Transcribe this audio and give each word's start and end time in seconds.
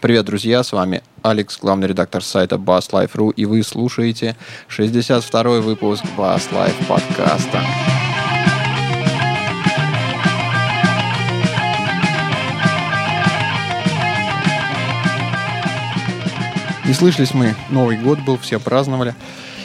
Привет, 0.00 0.24
друзья, 0.24 0.62
с 0.62 0.72
вами 0.72 1.02
Алекс, 1.20 1.58
главный 1.58 1.86
редактор 1.86 2.24
сайта 2.24 2.56
BassLife.ru, 2.56 3.34
и 3.34 3.44
вы 3.44 3.62
слушаете 3.62 4.34
62-й 4.70 5.60
выпуск 5.60 6.02
Bass 6.16 6.44
Life 6.52 6.86
подкаста. 6.88 7.60
Не 16.86 16.94
слышались 16.94 17.34
мы, 17.34 17.54
Новый 17.68 17.98
год 17.98 18.20
был, 18.20 18.38
все 18.38 18.58
праздновали. 18.58 19.14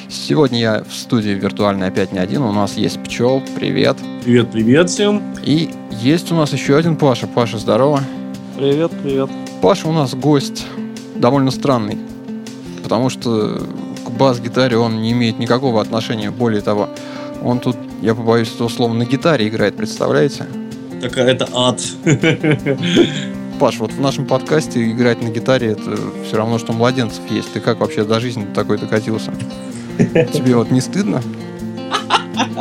Сегодня 0.09 0.59
я 0.59 0.83
в 0.83 0.93
студии 0.93 1.29
виртуальной 1.29 1.88
опять 1.88 2.11
не 2.11 2.20
один, 2.20 2.41
у 2.41 2.52
нас 2.52 2.75
есть 2.75 3.02
Пчел, 3.04 3.41
привет. 3.55 3.95
Привет, 4.25 4.52
привет 4.52 4.89
всем. 4.89 5.23
И 5.45 5.70
есть 5.91 6.29
у 6.33 6.36
нас 6.36 6.52
еще 6.52 6.75
один 6.75 6.97
Паша. 6.97 7.25
Паша, 7.25 7.57
здорово. 7.57 8.04
Привет, 8.57 8.91
привет. 9.02 9.29
Паша 9.61 9.87
у 9.87 9.91
нас 9.91 10.13
гость 10.13 10.65
довольно 11.15 11.52
странный, 11.52 11.98
потому 12.84 13.09
что 13.09 13.61
к 14.05 14.11
бас-гитаре 14.11 14.77
он 14.77 15.02
не 15.02 15.11
имеет 15.11 15.39
никакого 15.39 15.81
отношения. 15.81 16.31
Более 16.31 16.61
того, 16.61 16.89
он 17.43 17.59
тут, 17.59 17.77
я 18.02 18.13
побоюсь 18.13 18.53
этого 18.53 18.70
слова, 18.70 18.94
на 18.94 19.05
гитаре 19.05 19.47
играет, 19.47 19.75
представляете? 19.75 20.45
Так 21.02 21.17
это 21.17 21.47
ад. 21.53 21.81
Паш, 23.59 23.80
вот 23.80 23.94
в 23.94 24.02
нашем 24.02 24.25
подкасте 24.25 24.91
играть 24.91 25.21
на 25.21 25.30
гитаре 25.30 25.69
это 25.69 25.97
все 26.25 26.38
равно, 26.38 26.59
что 26.59 26.73
младенцев 26.73 27.22
есть. 27.30 27.53
Ты 27.53 27.61
как 27.61 27.80
вообще 27.80 28.03
до 28.03 28.19
жизни 28.19 28.45
такой 28.53 28.77
докатился? 28.77 29.31
Тебе 29.97 30.55
вот 30.55 30.72
не 30.72 30.81
стыдно? 30.81 31.22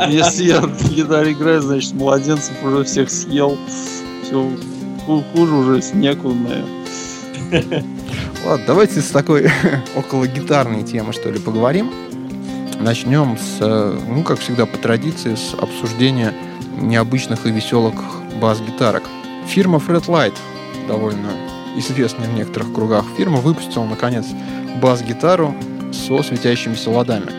Если 0.07 0.45
я 0.45 0.61
на 0.61 0.89
гитаре 0.89 1.33
играю, 1.33 1.61
значит, 1.61 1.93
младенцев 1.93 2.53
уже 2.63 2.83
всех 2.85 3.09
съел. 3.09 3.57
Все, 4.23 4.49
хуже 5.05 5.53
уже 5.53 5.81
некуда, 5.93 6.33
наверное. 6.33 6.84
Ладно, 8.45 8.65
давайте 8.67 9.01
с 9.01 9.09
такой 9.09 9.49
около 9.95 10.27
гитарной 10.27 10.83
темы, 10.83 11.13
что 11.13 11.29
ли, 11.29 11.39
поговорим. 11.39 11.91
Начнем 12.79 13.37
с, 13.37 13.59
ну, 13.59 14.23
как 14.23 14.39
всегда, 14.39 14.65
по 14.65 14.77
традиции, 14.77 15.35
с 15.35 15.53
обсуждения 15.53 16.33
необычных 16.77 17.45
и 17.45 17.51
веселых 17.51 17.95
бас-гитарок. 18.41 19.03
Фирма 19.47 19.77
Fred 19.79 20.05
Light, 20.07 20.35
довольно 20.87 21.29
известная 21.77 22.27
в 22.27 22.33
некоторых 22.33 22.73
кругах 22.73 23.05
фирма, 23.17 23.37
выпустила, 23.37 23.85
наконец, 23.85 24.25
бас-гитару 24.81 25.55
со 25.91 26.21
светящимися 26.21 26.89
ладами. 26.89 27.31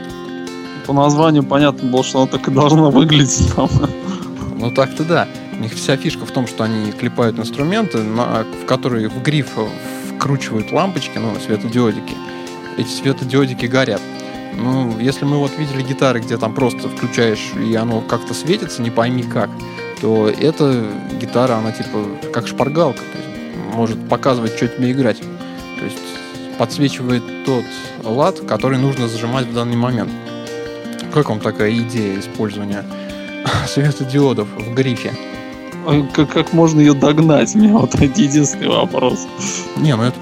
По 0.86 0.92
названию 0.92 1.42
понятно 1.42 1.90
было, 1.90 2.04
что 2.04 2.22
она 2.22 2.28
так 2.28 2.48
и 2.48 2.50
должна 2.50 2.90
выглядеть 2.90 3.52
там. 3.54 3.68
Ну 4.58 4.70
так-то 4.70 5.04
да. 5.04 5.28
У 5.58 5.62
них 5.62 5.72
вся 5.72 5.96
фишка 5.96 6.26
в 6.26 6.30
том, 6.30 6.46
что 6.46 6.64
они 6.64 6.92
клепают 6.92 7.38
инструменты, 7.38 8.02
на, 8.02 8.44
в 8.44 8.66
которые 8.66 9.08
в 9.08 9.22
гриф 9.22 9.48
вкручивают 10.16 10.70
лампочки, 10.70 11.18
ну, 11.18 11.34
светодиодики. 11.40 12.14
Эти 12.76 12.88
светодиодики 12.88 13.66
горят. 13.66 14.02
Ну, 14.54 14.98
если 14.98 15.24
мы 15.24 15.38
вот 15.38 15.52
видели 15.58 15.82
гитары, 15.82 16.20
где 16.20 16.36
там 16.36 16.54
просто 16.54 16.88
включаешь, 16.88 17.52
и 17.54 17.74
оно 17.74 18.00
как-то 18.00 18.34
светится, 18.34 18.82
не 18.82 18.90
пойми 18.90 19.22
как, 19.22 19.50
то 20.00 20.28
эта 20.28 20.84
гитара, 21.20 21.54
она 21.54 21.72
типа 21.72 22.06
как 22.32 22.46
шпаргалка, 22.46 23.00
то 23.00 23.18
есть 23.18 23.74
может 23.74 24.08
показывать, 24.08 24.56
что 24.56 24.68
тебе 24.68 24.92
играть. 24.92 25.20
То 25.20 25.84
есть 25.84 25.98
подсвечивает 26.58 27.22
тот 27.44 27.64
лад, 28.02 28.40
который 28.40 28.78
нужно 28.78 29.08
зажимать 29.08 29.46
в 29.46 29.54
данный 29.54 29.76
момент. 29.76 30.10
Как 31.12 31.28
вам 31.28 31.40
такая 31.40 31.72
идея 31.78 32.18
использования 32.18 32.84
светодиодов 33.66 34.48
в 34.56 34.74
грифе? 34.74 35.12
Как, 36.12 36.30
как 36.30 36.52
можно 36.52 36.80
ее 36.80 36.94
догнать? 36.94 37.54
У 37.54 37.58
меня 37.58 37.74
вот 37.74 37.94
единственный 37.94 38.68
вопрос. 38.68 39.26
Не, 39.76 39.94
ну 39.94 40.02
это, 40.02 40.16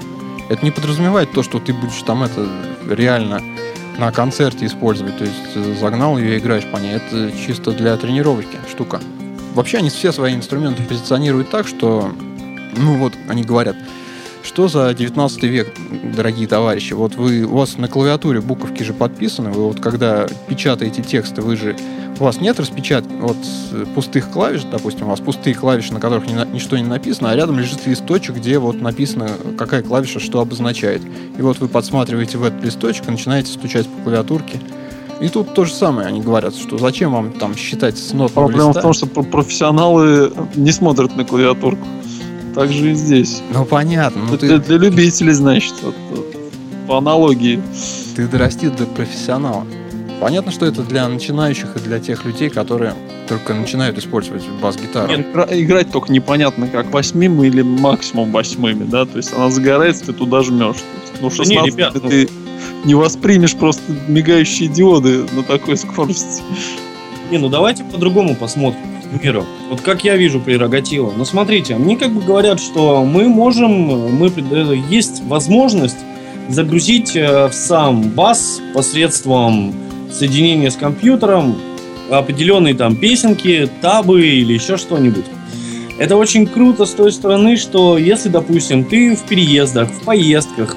это 0.49 0.63
не 0.63 0.71
подразумевает 0.71 1.31
то, 1.31 1.41
что 1.41 1.59
ты 1.59 1.73
будешь 1.73 2.01
там 2.03 2.23
это 2.23 2.47
реально 2.89 3.41
на 3.97 4.11
концерте 4.11 4.65
использовать. 4.65 5.17
То 5.17 5.25
есть 5.25 5.79
загнал 5.79 6.17
ее 6.17 6.35
и 6.35 6.39
играешь 6.39 6.65
по 6.71 6.77
ней. 6.77 6.93
Это 6.93 7.31
чисто 7.31 7.71
для 7.71 7.97
тренировки 7.97 8.57
штука. 8.69 8.99
Вообще 9.53 9.77
они 9.77 9.89
все 9.89 10.11
свои 10.11 10.35
инструменты 10.35 10.83
позиционируют 10.83 11.49
так, 11.49 11.67
что, 11.67 12.11
ну 12.75 12.97
вот, 12.97 13.13
они 13.27 13.43
говорят, 13.43 13.75
что 14.45 14.67
за 14.67 14.93
19 14.93 15.43
век, 15.43 15.73
дорогие 16.15 16.47
товарищи? 16.47 16.93
Вот 16.93 17.15
вы, 17.15 17.43
у 17.43 17.57
вас 17.57 17.77
на 17.77 17.87
клавиатуре 17.87 18.41
буковки 18.41 18.83
же 18.83 18.93
подписаны, 18.93 19.49
вы 19.49 19.67
вот 19.67 19.79
когда 19.79 20.27
печатаете 20.47 21.01
тексты, 21.01 21.41
вы 21.41 21.57
же 21.57 21.75
у 22.19 22.23
вас 22.23 22.39
нет 22.39 22.59
распечатки 22.59 23.11
вот 23.19 23.37
пустых 23.93 24.29
клавиш, 24.31 24.63
допустим, 24.71 25.07
у 25.07 25.09
вас 25.09 25.19
пустые 25.19 25.55
клавиши, 25.55 25.93
на 25.93 25.99
которых 25.99 26.27
ни, 26.27 26.53
ничто 26.53 26.77
не 26.77 26.83
написано, 26.83 27.31
а 27.31 27.35
рядом 27.35 27.59
лежит 27.59 27.85
листочек, 27.87 28.35
где 28.35 28.59
вот 28.59 28.79
написано, 28.79 29.29
какая 29.57 29.81
клавиша 29.81 30.19
что 30.19 30.39
обозначает. 30.39 31.01
И 31.37 31.41
вот 31.41 31.59
вы 31.59 31.67
подсматриваете 31.67 32.37
в 32.37 32.43
этот 32.43 32.63
листочек 32.63 33.07
и 33.07 33.11
начинаете 33.11 33.51
стучать 33.51 33.87
по 33.87 34.03
клавиатурке. 34.03 34.59
И 35.21 35.29
тут 35.29 35.53
то 35.53 35.65
же 35.65 35.73
самое, 35.73 36.07
они 36.07 36.21
говорят, 36.21 36.55
что 36.55 36.77
зачем 36.77 37.13
вам 37.13 37.31
там 37.33 37.55
считать 37.55 37.97
с 37.97 38.13
нотного 38.13 38.47
Проблема 38.47 38.69
листа? 38.69 38.79
в 38.81 38.83
том, 38.83 38.93
что 38.93 39.07
профессионалы 39.07 40.31
не 40.55 40.71
смотрят 40.71 41.15
на 41.15 41.25
клавиатурку. 41.25 41.85
Так 42.55 42.71
же 42.71 42.91
и 42.91 42.93
здесь. 42.93 43.41
Ну 43.53 43.65
понятно. 43.65 44.23
Ну, 44.29 44.35
Это 44.35 44.47
ты, 44.47 44.59
для 44.59 44.77
любителей, 44.77 45.33
значит, 45.33 45.73
вот, 45.83 45.95
вот, 46.11 46.25
по 46.87 46.97
аналогии. 46.97 47.61
ты 48.15 48.27
дорасти 48.27 48.69
до 48.69 48.85
профессионала. 48.85 49.65
Понятно, 50.21 50.51
что 50.51 50.65
это 50.65 50.81
для 50.81 51.07
начинающих 51.09 51.75
и 51.75 51.79
для 51.79 51.99
тех 51.99 52.23
людей, 52.23 52.49
которые 52.49 52.93
только 53.27 53.53
начинают 53.53 53.97
использовать 53.97 54.43
бас-гитару. 54.61 55.09
Нет, 55.11 55.27
игра- 55.31 55.47
играть 55.51 55.91
только 55.91 56.11
непонятно, 56.11 56.67
как 56.67 56.91
восьмим 56.93 57.43
или 57.43 57.61
максимум 57.61 58.31
восьмыми, 58.31 58.85
да, 58.85 59.05
то 59.05 59.17
есть 59.17 59.33
она 59.33 59.49
загорается, 59.51 60.05
ты 60.05 60.13
туда 60.13 60.41
жмешь. 60.41 60.77
Ну, 61.21 61.29
Да 61.29 61.35
не, 61.43 61.45
16 61.45 61.65
ребят, 61.75 61.93
ну- 62.01 62.09
ты 62.09 62.29
не 62.85 62.95
воспримешь 62.95 63.55
просто 63.55 63.81
мигающие 64.07 64.69
диоды 64.69 65.25
на 65.33 65.43
такой 65.43 65.75
скорости. 65.75 66.41
Не, 67.31 67.37
ну 67.37 67.49
давайте 67.49 67.83
по-другому 67.83 68.35
посмотрим 68.35 68.81
к 69.17 69.23
миру. 69.23 69.45
Вот 69.69 69.81
как 69.81 70.03
я 70.03 70.15
вижу 70.15 70.39
прерогативу. 70.39 71.13
Ну 71.15 71.25
смотрите, 71.25 71.75
мне 71.75 71.97
как 71.97 72.11
бы 72.11 72.21
говорят, 72.21 72.59
что 72.59 73.03
мы 73.03 73.27
можем, 73.27 73.71
мы 74.17 74.27
э, 74.27 74.75
есть 74.89 75.23
возможность 75.23 75.97
загрузить 76.49 77.15
э, 77.15 77.47
в 77.47 77.53
сам 77.53 78.09
бас 78.09 78.61
посредством 78.73 79.73
соединения 80.11 80.69
с 80.69 80.75
компьютером 80.75 81.55
определенные 82.09 82.75
там 82.75 82.95
песенки, 82.95 83.69
табы 83.81 84.25
или 84.27 84.53
еще 84.53 84.77
что-нибудь. 84.77 85.25
Это 85.97 86.17
очень 86.17 86.45
круто 86.45 86.85
с 86.85 86.91
той 86.91 87.11
стороны, 87.11 87.55
что 87.55 87.97
если, 87.97 88.29
допустим, 88.29 88.83
ты 88.83 89.15
в 89.15 89.21
переездах, 89.23 89.89
в 89.89 90.03
поездках, 90.03 90.75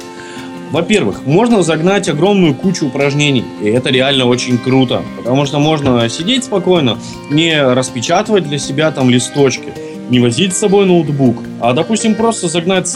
во-первых, 0.71 1.25
можно 1.25 1.63
загнать 1.63 2.09
огромную 2.09 2.55
кучу 2.55 2.87
упражнений, 2.87 3.45
и 3.63 3.69
это 3.69 3.91
реально 3.91 4.27
очень 4.27 4.59
круто, 4.59 5.03
потому 5.17 5.47
что 5.47 5.59
можно 5.59 6.09
сидеть 6.09 6.45
спокойно, 6.45 6.99
не 7.31 7.61
распечатывать 7.63 8.47
для 8.47 8.59
себя 8.59 8.91
там 8.91 9.09
листочки, 9.09 9.73
не 10.11 10.21
возить 10.21 10.55
с 10.55 10.59
собой 10.59 10.87
ноутбук, 10.87 11.43
а, 11.61 11.73
допустим, 11.73 12.15
просто 12.15 12.49
загнать 12.49 12.95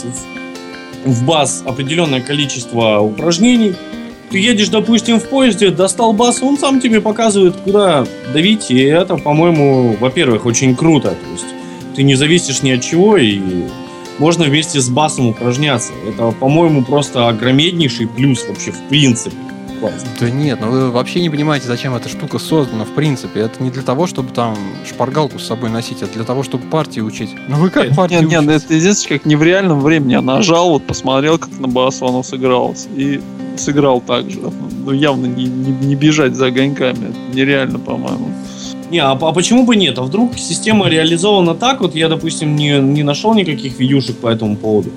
в, 1.05 1.25
бас 1.25 1.63
определенное 1.65 2.21
количество 2.21 2.99
упражнений. 2.99 3.73
Ты 4.29 4.39
едешь, 4.39 4.69
допустим, 4.69 5.19
в 5.19 5.25
поезде, 5.29 5.69
достал 5.69 6.13
бас, 6.13 6.41
он 6.41 6.57
сам 6.57 6.79
тебе 6.79 7.01
показывает, 7.01 7.55
куда 7.57 8.05
давить, 8.33 8.71
и 8.71 8.79
это, 8.81 9.17
по-моему, 9.17 9.95
во-первых, 9.99 10.45
очень 10.45 10.75
круто, 10.75 11.09
то 11.09 11.31
есть 11.31 11.45
ты 11.95 12.03
не 12.03 12.15
зависишь 12.15 12.63
ни 12.63 12.71
от 12.71 12.81
чего, 12.81 13.17
и 13.17 13.39
можно 14.23 14.45
вместе 14.45 14.79
с 14.79 14.87
басом 14.87 15.27
упражняться. 15.27 15.91
Это, 16.07 16.31
по-моему, 16.31 16.85
просто 16.85 17.27
огромнейший 17.27 18.07
плюс 18.07 18.45
вообще 18.47 18.71
в 18.71 18.79
принципе. 18.87 19.35
Классно. 19.81 20.07
Да 20.17 20.29
нет, 20.29 20.59
ну 20.61 20.71
вы 20.71 20.91
вообще 20.91 21.19
не 21.19 21.29
понимаете, 21.29 21.67
зачем 21.67 21.93
эта 21.93 22.07
штука 22.07 22.39
создана, 22.39 22.85
в 22.85 22.91
принципе. 22.91 23.41
Это 23.41 23.61
не 23.61 23.69
для 23.69 23.81
того, 23.81 24.07
чтобы 24.07 24.29
там 24.29 24.55
шпаргалку 24.87 25.39
с 25.39 25.45
собой 25.45 25.69
носить, 25.69 26.03
а 26.03 26.05
для 26.05 26.23
того, 26.23 26.41
чтобы 26.43 26.63
партии 26.69 27.01
учить. 27.01 27.31
Ну 27.49 27.57
вы 27.57 27.69
как 27.69 27.93
партии 27.93 28.13
Нет, 28.13 28.29
нет, 28.29 28.43
учите? 28.43 28.65
это 28.65 28.73
единственное, 28.75 29.19
как 29.19 29.25
не 29.25 29.35
в 29.35 29.43
реальном 29.43 29.81
времени. 29.81 30.13
Я 30.13 30.21
нажал, 30.21 30.69
вот 30.69 30.87
посмотрел, 30.87 31.37
как 31.37 31.59
на 31.59 31.67
басу 31.67 32.07
оно 32.07 32.23
сыгралось. 32.23 32.87
И 32.95 33.19
сыграл 33.57 33.99
так 33.99 34.29
же. 34.29 34.39
Ну, 34.39 34.91
явно 34.93 35.25
не, 35.25 35.47
не, 35.47 35.71
не 35.85 35.95
бежать 35.95 36.33
за 36.33 36.45
огоньками. 36.45 37.09
Это 37.09 37.35
нереально, 37.35 37.77
по-моему. 37.77 38.29
Не, 38.93 38.99
а, 38.99 39.13
а 39.13 39.31
почему 39.33 39.65
бы 39.65 39.75
нет? 39.75 39.97
А 39.97 40.03
вдруг 40.03 40.37
система 40.37 40.87
реализована 40.87 41.55
так? 41.55 41.81
Вот 41.81 41.95
я, 41.95 42.09
допустим, 42.09 42.55
не, 42.55 42.77
не 42.77 43.01
нашел 43.01 43.33
никаких 43.33 43.79
видюшек 43.79 44.17
по 44.17 44.27
этому 44.27 44.55
поводу. 44.55 44.91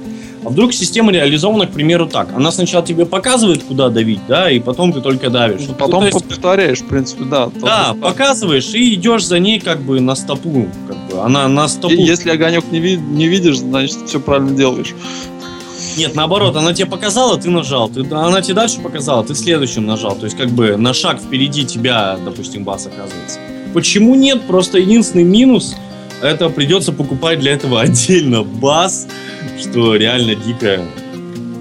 А 0.45 0.51
вдруг 0.51 0.75
система 0.75 1.13
реализована, 1.13 1.67
к 1.67 1.71
примеру, 1.73 2.07
так? 2.07 2.29
Она 2.37 2.53
сначала 2.53 2.85
тебе 2.85 3.07
показывает, 3.07 3.63
куда 3.63 3.89
давить, 3.89 4.21
да, 4.29 4.51
и 4.51 4.59
потом 4.61 4.93
ты 4.93 5.01
только 5.01 5.31
давишь. 5.31 5.63
Ну, 5.67 5.73
Потом 5.75 6.01
Ну, 6.05 6.11
есть- 6.11 6.29
повторяешь, 6.29 6.81
в 6.81 6.85
принципе, 6.89 7.25
да. 7.25 7.49
да, 7.59 7.87
Тот- 7.93 8.01
показываешь 8.03 8.69
и 8.75 8.93
идешь 8.95 9.25
за 9.25 9.39
ней 9.39 9.61
как 9.61 9.81
бы 9.81 9.99
на 10.01 10.15
стопу. 10.15 10.69
Как 10.87 10.97
бы. 11.09 11.23
Она 11.25 11.49
на 11.49 11.67
стопу. 11.67 11.95
И- 11.95 12.03
Если 12.03 12.29
огонек 12.29 12.71
не, 12.71 12.81
ви- 12.81 12.99
не 12.99 13.29
видишь, 13.29 13.57
значит, 13.61 13.97
все 14.07 14.21
правильно 14.21 14.51
делаешь. 14.55 14.95
Нет, 15.97 16.15
наоборот, 16.15 16.55
она 16.55 16.75
тебе 16.75 16.87
показала, 16.87 17.39
ты 17.39 17.49
нажал. 17.49 17.89
Ты, 17.89 18.01
она 18.11 18.43
тебе 18.43 18.53
дальше 18.55 18.79
показала, 18.81 19.25
ты 19.25 19.35
следующим 19.35 19.87
нажал. 19.87 20.15
То 20.17 20.27
есть, 20.27 20.37
как 20.37 20.51
бы 20.51 20.77
на 20.77 20.93
шаг 20.93 21.19
впереди 21.19 21.65
тебя, 21.65 22.19
допустим, 22.23 22.63
бас 22.63 22.87
оказывается. 22.87 23.41
Почему 23.73 24.15
нет? 24.15 24.43
Просто 24.43 24.79
единственный 24.79 25.25
минус 25.25 25.77
это 26.23 26.49
придется 26.49 26.93
покупать 26.93 27.41
для 27.41 27.53
этого 27.53 27.81
отдельно 27.83 28.43
бас, 28.43 29.07
что 29.61 29.97
реально 29.97 30.35
дико 30.35 30.83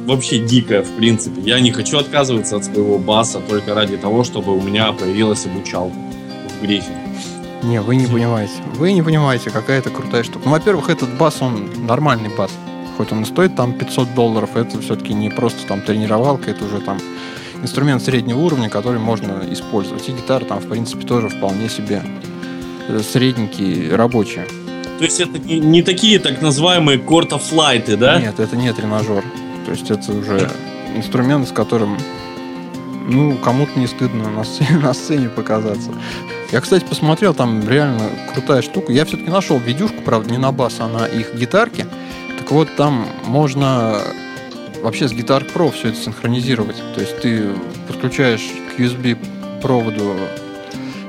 вообще 0.06 0.40
дикая, 0.40 0.84
в 0.84 0.92
принципе. 0.98 1.42
Я 1.42 1.60
не 1.60 1.72
хочу 1.72 1.98
отказываться 1.98 2.58
от 2.58 2.66
своего 2.66 3.00
баса 3.00 3.40
только 3.40 3.74
ради 3.74 3.98
того, 3.98 4.24
чтобы 4.24 4.56
у 4.56 4.62
меня 4.62 4.92
появилась 4.92 5.46
обучалка 5.46 5.96
в 6.60 6.64
грифе. 6.64 6.92
Не, 7.64 7.82
вы 7.82 7.96
не 7.96 8.06
понимаете. 8.06 8.54
Вы 8.76 8.94
не 8.94 9.02
понимаете, 9.02 9.50
какая 9.50 9.80
это 9.80 9.90
крутая 9.90 10.24
штука. 10.24 10.42
Ну, 10.46 10.52
во-первых, 10.52 10.90
этот 10.90 11.10
бас, 11.18 11.42
он 11.42 11.70
нормальный 11.88 12.30
бас. 12.30 12.52
Хоть 12.98 13.12
он 13.12 13.24
и 13.24 13.26
стоит 13.26 13.56
там 13.56 13.74
500 13.74 14.14
долларов, 14.14 14.56
это 14.56 14.80
все-таки 14.80 15.14
не 15.14 15.30
просто 15.30 15.66
там 15.68 15.82
тренировалка, 15.82 16.52
это 16.52 16.64
уже 16.66 16.80
там 16.80 17.00
инструмент 17.66 18.04
среднего 18.04 18.40
уровня, 18.40 18.70
который 18.70 19.00
можно 19.00 19.42
использовать. 19.50 20.08
И 20.08 20.12
гитара 20.12 20.46
там, 20.46 20.60
в 20.60 20.70
принципе, 20.70 21.06
тоже 21.06 21.30
вполне 21.30 21.68
себе 21.68 22.04
э, 22.88 23.00
средненькие, 23.00 23.96
рабочие. 23.96 24.46
То 25.00 25.04
есть 25.04 25.20
это 25.20 25.40
не, 25.40 25.60
не 25.60 25.82
такие 25.82 26.20
так 26.20 26.42
называемые 26.42 27.00
кортофлайты, 27.00 27.98
да? 27.98 28.22
Нет, 28.22 28.40
это 28.40 28.56
не 28.56 28.72
тренажер. 28.72 29.24
То 29.66 29.72
есть 29.72 29.90
это 29.90 30.12
уже 30.14 30.50
инструмент, 30.96 31.48
с 31.48 31.52
которым 31.52 31.98
ну, 33.08 33.36
кому-то 33.38 33.80
не 33.80 33.88
стыдно 33.88 34.30
на 34.30 34.44
сцене, 34.44 34.80
на 34.84 34.94
сцене 34.94 35.30
показаться. 35.30 35.90
Я, 36.52 36.62
кстати, 36.62 36.86
посмотрел, 36.86 37.34
там 37.34 37.68
реально 37.68 38.10
крутая 38.32 38.62
штука. 38.62 38.94
Я 38.94 39.06
все-таки 39.06 39.30
нашел 39.32 39.58
видюшку, 39.58 40.02
правда, 40.04 40.32
не 40.32 40.38
на 40.38 40.52
бас, 40.52 40.76
а 40.80 40.88
на 40.88 41.08
их 41.08 41.34
гитарке. 41.36 41.88
Так 42.38 42.52
вот, 42.52 42.76
там 42.76 43.08
можно 43.26 44.00
вообще 44.86 45.08
с 45.08 45.14
Guitar 45.14 45.44
Pro 45.52 45.72
все 45.72 45.90
это 45.90 45.98
синхронизировать. 45.98 46.78
То 46.94 47.02
есть 47.02 47.20
ты 47.20 47.50
подключаешь 47.88 48.52
к 48.70 48.80
USB 48.80 49.18
проводу 49.60 50.16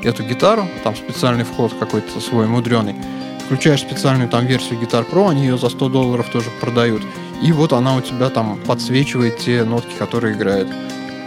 эту 0.02 0.23
гитару, 0.23 0.67
там 0.82 0.96
специальный 0.96 1.44
вход 1.44 1.75
какой-то 1.78 2.20
свой 2.20 2.46
мудреный, 2.46 2.94
включаешь 3.44 3.81
специальную 3.81 4.31
там 4.31 4.46
версию 4.46 4.81
Guitar 4.81 5.08
Pro, 5.08 5.28
они 5.28 5.43
ее 5.43 5.58
за 5.58 5.69
100 5.69 5.90
долларов 5.90 6.26
тоже 6.31 6.49
продают, 6.58 7.02
и 7.43 7.52
вот 7.52 7.75
она 7.75 7.96
у 7.96 8.00
тебя 8.00 8.31
там 8.31 8.58
подсвечивает 8.67 9.38
те 9.38 9.62
нотки, 9.64 9.93
которые 9.99 10.37
играет. 10.37 10.69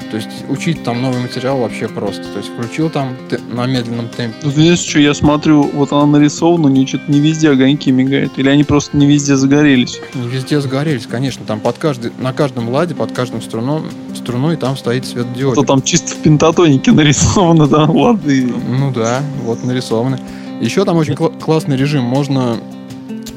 То 0.09 0.17
есть 0.17 0.49
учить 0.49 0.83
там 0.83 1.03
новый 1.03 1.21
материал 1.21 1.59
вообще 1.59 1.87
просто. 1.87 2.23
То 2.23 2.39
есть 2.39 2.51
включил 2.51 2.89
там 2.89 3.15
на 3.51 3.65
медленном 3.65 4.07
темпе. 4.09 4.35
Тут 4.41 4.57
есть 4.57 4.87
что, 4.87 4.99
я 4.99 5.13
смотрю, 5.13 5.63
вот 5.63 5.91
она 5.91 6.05
нарисована, 6.05 6.67
у 6.67 6.69
нее 6.69 6.87
что-то 6.87 7.11
не 7.11 7.19
везде 7.19 7.49
огоньки 7.49 7.91
мигают. 7.91 8.37
Или 8.37 8.49
они 8.49 8.63
просто 8.63 8.95
не 8.97 9.05
везде 9.07 9.35
загорелись? 9.35 9.99
Не 10.13 10.27
везде 10.27 10.61
загорелись, 10.61 11.07
конечно. 11.07 11.45
Там 11.45 11.59
под 11.59 11.77
каждый, 11.77 12.11
на 12.19 12.33
каждом 12.33 12.69
ладе, 12.69 12.95
под 12.95 13.11
каждым 13.11 13.41
струном, 13.41 13.85
струной 14.15 14.55
там 14.57 14.77
стоит 14.77 15.05
светодиод. 15.05 15.53
Что 15.55 15.63
там 15.63 15.81
чисто 15.81 16.13
в 16.13 16.17
пентатонике 16.17 16.91
нарисовано, 16.93 17.67
да, 17.67 17.85
лады. 17.85 18.53
Ну 18.69 18.91
да, 18.91 19.21
вот 19.43 19.63
нарисованы. 19.63 20.19
Еще 20.61 20.85
там 20.85 20.97
очень 20.97 21.15
кл- 21.15 21.29
классный 21.39 21.77
режим. 21.77 22.03
Можно 22.03 22.57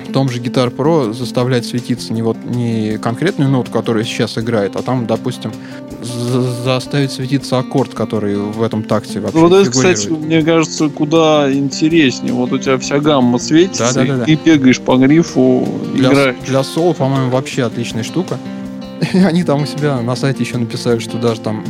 в 0.09 0.12
том 0.12 0.29
же 0.29 0.41
Guitar 0.41 0.75
Pro 0.75 1.14
заставлять 1.14 1.64
светиться 1.64 2.12
не 2.12 2.20
вот 2.20 2.37
не 2.44 2.99
конкретную 2.99 3.50
ноту, 3.50 3.70
которая 3.70 4.05
сейчас 4.05 4.37
играет, 4.37 4.76
а 4.76 4.82
там, 4.82 5.06
допустим, 5.06 5.53
заставить 6.02 7.12
светиться 7.12 7.58
аккорд, 7.58 7.94
который 7.94 8.37
в 8.37 8.62
этом 8.62 8.82
такте 8.82 9.20
вообще 9.20 9.38
Ну, 9.38 9.49
вот 9.49 9.52
это, 9.52 9.70
кстати, 9.70 10.08
мне 10.08 10.43
кажется, 10.43 10.88
куда 10.88 11.52
интереснее. 11.52 12.32
Вот 12.32 12.52
у 12.52 12.58
тебя 12.58 12.78
вся 12.78 12.99
гамма 12.99 13.38
светится, 13.38 13.94
да, 13.94 14.04
да, 14.04 14.16
да, 14.19 14.25
и 14.25 14.37
ты 14.37 14.56
бегаешь 14.56 14.81
по 14.81 14.96
грифу, 14.96 15.66
для, 15.94 16.10
играешь. 16.10 16.37
Для 16.46 16.62
соло, 16.62 16.93
по-моему, 16.93 17.31
вообще 17.31 17.64
отличная 17.64 18.02
штука. 18.02 18.38
Они 19.14 19.44
там 19.44 19.62
у 19.62 19.66
себя 19.66 20.00
на 20.00 20.16
сайте 20.16 20.43
еще 20.43 20.58
написали, 20.58 20.99
что 20.99 21.19
даже 21.19 21.40
там 21.40 21.64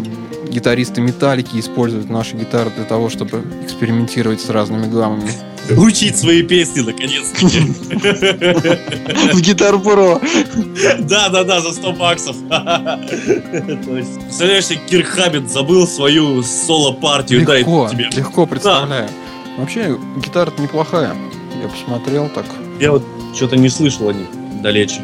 гитаристы 0.49 1.01
металлики 1.01 1.59
используют 1.59 2.11
наши 2.11 2.37
гитары 2.37 2.71
для 2.77 2.85
того, 2.85 3.09
чтобы 3.09 3.43
экспериментировать 3.65 4.41
с 4.41 4.51
разными 4.51 4.87
гаммами. 4.87 5.31
Учить 5.71 6.19
свои 6.19 6.43
песни, 6.43 6.81
наконец-таки. 6.81 7.61
В 9.33 9.41
Гитар 9.41 9.79
Про. 9.79 10.21
Да, 11.01 11.29
да, 11.29 11.45
да, 11.45 11.61
за 11.61 11.73
100 11.73 11.93
баксов. 11.93 12.37
Представляешь, 12.49 14.67
Кирк 14.89 15.07
Хаббит 15.07 15.51
забыл 15.51 15.87
свою 15.87 16.43
соло-партию. 16.43 17.41
Легко, 17.41 17.91
легко 17.93 18.47
представляю. 18.47 19.09
Вообще, 19.59 19.99
гитара 20.25 20.53
неплохая. 20.59 21.15
Я 21.63 21.69
посмотрел 21.69 22.29
так. 22.35 22.47
Я 22.81 22.93
вот 22.93 23.03
что-то 23.35 23.57
не 23.57 23.69
слышал 23.69 24.09
о 24.09 24.13
них 24.13 24.27
далече. 24.63 25.03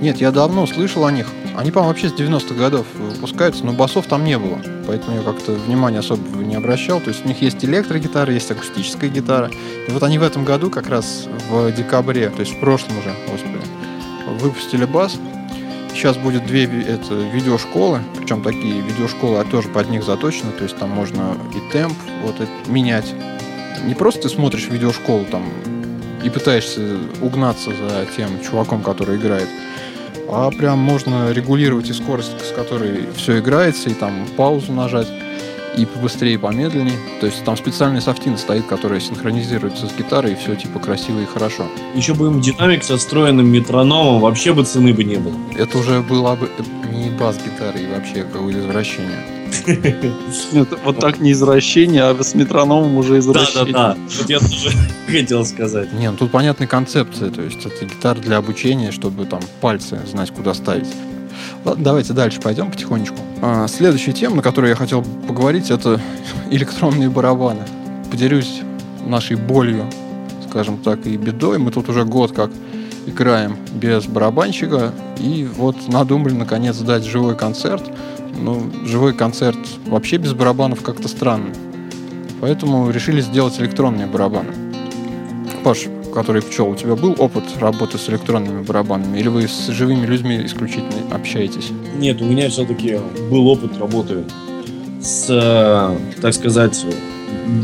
Нет, 0.00 0.20
я 0.20 0.30
давно 0.30 0.66
слышал 0.66 1.04
о 1.04 1.12
них. 1.12 1.26
Они, 1.56 1.70
по-моему, 1.70 1.92
вообще 1.92 2.08
с 2.08 2.12
90-х 2.12 2.54
годов 2.54 2.86
выпускаются, 2.94 3.64
но 3.64 3.72
басов 3.72 4.06
там 4.06 4.24
не 4.24 4.38
было. 4.38 4.58
Поэтому 4.86 5.16
я 5.16 5.22
как-то 5.22 5.52
внимания 5.52 6.00
особо 6.00 6.22
не 6.38 6.56
обращал. 6.56 7.00
То 7.00 7.10
есть 7.10 7.24
у 7.24 7.28
них 7.28 7.40
есть 7.42 7.64
электрогитара, 7.64 8.32
есть 8.32 8.50
акустическая 8.50 9.08
гитара. 9.08 9.50
И 9.88 9.90
вот 9.92 10.02
они 10.02 10.18
в 10.18 10.22
этом 10.22 10.44
году, 10.44 10.68
как 10.68 10.88
раз 10.88 11.26
в 11.48 11.70
декабре, 11.72 12.28
то 12.30 12.40
есть 12.40 12.54
в 12.54 12.60
прошлом 12.60 12.98
уже, 12.98 13.14
господи, 13.30 13.58
выпустили 14.40 14.84
бас. 14.84 15.16
Сейчас 15.92 16.16
будет 16.16 16.44
две 16.46 16.64
это, 16.64 17.14
видеошколы, 17.14 18.00
причем 18.18 18.42
такие 18.42 18.80
видеошколы, 18.80 19.38
а 19.38 19.44
тоже 19.44 19.68
под 19.68 19.90
них 19.90 20.02
заточены, 20.02 20.50
то 20.50 20.64
есть 20.64 20.76
там 20.76 20.90
можно 20.90 21.36
и 21.54 21.72
темп 21.72 21.96
вот 22.24 22.40
это, 22.40 22.50
менять. 22.66 23.14
Не 23.84 23.94
просто 23.94 24.22
ты 24.22 24.28
смотришь 24.28 24.68
видеошколу 24.68 25.24
там 25.26 25.44
и 26.24 26.30
пытаешься 26.30 26.98
угнаться 27.22 27.70
за 27.70 28.06
тем 28.16 28.42
чуваком, 28.42 28.82
который 28.82 29.18
играет, 29.18 29.48
а 30.28 30.50
прям 30.50 30.78
можно 30.78 31.32
регулировать 31.32 31.90
и 31.90 31.92
скорость, 31.92 32.32
с 32.44 32.52
которой 32.52 33.08
все 33.16 33.38
играется, 33.38 33.90
и 33.90 33.94
там 33.94 34.26
паузу 34.36 34.72
нажать, 34.72 35.08
и 35.76 35.86
побыстрее, 35.86 36.34
и 36.34 36.38
помедленнее. 36.38 36.98
То 37.20 37.26
есть 37.26 37.44
там 37.44 37.56
специальный 37.56 38.00
софтин 38.00 38.38
стоит, 38.38 38.66
который 38.66 39.00
синхронизируется 39.00 39.86
с 39.88 39.96
гитарой, 39.96 40.32
и 40.32 40.36
все 40.36 40.54
типа 40.54 40.78
красиво 40.78 41.20
и 41.20 41.26
хорошо. 41.26 41.66
Еще 41.94 42.14
бы 42.14 42.26
им 42.26 42.40
динамик 42.40 42.84
со 42.84 42.96
встроенным 42.96 43.46
метрономом, 43.46 44.20
вообще 44.20 44.52
бы 44.52 44.64
цены 44.64 44.94
бы 44.94 45.04
не 45.04 45.16
было. 45.16 45.34
Это 45.56 45.78
уже 45.78 46.00
была 46.00 46.36
бы 46.36 46.48
не 46.92 47.10
бас-гитара 47.10 47.78
и 47.78 47.86
вообще 47.86 48.22
какое-то 48.22 48.60
извращение. 48.60 49.33
Нет, 49.66 50.68
вот 50.84 50.98
так 50.98 51.20
не 51.20 51.32
извращение, 51.32 52.02
а 52.04 52.22
с 52.22 52.34
метрономом 52.34 52.96
уже 52.96 53.18
извращение. 53.18 53.72
Да, 53.72 53.88
да, 53.88 53.94
да. 53.94 54.00
Вот 54.18 54.30
я 54.30 54.38
тоже 54.38 54.70
хотел 55.06 55.44
сказать. 55.44 55.92
Не, 55.92 56.10
ну 56.10 56.16
тут 56.16 56.30
понятная 56.30 56.66
концепция. 56.66 57.30
То 57.30 57.42
есть 57.42 57.64
это 57.64 57.84
гитара 57.84 58.18
для 58.18 58.36
обучения, 58.36 58.90
чтобы 58.90 59.24
там 59.26 59.40
пальцы 59.60 59.98
знать, 60.10 60.30
куда 60.30 60.54
ставить. 60.54 60.88
Ладно, 61.64 61.84
давайте 61.84 62.12
дальше 62.12 62.40
пойдем 62.40 62.70
потихонечку. 62.70 63.16
А, 63.42 63.66
следующая 63.68 64.12
тема, 64.12 64.36
на 64.36 64.42
которую 64.42 64.70
я 64.70 64.76
хотел 64.76 65.02
поговорить, 65.26 65.70
это 65.70 66.00
электронные 66.50 67.10
барабаны. 67.10 67.62
Поделюсь 68.10 68.60
нашей 69.06 69.36
болью, 69.36 69.90
скажем 70.48 70.78
так, 70.78 71.06
и 71.06 71.16
бедой. 71.16 71.58
Мы 71.58 71.70
тут 71.70 71.88
уже 71.88 72.04
год 72.04 72.32
как 72.32 72.50
играем 73.06 73.56
без 73.74 74.06
барабанщика, 74.06 74.92
и 75.18 75.46
вот 75.56 75.76
надумали 75.88 76.32
наконец 76.32 76.78
дать 76.78 77.04
живой 77.04 77.36
концерт– 77.36 77.82
ну, 78.40 78.70
живой 78.84 79.14
концерт 79.14 79.58
вообще 79.86 80.16
без 80.16 80.32
барабанов 80.32 80.82
как-то 80.82 81.08
странно. 81.08 81.52
Поэтому 82.40 82.90
решили 82.90 83.20
сделать 83.20 83.58
электронные 83.60 84.06
барабаны. 84.06 84.52
Паш, 85.62 85.86
который 86.14 86.42
пчел, 86.42 86.68
у 86.68 86.76
тебя 86.76 86.94
был 86.94 87.14
опыт 87.18 87.44
работы 87.58 87.98
с 87.98 88.08
электронными 88.08 88.62
барабанами? 88.62 89.18
Или 89.18 89.28
вы 89.28 89.48
с 89.48 89.68
живыми 89.68 90.06
людьми 90.06 90.44
исключительно 90.44 91.14
общаетесь? 91.14 91.70
Нет, 91.98 92.20
у 92.20 92.24
меня 92.24 92.48
все-таки 92.50 92.98
был 93.30 93.48
опыт 93.48 93.78
работы 93.78 94.24
с, 95.00 95.26
э, 95.28 95.96
так 96.20 96.34
сказать, 96.34 96.84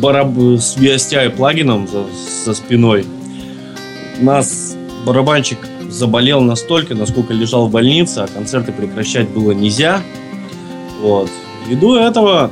бараб... 0.00 0.36
с 0.36 0.76
VSTI 0.76 1.30
плагином 1.30 1.88
за, 1.88 2.04
за 2.44 2.54
спиной. 2.54 3.06
Нас 4.20 4.76
барабанщик 5.06 5.58
заболел 5.88 6.40
настолько, 6.40 6.94
насколько 6.94 7.32
лежал 7.32 7.68
в 7.68 7.70
больнице, 7.70 8.18
а 8.18 8.26
концерты 8.26 8.72
прекращать 8.72 9.28
было 9.28 9.52
нельзя. 9.52 10.02
Вот. 11.00 11.30
Ввиду 11.66 11.96
этого 11.96 12.50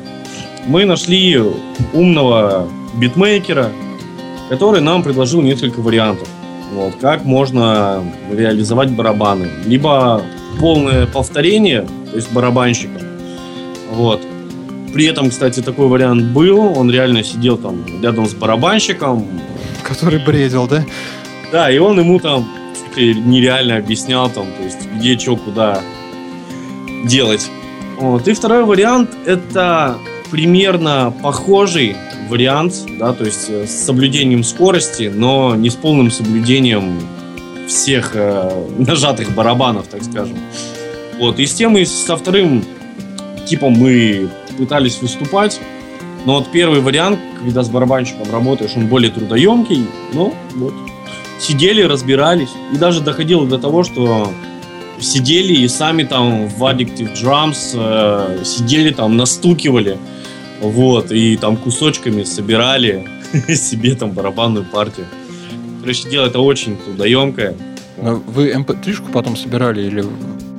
мы 0.66 0.84
нашли 0.84 1.40
умного 1.92 2.68
битмейкера, 2.96 3.70
который 4.48 4.80
нам 4.80 5.02
предложил 5.02 5.40
несколько 5.42 5.80
вариантов. 5.80 6.28
Вот, 6.74 6.94
как 7.00 7.24
можно 7.24 8.04
реализовать 8.30 8.90
барабаны. 8.90 9.48
Либо 9.64 10.22
полное 10.60 11.06
повторение, 11.06 11.86
то 12.10 12.16
есть 12.16 12.30
барабанщика. 12.32 13.00
Вот. 13.92 14.20
При 14.92 15.06
этом, 15.06 15.30
кстати, 15.30 15.60
такой 15.60 15.88
вариант 15.88 16.24
был. 16.32 16.58
Он 16.78 16.90
реально 16.90 17.22
сидел 17.22 17.56
там 17.56 17.84
рядом 18.02 18.26
с 18.26 18.34
барабанщиком. 18.34 19.26
Который 19.82 20.18
бредил, 20.18 20.66
да? 20.66 20.84
Да, 21.52 21.70
и 21.70 21.78
он 21.78 21.98
ему 21.98 22.18
там 22.18 22.46
нереально 22.96 23.76
объяснял 23.76 24.28
там, 24.28 24.46
то 24.56 24.62
есть 24.62 24.78
где, 24.96 25.18
что, 25.18 25.36
куда 25.36 25.80
делать. 27.04 27.48
Вот. 27.98 28.28
И 28.28 28.32
второй 28.32 28.64
вариант 28.64 29.10
это 29.26 29.98
примерно 30.30 31.12
похожий 31.22 31.96
вариант, 32.28 32.74
да, 32.98 33.12
то 33.12 33.24
есть 33.24 33.46
э, 33.48 33.66
с 33.66 33.84
соблюдением 33.84 34.44
скорости, 34.44 35.10
но 35.12 35.54
не 35.56 35.70
с 35.70 35.74
полным 35.74 36.10
соблюдением 36.10 37.00
всех 37.66 38.12
э, 38.14 38.66
нажатых 38.78 39.34
барабанов, 39.34 39.88
так 39.88 40.04
скажем. 40.04 40.36
Вот. 41.18 41.38
И 41.38 41.46
с 41.46 41.54
тем 41.54 41.76
и 41.76 41.84
со 41.84 42.16
вторым 42.16 42.64
типом 43.46 43.72
мы 43.72 44.28
пытались 44.56 45.00
выступать. 45.00 45.60
Но 46.24 46.34
вот 46.34 46.50
первый 46.52 46.80
вариант, 46.80 47.18
когда 47.42 47.62
с 47.62 47.68
барабанщиком 47.68 48.30
работаешь, 48.30 48.72
он 48.76 48.86
более 48.86 49.10
трудоемкий. 49.10 49.86
Ну, 50.12 50.34
вот. 50.54 50.74
Сидели, 51.40 51.82
разбирались. 51.82 52.50
И 52.72 52.76
даже 52.76 53.00
доходило 53.00 53.46
до 53.46 53.58
того, 53.58 53.84
что 53.84 54.30
сидели 55.00 55.54
и 55.54 55.68
сами 55.68 56.04
там 56.04 56.48
в 56.48 56.62
Addictive 56.64 57.14
Drums 57.14 57.72
э, 57.74 58.44
сидели 58.44 58.90
там, 58.90 59.16
настукивали, 59.16 59.98
вот, 60.60 61.12
и 61.12 61.36
там 61.36 61.56
кусочками 61.56 62.24
собирали 62.24 63.06
себе 63.48 63.94
там 63.94 64.12
барабанную 64.12 64.64
партию. 64.64 65.06
Короче, 65.80 66.08
дело 66.08 66.26
это 66.26 66.40
очень 66.40 66.76
трудоемкое. 66.76 67.54
Вы 67.96 68.52
mp3-шку 68.52 69.10
потом 69.12 69.36
собирали 69.36 69.86
или... 69.86 70.04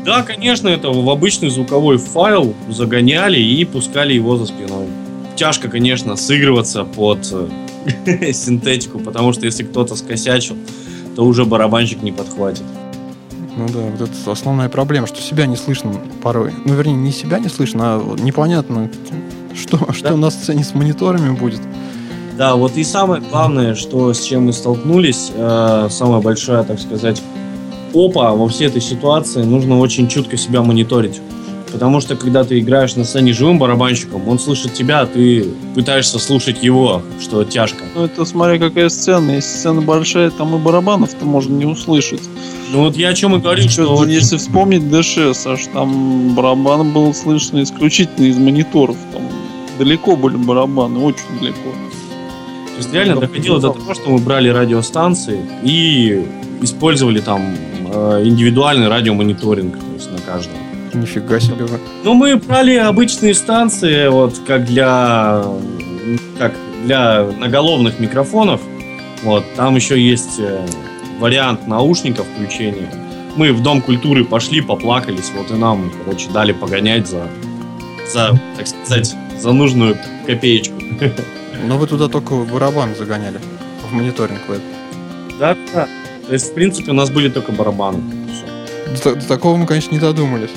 Да, 0.05 0.23
конечно, 0.23 0.67
это 0.67 0.89
в 0.89 1.09
обычный 1.09 1.49
звуковой 1.49 1.97
файл 1.97 2.55
загоняли 2.69 3.39
и 3.39 3.63
пускали 3.65 4.13
его 4.13 4.37
за 4.37 4.45
спиной. 4.45 4.87
Тяжко, 5.35 5.69
конечно, 5.69 6.15
сыгрываться 6.15 6.83
под 6.83 7.19
э, 7.31 8.33
синтетику, 8.33 8.99
потому 8.99 9.33
что 9.33 9.45
если 9.45 9.63
кто-то 9.63 9.95
скосячил, 9.95 10.55
то 11.15 11.23
уже 11.25 11.45
барабанщик 11.45 12.01
не 12.01 12.11
подхватит. 12.11 12.63
Ну 13.59 13.67
да, 13.67 13.79
вот 13.79 14.09
это 14.09 14.31
основная 14.31 14.69
проблема, 14.69 15.05
что 15.05 15.21
себя 15.21 15.45
не 15.45 15.57
слышно 15.57 15.93
порой. 16.23 16.53
Ну, 16.63 16.75
вернее, 16.75 16.95
не 16.95 17.11
себя 17.11 17.39
не 17.39 17.49
слышно, 17.49 17.95
а 17.95 18.15
непонятно, 18.17 18.89
что, 19.53 19.91
что 19.91 20.15
на 20.15 20.29
сцене 20.29 20.63
с 20.63 20.73
мониторами 20.73 21.35
будет. 21.35 21.59
Да, 22.37 22.55
вот 22.55 22.77
и 22.77 22.85
самое 22.85 23.21
главное, 23.21 23.75
что 23.75 24.13
с 24.13 24.23
чем 24.23 24.45
мы 24.45 24.53
столкнулись, 24.53 25.29
э, 25.35 25.87
самая 25.91 26.21
большая, 26.21 26.63
так 26.63 26.79
сказать, 26.79 27.21
опа 27.93 28.31
во 28.31 28.47
всей 28.47 28.67
этой 28.67 28.81
ситуации, 28.81 29.43
нужно 29.43 29.77
очень 29.79 30.07
чутко 30.07 30.37
себя 30.37 30.61
мониторить. 30.61 31.19
Потому 31.79 32.01
что 32.01 32.17
когда 32.17 32.43
ты 32.43 32.59
играешь 32.59 32.97
на 32.97 33.05
сцене 33.05 33.31
живым 33.31 33.57
барабанщиком, 33.57 34.27
он 34.27 34.37
слышит 34.37 34.73
тебя, 34.73 34.99
а 34.99 35.05
ты 35.05 35.45
пытаешься 35.75 36.19
слушать 36.19 36.61
его, 36.61 37.01
что 37.21 37.45
тяжко. 37.45 37.85
Ну 37.95 38.03
это 38.03 38.25
смотря 38.25 38.59
какая 38.59 38.89
сцена. 38.89 39.31
Если 39.31 39.47
сцена 39.47 39.79
большая, 39.79 40.29
там 40.29 40.53
и 40.57 40.59
барабанов-то 40.59 41.23
можно 41.23 41.55
не 41.55 41.63
услышать. 41.63 42.19
Ну 42.73 42.79
вот 42.79 42.97
я 42.97 43.07
о 43.07 43.13
чем 43.13 43.33
и 43.37 43.39
говорю, 43.39 43.61
что... 43.61 43.71
что 43.71 43.95
очень... 43.95 44.11
Если 44.11 44.35
вспомнить 44.35 44.91
ДШ, 44.91 45.37
Саш, 45.37 45.67
там 45.71 46.35
барабан 46.35 46.91
был 46.91 47.13
слышно 47.13 47.63
исключительно 47.63 48.25
из 48.25 48.35
мониторов. 48.35 48.97
Там 49.13 49.21
далеко 49.77 50.17
были 50.17 50.35
барабаны, 50.35 50.99
очень 50.99 51.39
далеко. 51.39 51.69
То 52.71 52.77
есть 52.77 52.93
реально 52.93 53.21
доходило 53.21 53.61
до 53.61 53.69
того, 53.69 53.93
что 53.93 54.09
мы 54.09 54.17
брали 54.17 54.49
радиостанции 54.49 55.39
и 55.63 56.25
использовали 56.61 57.21
там 57.21 57.55
э, 57.89 58.23
индивидуальный 58.25 58.89
радиомониторинг, 58.89 59.77
то 59.77 59.93
есть 59.95 60.11
на 60.11 60.17
каждом. 60.17 60.58
Нифига 60.93 61.39
себе 61.39 61.65
вы. 61.65 61.79
Ну, 62.03 62.13
мы 62.13 62.35
брали 62.37 62.75
обычные 62.75 63.33
станции, 63.33 64.07
вот 64.07 64.39
как 64.47 64.65
для 64.65 65.43
как 66.37 66.53
для 66.83 67.25
наголовных 67.37 67.99
микрофонов. 67.99 68.61
Вот, 69.23 69.43
там 69.55 69.75
еще 69.75 69.99
есть 69.99 70.39
э, 70.39 70.65
вариант 71.19 71.67
наушников 71.67 72.25
включения. 72.27 72.89
Мы 73.35 73.53
в 73.53 73.61
Дом 73.61 73.81
культуры 73.81 74.23
пошли, 74.23 74.61
поплакались, 74.61 75.31
вот 75.35 75.51
и 75.51 75.53
нам, 75.53 75.91
короче, 76.03 76.29
дали 76.29 76.53
погонять 76.53 77.07
за, 77.07 77.27
за 78.11 78.39
так 78.57 78.67
сказать, 78.67 79.15
за 79.37 79.51
нужную 79.51 79.97
копеечку. 80.25 80.75
Но 81.67 81.77
вы 81.77 81.87
туда 81.87 82.07
только 82.07 82.35
барабан 82.35 82.95
загоняли, 82.95 83.39
в 83.89 83.93
мониторинг 83.93 84.39
в 84.47 85.37
Да, 85.37 85.55
да. 85.73 85.87
То 86.27 86.33
есть, 86.33 86.51
в 86.51 86.53
принципе, 86.53 86.91
у 86.91 86.93
нас 86.93 87.09
были 87.09 87.27
только 87.29 87.51
барабаны. 87.51 88.01
До, 89.03 89.15
до 89.15 89.27
такого 89.27 89.57
мы, 89.57 89.67
конечно, 89.67 89.91
не 89.91 89.99
додумались. 89.99 90.51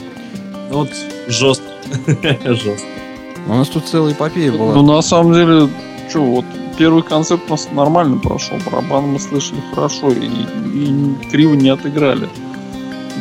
Ну 0.72 0.78
вот 0.78 0.90
жестко. 1.28 1.64
жестко. 2.44 2.88
У 3.46 3.50
нас 3.52 3.68
тут 3.68 3.86
целая 3.86 4.14
эпопея 4.14 4.50
была. 4.52 4.74
Ну, 4.74 4.82
на 4.82 5.02
самом 5.02 5.34
деле, 5.34 5.68
что, 6.08 6.22
вот 6.22 6.44
первый 6.78 7.02
концерт 7.02 7.42
у 7.46 7.50
нас 7.50 7.68
нормально 7.72 8.18
прошел. 8.18 8.56
Барабан 8.64 9.08
мы 9.08 9.20
слышали 9.20 9.60
хорошо 9.74 10.10
и, 10.10 10.26
и 10.74 11.14
криво 11.30 11.54
не 11.54 11.68
отыграли. 11.68 12.28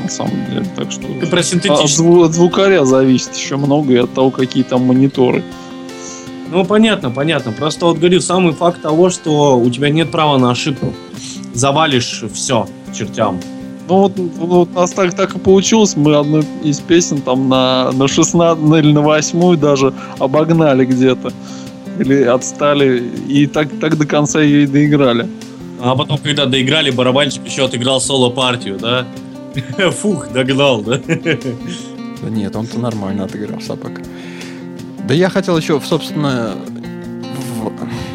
На 0.02 0.10
самом 0.10 0.46
деле, 0.46 0.66
так 0.78 0.92
что... 0.92 1.04
Ты 1.04 1.28
про 1.28 1.44
синтетический... 1.44 1.84
От, 1.84 1.92
зву- 1.92 2.26
от 2.26 2.34
звукаря 2.34 2.86
зависит 2.86 3.36
еще 3.36 3.58
много 3.58 3.94
и 3.94 3.98
от 3.98 4.14
того, 4.14 4.32
какие 4.32 4.64
там 4.64 4.86
мониторы. 4.86 5.44
Ну, 6.50 6.64
понятно, 6.64 7.12
понятно. 7.12 7.52
Просто 7.52 7.86
вот 7.86 7.98
говорю, 7.98 8.22
самый 8.22 8.54
факт 8.54 8.82
того, 8.82 9.10
что 9.10 9.60
у 9.60 9.70
тебя 9.70 9.90
нет 9.90 10.10
права 10.10 10.38
на 10.38 10.52
ошибку. 10.52 10.94
Завалишь 11.54 12.24
все 12.34 12.68
чертям. 12.94 13.42
Ну 13.88 13.98
вот, 13.98 14.14
вот 14.18 14.70
у 14.70 14.74
нас 14.74 14.92
так, 14.92 15.14
так 15.14 15.36
и 15.36 15.40
получилось. 15.40 15.96
Мы 15.96 16.16
одну 16.16 16.44
из 16.64 16.80
песен 16.80 17.22
там 17.22 17.50
на, 17.50 17.92
на 17.92 18.08
16 18.08 18.64
или 18.64 18.94
на 18.94 19.02
8 19.02 19.58
даже 19.58 19.94
обогнали 20.20 20.86
где-то. 20.86 21.32
Или 22.00 22.24
отстали. 22.24 23.04
И 23.28 23.48
так, 23.48 23.68
так 23.80 23.98
до 23.98 24.06
конца 24.06 24.42
ее 24.42 24.64
и 24.64 24.68
доиграли. 24.68 25.28
А 25.82 25.96
потом, 25.96 26.20
когда 26.20 26.46
доиграли, 26.46 26.92
барабанщик 26.92 27.46
еще 27.46 27.66
отыграл 27.66 28.00
соло-партию, 28.00 28.78
да? 28.80 29.06
Фух, 29.92 30.32
догнал, 30.32 30.82
да? 30.82 31.02
Да 32.22 32.30
нет, 32.30 32.56
он-то 32.56 32.80
нормально 32.80 33.24
отыграл 33.26 33.60
собака. 33.62 34.02
Да 35.08 35.14
я 35.14 35.30
хотел 35.30 35.58
еще, 35.58 35.82
собственно. 35.82 36.56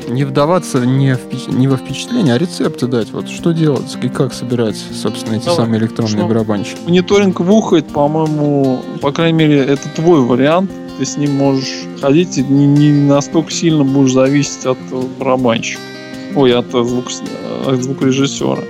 Не 0.09 0.25
вдаваться 0.25 0.85
не, 0.85 1.15
в... 1.15 1.49
не 1.49 1.69
во 1.69 1.77
впечатление, 1.77 2.35
а 2.35 2.39
рецепты 2.39 2.87
дать. 2.87 3.11
Вот 3.13 3.29
что 3.29 3.53
делать 3.53 3.97
и 4.03 4.09
как 4.09 4.33
собирать, 4.33 4.77
собственно, 4.77 5.37
эти 5.37 5.47
Давай. 5.47 5.57
самые 5.57 5.81
электронные 5.81 6.19
Что? 6.19 6.27
барабанщики. 6.29 6.79
Мониторинг 6.87 7.41
в 7.41 7.53
ухо, 7.53 7.77
это, 7.77 7.93
по-моему, 7.93 8.83
по 9.01 9.13
крайней 9.13 9.39
мере, 9.39 9.59
это 9.59 9.89
твой 9.95 10.21
вариант. 10.21 10.71
Ты 10.99 11.05
с 11.05 11.17
ним 11.17 11.35
можешь 11.35 11.85
ходить 12.01 12.39
и 12.39 12.43
не, 12.43 12.67
не 12.67 12.91
настолько 12.91 13.51
сильно 13.51 13.85
будешь 13.85 14.13
зависеть 14.13 14.65
от 14.65 14.79
барабанщика. 15.19 15.81
Ой, 16.35 16.55
от, 16.55 16.71
звук, 16.71 17.07
от 17.67 17.83
звукорежиссера. 17.83 18.63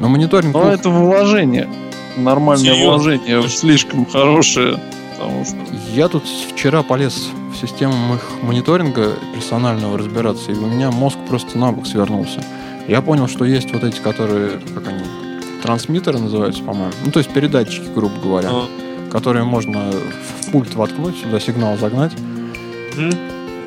Но 0.00 0.08
мониторинг... 0.08 0.54
Но 0.54 0.60
ух, 0.60 0.66
это 0.66 0.88
вложение. 0.88 1.68
Нормальное 2.16 2.64
Серьезно? 2.64 2.90
вложение. 2.90 3.48
Слишком 3.48 4.06
хорошее. 4.06 4.78
Потому 5.22 5.44
что 5.44 5.56
Я 5.94 6.08
тут 6.08 6.24
вчера 6.24 6.82
полез 6.82 7.28
в 7.52 7.56
систему 7.56 8.14
их 8.16 8.22
мониторинга 8.42 9.14
персонального 9.34 9.96
разбираться, 9.98 10.50
и 10.50 10.54
у 10.54 10.66
меня 10.66 10.90
мозг 10.90 11.16
просто 11.28 11.56
на 11.58 11.70
бок 11.72 11.86
свернулся. 11.86 12.42
Я 12.88 13.02
понял, 13.02 13.28
что 13.28 13.44
есть 13.44 13.72
вот 13.72 13.84
эти, 13.84 14.00
которые, 14.00 14.58
как 14.74 14.88
они, 14.88 15.04
трансмиттеры 15.62 16.18
называются, 16.18 16.62
по-моему. 16.64 16.92
Ну, 17.04 17.12
то 17.12 17.20
есть 17.20 17.30
передатчики, 17.32 17.86
грубо 17.94 18.14
говоря, 18.20 18.48
А, 18.50 18.68
которые 19.12 19.44
можно 19.44 19.92
в 19.92 20.50
пульт 20.50 20.74
воткнуть, 20.74 21.16
сюда 21.16 21.38
сигнал 21.38 21.76
загнать. 21.78 22.12
м? 22.96 23.12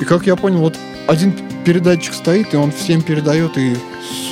И 0.02 0.04
как 0.04 0.26
я 0.26 0.36
понял, 0.36 0.60
вот 0.60 0.78
один 1.08 1.34
передатчик 1.64 2.14
стоит, 2.14 2.54
и 2.54 2.58
он 2.58 2.72
всем 2.72 3.02
передает, 3.02 3.58
и 3.58 3.78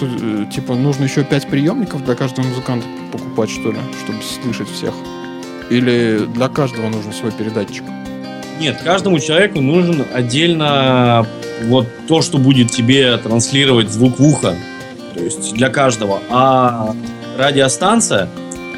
э, 0.01 0.45
типа 0.53 0.75
нужно 0.75 1.05
еще 1.05 1.23
пять 1.23 1.47
приемников 1.47 2.03
для 2.03 2.15
каждого 2.15 2.45
музыканта 2.45 2.85
покупать, 3.13 3.49
что 3.49 3.71
ли, 3.71 3.77
чтобы 4.03 4.19
слышать 4.21 4.69
всех. 4.69 4.93
Или 5.69 6.25
для 6.33 6.49
каждого 6.49 6.89
нужен 6.89 7.13
свой 7.13 7.31
передатчик. 7.31 7.83
Нет, 8.59 8.81
каждому 8.83 9.19
человеку 9.19 9.61
нужен 9.61 10.05
отдельно 10.13 11.25
вот 11.63 11.87
то, 12.07 12.21
что 12.21 12.37
будет 12.37 12.71
тебе 12.71 13.17
транслировать 13.17 13.89
звук 13.89 14.19
в 14.19 14.25
ухо. 14.25 14.55
То 15.15 15.23
есть 15.23 15.53
для 15.53 15.69
каждого. 15.69 16.19
А 16.29 16.93
радиостанция, 17.37 18.29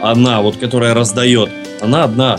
одна, 0.01 0.41
вот 0.41 0.57
которая 0.57 0.93
раздает, 0.93 1.49
она 1.81 2.03
одна. 2.03 2.37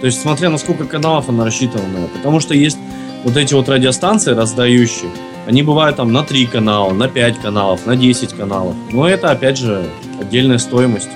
То 0.00 0.06
есть 0.06 0.20
смотря 0.20 0.48
на 0.50 0.58
сколько 0.58 0.84
каналов 0.84 1.28
она 1.28 1.44
рассчитана. 1.44 1.84
Потому 2.16 2.40
что 2.40 2.54
есть 2.54 2.78
вот 3.24 3.36
эти 3.36 3.54
вот 3.54 3.68
радиостанции 3.68 4.32
раздающие, 4.32 5.10
они 5.46 5.62
бывают 5.62 5.96
там 5.96 6.12
на 6.12 6.22
3 6.22 6.46
канала, 6.46 6.92
на 6.92 7.08
5 7.08 7.38
каналов, 7.38 7.86
на 7.86 7.96
10 7.96 8.34
каналов. 8.34 8.74
Но 8.92 9.08
это, 9.08 9.30
опять 9.30 9.56
же, 9.56 9.84
отдельная 10.20 10.58
стоимость. 10.58 11.08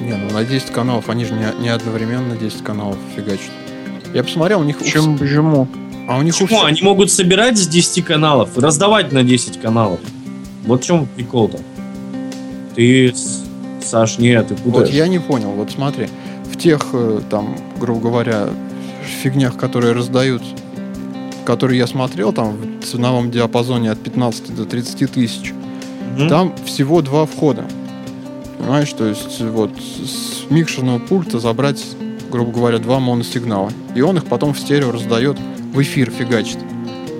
Не, 0.00 0.14
ну 0.16 0.30
на 0.32 0.44
10 0.44 0.70
каналов, 0.70 1.08
они 1.08 1.24
же 1.24 1.34
не, 1.34 1.46
не 1.62 1.68
одновременно 1.68 2.36
10 2.36 2.62
каналов 2.62 2.96
фигачат. 3.14 3.50
Я 4.14 4.22
посмотрел, 4.24 4.60
у 4.60 4.64
них... 4.64 4.76
у 4.80 4.84
Почему? 4.84 5.68
А 6.08 6.18
у 6.18 6.22
них 6.22 6.34
у 6.34 6.38
Почему? 6.44 6.48
всех- 6.58 6.64
Они 6.68 6.82
могут 6.82 7.10
собирать 7.12 7.58
с 7.58 7.66
10 7.68 8.04
каналов 8.04 8.56
и 8.56 8.60
раздавать 8.60 9.12
на 9.12 9.22
10 9.22 9.60
каналов. 9.60 10.00
Вот 10.64 10.82
в 10.82 10.86
чем 10.86 11.06
прикол-то. 11.06 11.58
Ты, 12.74 13.14
Саш, 13.84 14.18
нет, 14.18 14.48
ты 14.48 14.54
Вот 14.54 14.62
путаешь. 14.74 14.90
я 14.94 15.06
не 15.08 15.18
понял, 15.18 15.50
вот 15.50 15.70
смотри, 15.70 16.08
в 16.50 16.56
тех, 16.56 16.86
э, 16.92 17.20
там, 17.30 17.56
грубо 17.78 18.00
говоря, 18.10 18.48
фигнях, 19.22 19.56
которые 19.56 19.92
раздают, 19.92 20.42
которые 21.44 21.78
я 21.78 21.86
смотрел, 21.86 22.32
там, 22.32 22.56
в 22.80 22.84
ценовом 22.84 23.30
диапазоне 23.30 23.90
от 23.90 23.98
15 24.00 24.54
до 24.54 24.64
30 24.64 25.06
тысяч, 25.06 25.52
Мгм. 26.16 26.28
там 26.28 26.54
всего 26.64 27.00
два 27.02 27.26
входа. 27.26 27.64
Понимаешь, 28.60 28.92
то 28.92 29.06
есть 29.06 29.40
вот 29.40 29.70
с 29.78 30.50
микшерного 30.50 30.98
пульта 30.98 31.38
забрать, 31.40 31.84
грубо 32.30 32.52
говоря, 32.52 32.78
два 32.78 33.00
моносигнала. 33.00 33.70
И 33.94 34.00
он 34.02 34.16
их 34.18 34.26
потом 34.26 34.52
в 34.54 34.58
стерео 34.58 34.92
раздает, 34.92 35.36
в 35.72 35.80
эфир 35.82 36.10
фигачит. 36.10 36.58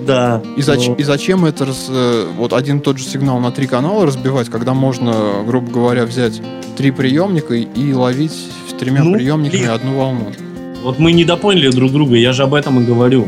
Да. 0.05 0.41
И, 0.57 0.61
зач- 0.61 0.87
Ну, 0.89 0.95
и 0.95 1.03
зачем 1.03 1.45
это 1.45 1.65
раз, 1.65 1.87
э, 1.89 2.27
вот 2.37 2.53
один 2.53 2.77
и 2.77 2.81
тот 2.81 2.97
же 2.97 3.03
сигнал 3.03 3.39
на 3.39 3.51
три 3.51 3.67
канала 3.67 4.05
разбивать, 4.05 4.49
когда 4.49 4.73
можно, 4.73 5.43
грубо 5.45 5.71
говоря, 5.71 6.05
взять 6.05 6.41
три 6.77 6.91
приемника 6.91 7.53
и, 7.55 7.93
ловить 7.93 8.31
с 8.31 8.73
тремя 8.79 9.03
Ну, 9.03 9.13
приемниками 9.13 9.59
блин. 9.61 9.69
одну 9.71 9.97
волну? 9.97 10.31
Вот 10.83 10.97
мы 10.99 11.11
не 11.11 11.23
допоняли 11.25 11.69
друг 11.69 11.91
друга, 11.91 12.15
я 12.15 12.33
же 12.33 12.43
об 12.43 12.53
этом 12.55 12.81
и 12.81 12.85
говорю. 12.85 13.27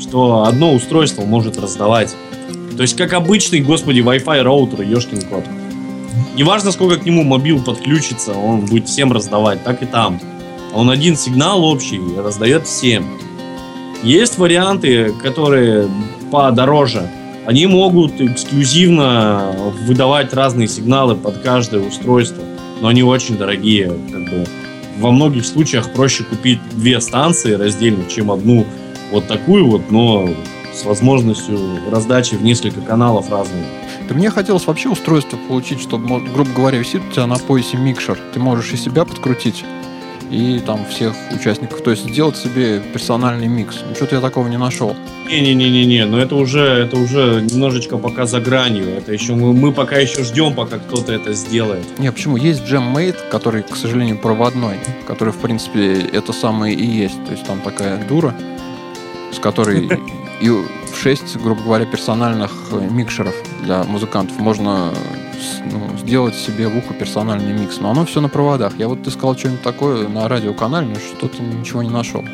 Что 0.00 0.44
одно 0.44 0.74
устройство 0.74 1.22
может 1.24 1.58
раздавать. 1.58 2.14
То 2.76 2.82
есть 2.82 2.96
как 2.96 3.12
обычный, 3.12 3.60
господи, 3.60 4.00
Wi-Fi 4.00 4.42
роутер, 4.42 4.82
ешкин 4.82 5.22
кот. 5.22 5.44
Неважно, 6.36 6.72
сколько 6.72 6.96
к 6.96 7.04
нему 7.04 7.22
мобил 7.22 7.62
подключится, 7.62 8.32
он 8.32 8.66
будет 8.66 8.88
всем 8.88 9.12
раздавать, 9.12 9.62
так 9.64 9.82
и 9.82 9.86
там. 9.86 10.20
Он 10.74 10.90
один 10.90 11.16
сигнал 11.16 11.64
общий 11.64 12.00
раздает 12.16 12.66
всем. 12.66 13.06
Есть 14.02 14.38
варианты, 14.38 15.12
которые 15.22 15.88
подороже. 16.30 17.08
Они 17.46 17.66
могут 17.66 18.20
эксклюзивно 18.20 19.54
выдавать 19.86 20.32
разные 20.34 20.66
сигналы 20.66 21.14
под 21.14 21.38
каждое 21.38 21.80
устройство, 21.80 22.42
но 22.80 22.88
они 22.88 23.02
очень 23.02 23.36
дорогие. 23.36 23.92
Как 24.10 24.24
бы 24.24 24.46
во 24.98 25.10
многих 25.10 25.44
случаях 25.46 25.92
проще 25.92 26.24
купить 26.24 26.60
две 26.72 27.00
станции 27.00 27.52
раздельно, 27.52 28.04
чем 28.08 28.30
одну 28.30 28.66
вот 29.10 29.26
такую 29.26 29.66
вот, 29.68 29.90
но 29.90 30.28
с 30.72 30.84
возможностью 30.84 31.58
раздачи 31.90 32.34
в 32.34 32.42
несколько 32.42 32.80
каналов 32.80 33.30
разных. 33.30 33.64
Да 34.08 34.14
мне 34.14 34.30
хотелось 34.30 34.66
вообще 34.66 34.90
устройство 34.90 35.38
получить, 35.48 35.80
чтобы, 35.80 36.20
грубо 36.20 36.50
говоря, 36.50 36.78
висит 36.78 37.02
у 37.08 37.12
тебя 37.12 37.26
на 37.26 37.36
поясе 37.36 37.78
микшер. 37.78 38.18
Ты 38.34 38.40
можешь 38.40 38.72
и 38.72 38.76
себя 38.76 39.04
подкрутить, 39.04 39.64
и 40.30 40.58
там 40.58 40.84
всех 40.86 41.14
участников. 41.32 41.82
То 41.82 41.90
есть 41.90 42.08
сделать 42.08 42.36
себе 42.36 42.80
персональный 42.80 43.46
микс. 43.46 43.76
Ну, 43.88 43.94
что-то 43.94 44.16
я 44.16 44.20
такого 44.20 44.48
не 44.48 44.58
нашел. 44.58 44.94
Не-не-не-не, 45.26 46.04
но 46.06 46.18
это 46.18 46.34
уже, 46.34 46.60
это 46.60 46.96
уже 46.96 47.40
немножечко 47.40 47.96
пока 47.96 48.26
за 48.26 48.40
гранью. 48.40 48.88
Это 48.88 49.12
еще 49.12 49.34
мы, 49.34 49.52
мы 49.52 49.72
пока 49.72 49.96
еще 49.96 50.22
ждем, 50.22 50.54
пока 50.54 50.78
кто-то 50.78 51.12
это 51.12 51.32
сделает. 51.32 51.84
Не, 51.98 52.12
почему? 52.12 52.36
Есть 52.36 52.62
Jammate, 52.64 53.28
который, 53.30 53.62
к 53.62 53.76
сожалению, 53.76 54.18
проводной, 54.18 54.78
который, 55.06 55.32
в 55.32 55.38
принципе, 55.38 55.94
это 56.12 56.32
самое 56.32 56.74
и 56.74 56.84
есть. 56.84 57.24
То 57.24 57.32
есть 57.32 57.46
там 57.46 57.60
такая 57.60 58.04
дура, 58.06 58.34
с 59.32 59.38
которой 59.38 59.88
и 60.40 60.50
6, 60.94 61.36
грубо 61.38 61.62
говоря, 61.62 61.84
персональных 61.84 62.50
э, 62.72 62.88
микшеров 62.90 63.34
для 63.62 63.84
музыкантов 63.84 64.38
можно 64.38 64.92
ну, 65.70 65.98
сделать 65.98 66.34
себе 66.34 66.68
в 66.68 66.76
ухо 66.76 66.94
персональный 66.94 67.52
микс. 67.52 67.78
Но 67.80 67.90
оно 67.90 68.04
все 68.04 68.20
на 68.20 68.28
проводах. 68.28 68.78
Я 68.78 68.88
вот 68.88 69.02
ты 69.02 69.10
сказал 69.10 69.36
что-нибудь 69.36 69.62
такое 69.62 70.08
на 70.08 70.28
радиоканале, 70.28 70.86
но 70.86 70.94
что-то 70.96 71.42
ничего 71.42 71.82
не 71.82 71.90
нашел. 71.90 72.24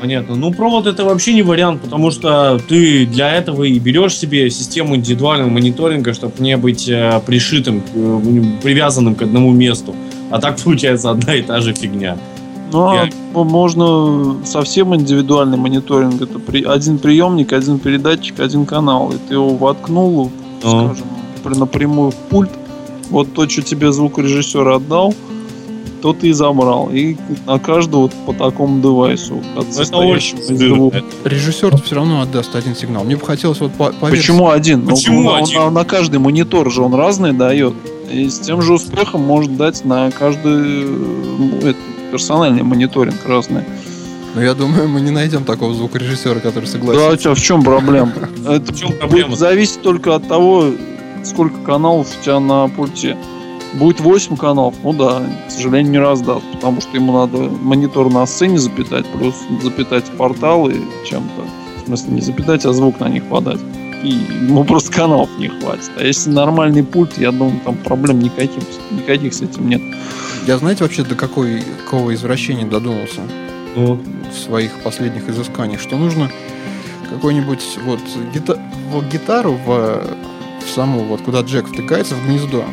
Понятно. 0.00 0.36
Ну, 0.36 0.52
провод 0.52 0.86
это 0.86 1.04
вообще 1.04 1.34
не 1.34 1.42
вариант, 1.42 1.82
потому 1.82 2.10
что 2.10 2.60
ты 2.68 3.04
для 3.04 3.32
этого 3.34 3.64
и 3.64 3.78
берешь 3.78 4.16
себе 4.16 4.48
систему 4.48 4.94
индивидуального 4.94 5.48
мониторинга, 5.48 6.14
чтобы 6.14 6.34
не 6.38 6.56
быть 6.56 6.88
э, 6.88 7.20
пришитым, 7.26 7.82
э, 7.94 8.42
привязанным 8.62 9.16
к 9.16 9.22
одному 9.22 9.52
месту. 9.52 9.94
А 10.30 10.40
так 10.40 10.58
получается 10.62 11.10
одна 11.10 11.34
и 11.34 11.42
та 11.42 11.60
же 11.60 11.74
фигня. 11.74 12.16
Ну, 12.72 12.88
а 12.88 12.94
Я... 12.94 13.10
а 13.34 13.44
можно 13.44 14.44
совсем 14.44 14.94
индивидуальный 14.94 15.58
мониторинг. 15.58 16.20
Это 16.20 16.38
при... 16.38 16.64
один 16.64 16.98
приемник, 16.98 17.52
один 17.52 17.78
передатчик, 17.78 18.40
один 18.40 18.66
канал. 18.66 19.10
И 19.12 19.16
ты 19.28 19.34
его 19.34 19.50
воткнул, 19.50 20.30
а. 20.62 20.94
скажем, 20.94 21.60
напрямую 21.60 22.10
в 22.10 22.16
пульт. 22.16 22.50
Вот 23.10 23.32
то, 23.32 23.48
что 23.48 23.62
тебе 23.62 23.90
звукорежиссер 23.90 24.68
отдал, 24.68 25.14
то 26.00 26.12
ты 26.12 26.28
и 26.28 26.32
забрал. 26.32 26.90
И 26.92 27.16
на 27.46 27.58
каждого 27.58 28.08
по 28.26 28.32
такому 28.32 28.80
девайсу. 28.80 29.42
От 29.56 29.66
ну, 29.74 29.82
это 29.82 29.96
очень 29.96 30.38
двух. 30.56 30.94
Режиссер 31.24 31.80
все 31.82 31.96
равно 31.96 32.20
отдаст 32.22 32.54
один 32.54 32.74
сигнал. 32.74 33.04
Мне 33.04 33.16
бы 33.16 33.24
хотелось 33.24 33.60
вот 33.60 33.72
по, 33.72 33.92
по 33.92 34.06
Почему 34.06 34.50
один? 34.50 34.84
Ну, 34.84 34.90
Почему 34.90 35.22
ну, 35.22 35.34
один? 35.34 35.58
Он, 35.60 35.74
на 35.74 35.84
каждый 35.84 36.18
монитор 36.20 36.70
же 36.70 36.82
он 36.82 36.94
разный 36.94 37.32
дает. 37.32 37.74
И 38.10 38.28
с 38.28 38.38
тем 38.38 38.62
же 38.62 38.74
успехом 38.74 39.22
может 39.22 39.56
дать 39.56 39.84
на 39.84 40.10
каждый 40.10 40.84
ну, 40.84 41.58
это, 41.58 41.78
персональный 42.10 42.62
мониторинг 42.62 43.26
разный. 43.26 43.64
Ну, 44.34 44.42
я 44.42 44.54
думаю, 44.54 44.88
мы 44.88 45.00
не 45.00 45.10
найдем 45.10 45.44
такого 45.44 45.74
звукорежиссера, 45.74 46.40
который 46.40 46.66
согласится. 46.66 47.24
Да, 47.24 47.30
а 47.30 47.34
в 47.34 47.40
чем 47.40 47.62
проблема? 47.62 48.12
Это 48.48 48.72
в 48.72 48.78
чем 48.78 48.92
проблема? 48.92 49.36
зависит 49.36 49.82
только 49.82 50.14
от 50.14 50.28
того, 50.28 50.70
сколько 51.24 51.58
каналов 51.60 52.08
у 52.08 52.24
тебя 52.24 52.40
на 52.40 52.68
пульте. 52.68 53.16
Будет 53.74 54.00
8 54.00 54.36
каналов, 54.36 54.74
ну 54.82 54.92
да, 54.94 55.22
к 55.46 55.50
сожалению, 55.50 55.92
не 55.92 55.98
раздаст, 55.98 56.44
потому 56.52 56.80
что 56.80 56.90
ему 56.96 57.12
надо 57.12 57.36
монитор 57.36 58.10
на 58.10 58.24
сцене 58.26 58.58
запитать, 58.58 59.04
плюс 59.06 59.34
запитать 59.62 60.04
порталы 60.16 60.74
чем-то. 61.04 61.82
В 61.82 61.86
смысле, 61.86 62.12
не 62.12 62.20
запитать, 62.22 62.64
а 62.64 62.72
звук 62.72 62.98
на 63.00 63.08
них 63.08 63.24
подать. 63.24 63.60
И 64.02 64.10
ему 64.46 64.64
просто 64.64 64.92
каналов 64.92 65.28
не 65.38 65.48
хватит. 65.48 65.90
А 65.96 66.02
если 66.02 66.30
нормальный 66.30 66.82
пульт, 66.82 67.18
я 67.18 67.30
думаю, 67.30 67.60
там 67.64 67.76
проблем 67.76 68.20
никаких, 68.20 68.62
никаких 68.90 69.34
с 69.34 69.42
этим 69.42 69.68
нет. 69.68 69.82
Я 70.46 70.58
знаете 70.58 70.84
вообще 70.84 71.04
до 71.04 71.14
какой, 71.14 71.62
какого 71.84 72.14
извращения 72.14 72.66
додумался? 72.66 73.20
Ну. 73.76 74.00
В 74.32 74.38
своих 74.38 74.72
последних 74.82 75.28
изысканиях, 75.28 75.80
что 75.80 75.96
нужно 75.96 76.30
какой-нибудь 77.10 77.78
вот, 77.84 78.00
гита- 78.34 78.60
вот 78.90 79.04
гитару 79.06 79.52
в, 79.52 80.02
в 80.64 80.70
саму, 80.70 81.00
вот 81.00 81.22
куда 81.22 81.40
джек 81.40 81.68
втыкается 81.68 82.14
в 82.14 82.26
гнездо, 82.26 82.64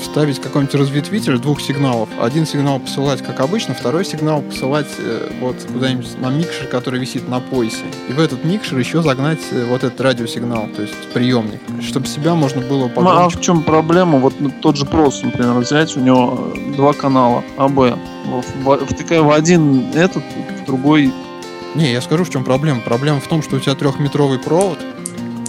вставить 0.00 0.40
какой-нибудь 0.40 0.74
разветвитель 0.74 1.38
двух 1.38 1.60
сигналов. 1.60 2.08
Один 2.20 2.46
сигнал 2.46 2.80
посылать, 2.80 3.22
как 3.22 3.40
обычно, 3.40 3.74
второй 3.74 4.04
сигнал 4.04 4.42
посылать 4.42 4.88
э, 4.98 5.30
вот 5.40 5.56
куда-нибудь 5.72 6.18
на 6.18 6.30
микшер, 6.30 6.66
который 6.66 7.00
висит 7.00 7.28
на 7.28 7.40
поясе. 7.40 7.84
И 8.08 8.12
в 8.12 8.20
этот 8.20 8.44
микшер 8.44 8.78
еще 8.78 9.02
загнать 9.02 9.40
э, 9.50 9.64
вот 9.64 9.84
этот 9.84 10.00
радиосигнал, 10.00 10.68
то 10.74 10.82
есть 10.82 11.12
приемник, 11.12 11.60
чтобы 11.82 12.06
себя 12.06 12.34
можно 12.34 12.60
было 12.60 12.88
погромче. 12.88 13.14
Ну, 13.14 13.26
а 13.26 13.28
в 13.28 13.40
чем 13.40 13.62
проблема? 13.62 14.18
Вот 14.18 14.34
тот 14.60 14.76
же 14.76 14.86
прос, 14.86 15.22
например, 15.22 15.54
взять, 15.54 15.96
у 15.96 16.00
него 16.00 16.52
два 16.76 16.92
канала, 16.92 17.44
АБ. 17.56 17.98
Втыкая 18.88 19.22
в 19.22 19.30
один 19.30 19.90
этот, 19.94 20.22
в 20.62 20.66
другой 20.66 21.12
не, 21.74 21.92
я 21.92 22.00
скажу, 22.00 22.24
в 22.24 22.30
чем 22.30 22.44
проблема. 22.44 22.80
Проблема 22.80 23.20
в 23.20 23.28
том, 23.28 23.42
что 23.42 23.56
у 23.56 23.60
тебя 23.60 23.74
трехметровый 23.76 24.40
провод, 24.40 24.78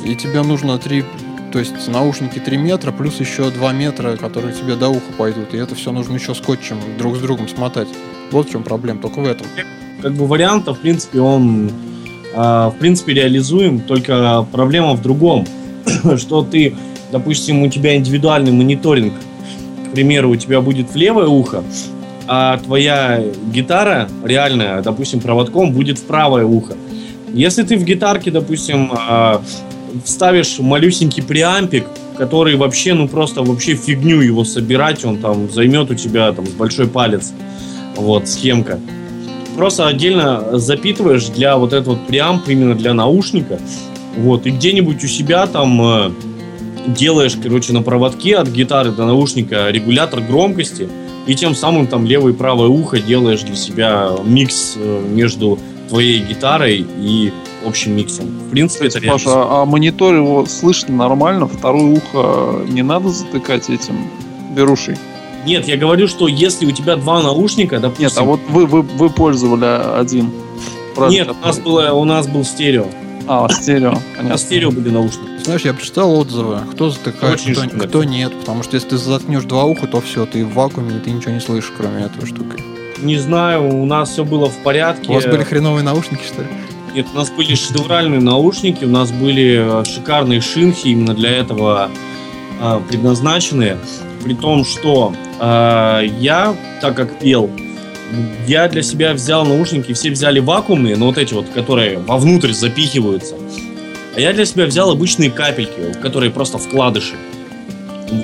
и 0.04 0.16
тебе 0.16 0.44
нужно 0.44 0.78
три 0.78 1.04
то 1.52 1.60
есть 1.60 1.88
наушники 1.88 2.40
3 2.40 2.58
метра, 2.58 2.92
плюс 2.92 3.20
еще 3.20 3.50
2 3.50 3.74
метра, 3.74 4.16
которые 4.18 4.54
тебе 4.54 4.76
до 4.76 4.90
уха 4.90 5.12
пойдут. 5.18 5.54
И 5.54 5.58
это 5.58 5.76
все 5.76 5.92
нужно 5.92 6.16
еще 6.16 6.34
скотчем 6.34 6.78
друг 6.98 7.18
с 7.18 7.20
другом 7.20 7.48
смотать. 7.48 7.88
Вот 8.32 8.48
в 8.48 8.52
чем 8.52 8.64
проблема, 8.64 9.02
только 9.02 9.20
в 9.20 9.26
этом. 9.26 9.48
Как 10.02 10.14
бы 10.14 10.28
вариантов, 10.28 10.78
в 10.78 10.82
принципе, 10.82 11.20
он 11.20 11.70
э, 12.34 12.38
в 12.38 12.76
принципе 12.80 13.14
реализуем, 13.14 13.82
только 13.82 14.46
проблема 14.52 14.94
в 14.94 15.02
другом. 15.02 15.46
что 16.18 16.44
ты, 16.44 16.76
допустим, 17.12 17.64
у 17.64 17.70
тебя 17.70 17.96
индивидуальный 17.96 18.52
мониторинг, 18.52 19.14
к 19.90 19.94
примеру, 19.94 20.30
у 20.30 20.36
тебя 20.36 20.62
будет 20.62 20.90
в 20.90 20.96
левое 20.96 21.28
ухо, 21.28 21.64
а 22.28 22.58
твоя 22.60 23.24
гитара 23.52 24.08
реальная, 24.24 24.82
допустим, 24.82 25.20
проводком 25.20 25.74
будет 25.74 26.00
в 26.00 26.04
правое 26.04 26.46
ухо. 26.46 26.76
Если 27.34 27.64
ты 27.64 27.78
в 27.78 27.84
гитарке, 27.84 28.32
допустим, 28.32 28.92
а, 28.94 29.42
вставишь 30.04 30.60
малюсенький 30.60 31.24
преампик, 31.24 31.86
который 32.18 32.56
вообще, 32.56 32.94
ну 32.94 33.08
просто 33.08 33.42
вообще 33.44 33.76
фигню 33.76 34.22
его 34.22 34.44
собирать, 34.44 35.04
он 35.06 35.18
там 35.18 35.52
займет 35.52 35.92
у 35.92 35.96
тебя 35.96 36.32
там 36.32 36.46
большой 36.58 36.88
палец. 36.88 37.34
Вот, 37.96 38.28
схемка. 38.28 38.80
Просто 39.56 39.88
отдельно 39.88 40.58
запитываешь 40.58 41.28
для 41.28 41.58
вот 41.58 41.74
этого 41.74 41.96
вот 41.96 42.08
преамп, 42.08 42.48
именно 42.48 42.76
для 42.76 42.94
наушника. 42.94 43.60
Вот, 44.18 44.46
и 44.46 44.52
где-нибудь 44.52 45.04
у 45.04 45.08
себя 45.08 45.48
там 45.48 45.82
э, 45.82 46.12
делаешь, 46.88 47.38
короче, 47.42 47.74
на 47.74 47.82
проводке 47.82 48.38
от 48.38 48.50
гитары 48.50 48.92
до 48.92 49.06
наушника 49.06 49.70
регулятор 49.70 50.22
громкости, 50.22 50.90
и 51.28 51.36
тем 51.36 51.56
самым 51.56 51.88
там 51.88 52.06
левое 52.06 52.34
и 52.34 52.36
правое 52.36 52.68
ухо 52.68 53.00
делаешь 53.00 53.42
для 53.42 53.56
себя 53.56 54.12
микс 54.24 54.76
э, 54.76 55.06
между 55.10 55.60
твоей 55.90 56.20
гитарой 56.24 56.86
и 57.00 57.32
общим 57.66 57.96
миксом. 57.96 58.26
В 58.26 58.52
принципе, 58.52 58.88
это 58.88 59.02
Паша, 59.02 59.30
а, 59.30 59.62
а 59.62 59.66
монитор 59.66 60.16
его 60.16 60.46
слышно 60.46 60.96
нормально? 60.96 61.48
Второе 61.48 61.84
ухо 61.84 62.64
не 62.68 62.82
надо 62.82 63.10
затыкать 63.10 63.70
этим 63.70 64.10
берушей? 64.56 64.96
Нет, 65.46 65.68
я 65.68 65.78
говорю, 65.78 66.08
что 66.08 66.28
если 66.28 66.66
у 66.66 66.72
тебя 66.72 66.96
два 66.96 67.22
наушника, 67.22 67.80
допустим... 67.80 68.08
Нет, 68.08 68.18
а 68.18 68.24
вот 68.24 68.40
вы, 68.50 68.66
вы, 68.66 68.82
вы 68.82 69.10
пользовали 69.10 69.66
один. 70.00 70.32
Нет, 71.10 71.30
у 71.30 71.46
нас, 71.46 71.60
было, 71.60 71.92
у 71.94 72.04
нас 72.06 72.28
был 72.28 72.44
стерео. 72.44 72.86
А, 73.28 73.50
стерео. 73.50 73.98
У 74.20 74.24
нас 74.24 74.42
стерео 74.42 74.72
были 74.72 74.90
наушники. 74.90 75.44
Знаешь, 75.44 75.62
я 75.62 75.74
прочитал 75.74 76.16
отзывы, 76.16 76.60
кто 76.72 76.90
затыкает, 76.92 77.36
Очень 77.36 77.56
кто, 77.56 77.88
кто 77.88 78.04
нет. 78.04 78.32
Потому 78.40 78.62
что 78.62 78.76
если 78.76 78.90
ты 78.90 78.98
заткнешь 78.98 79.44
два 79.46 79.64
уха, 79.64 79.88
то 79.88 80.02
все, 80.02 80.26
ты 80.26 80.46
в 80.46 80.54
вакууме, 80.54 80.98
и 80.98 81.00
ты 81.00 81.12
ничего 81.12 81.32
не 81.32 81.40
слышишь, 81.40 81.72
кроме 81.76 82.06
этого 82.06 82.28
штуки. 82.28 82.64
Не 83.02 83.18
знаю, 83.18 83.68
у 83.68 83.86
нас 83.86 84.12
все 84.12 84.24
было 84.24 84.50
в 84.50 84.58
порядке. 84.58 85.10
У 85.10 85.14
вас 85.14 85.26
были 85.26 85.44
хреновые 85.44 85.84
наушники, 85.84 86.22
что 86.24 86.44
ли? 86.44 86.48
Нет, 86.94 87.08
у 87.14 87.18
нас 87.18 87.30
были 87.30 87.56
шедевральные 87.56 88.20
наушники, 88.20 88.84
у 88.84 88.90
нас 88.90 89.12
были 89.12 89.82
э, 89.82 89.86
шикарные 89.86 90.42
шинхи 90.42 90.90
именно 90.90 91.14
для 91.14 91.30
этого 91.30 91.90
э, 92.60 92.82
предназначенные. 92.90 93.78
При 94.24 94.34
том, 94.34 94.66
что 94.66 95.14
э, 95.40 96.02
я, 96.20 96.54
так 96.82 96.96
как 96.96 97.18
пел, 97.20 97.50
я 98.46 98.68
для 98.68 98.82
себя 98.82 99.14
взял 99.14 99.46
наушники, 99.46 99.94
все 99.94 100.12
взяли 100.12 100.40
вакуумные, 100.40 100.98
но 100.98 101.08
вот 101.08 101.18
эти 101.18 101.34
вот, 101.34 101.48
которые 101.50 101.98
вовнутрь 102.00 102.52
запихиваются. 102.52 103.36
А 104.16 104.20
я 104.20 104.34
для 104.34 104.46
себя 104.46 104.66
взял 104.66 104.92
обычные 104.92 105.32
капельки, 105.32 105.94
которые 106.02 106.30
просто 106.30 106.58
вкладыши. 106.58 107.16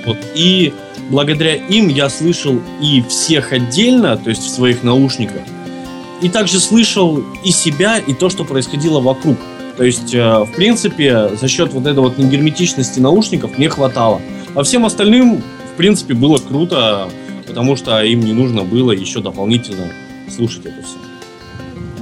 Вот. 0.04 0.18
И 0.34 0.74
благодаря 1.08 1.54
им 1.54 1.88
я 1.88 2.10
слышал 2.10 2.60
и 2.82 3.02
всех 3.08 3.52
отдельно, 3.52 4.18
то 4.18 4.28
есть 4.28 4.42
в 4.42 4.50
своих 4.50 4.82
наушниках, 4.82 5.40
и 6.22 6.28
также 6.28 6.60
слышал 6.60 7.22
и 7.44 7.50
себя, 7.50 7.98
и 7.98 8.14
то, 8.14 8.28
что 8.30 8.44
происходило 8.44 9.00
вокруг. 9.00 9.36
То 9.76 9.84
есть, 9.84 10.12
э, 10.14 10.44
в 10.44 10.52
принципе, 10.56 11.30
за 11.40 11.46
счет 11.48 11.72
вот 11.72 11.86
этой 11.86 12.00
вот 12.00 12.18
негерметичности 12.18 12.98
наушников 12.98 13.56
мне 13.58 13.68
хватало. 13.68 14.20
А 14.54 14.62
всем 14.64 14.84
остальным, 14.84 15.42
в 15.72 15.76
принципе, 15.76 16.14
было 16.14 16.38
круто, 16.38 17.08
потому 17.46 17.76
что 17.76 18.02
им 18.02 18.20
не 18.20 18.32
нужно 18.32 18.64
было 18.64 18.90
еще 18.90 19.20
дополнительно 19.20 19.86
слушать 20.28 20.66
это 20.66 20.82
все. 20.82 20.96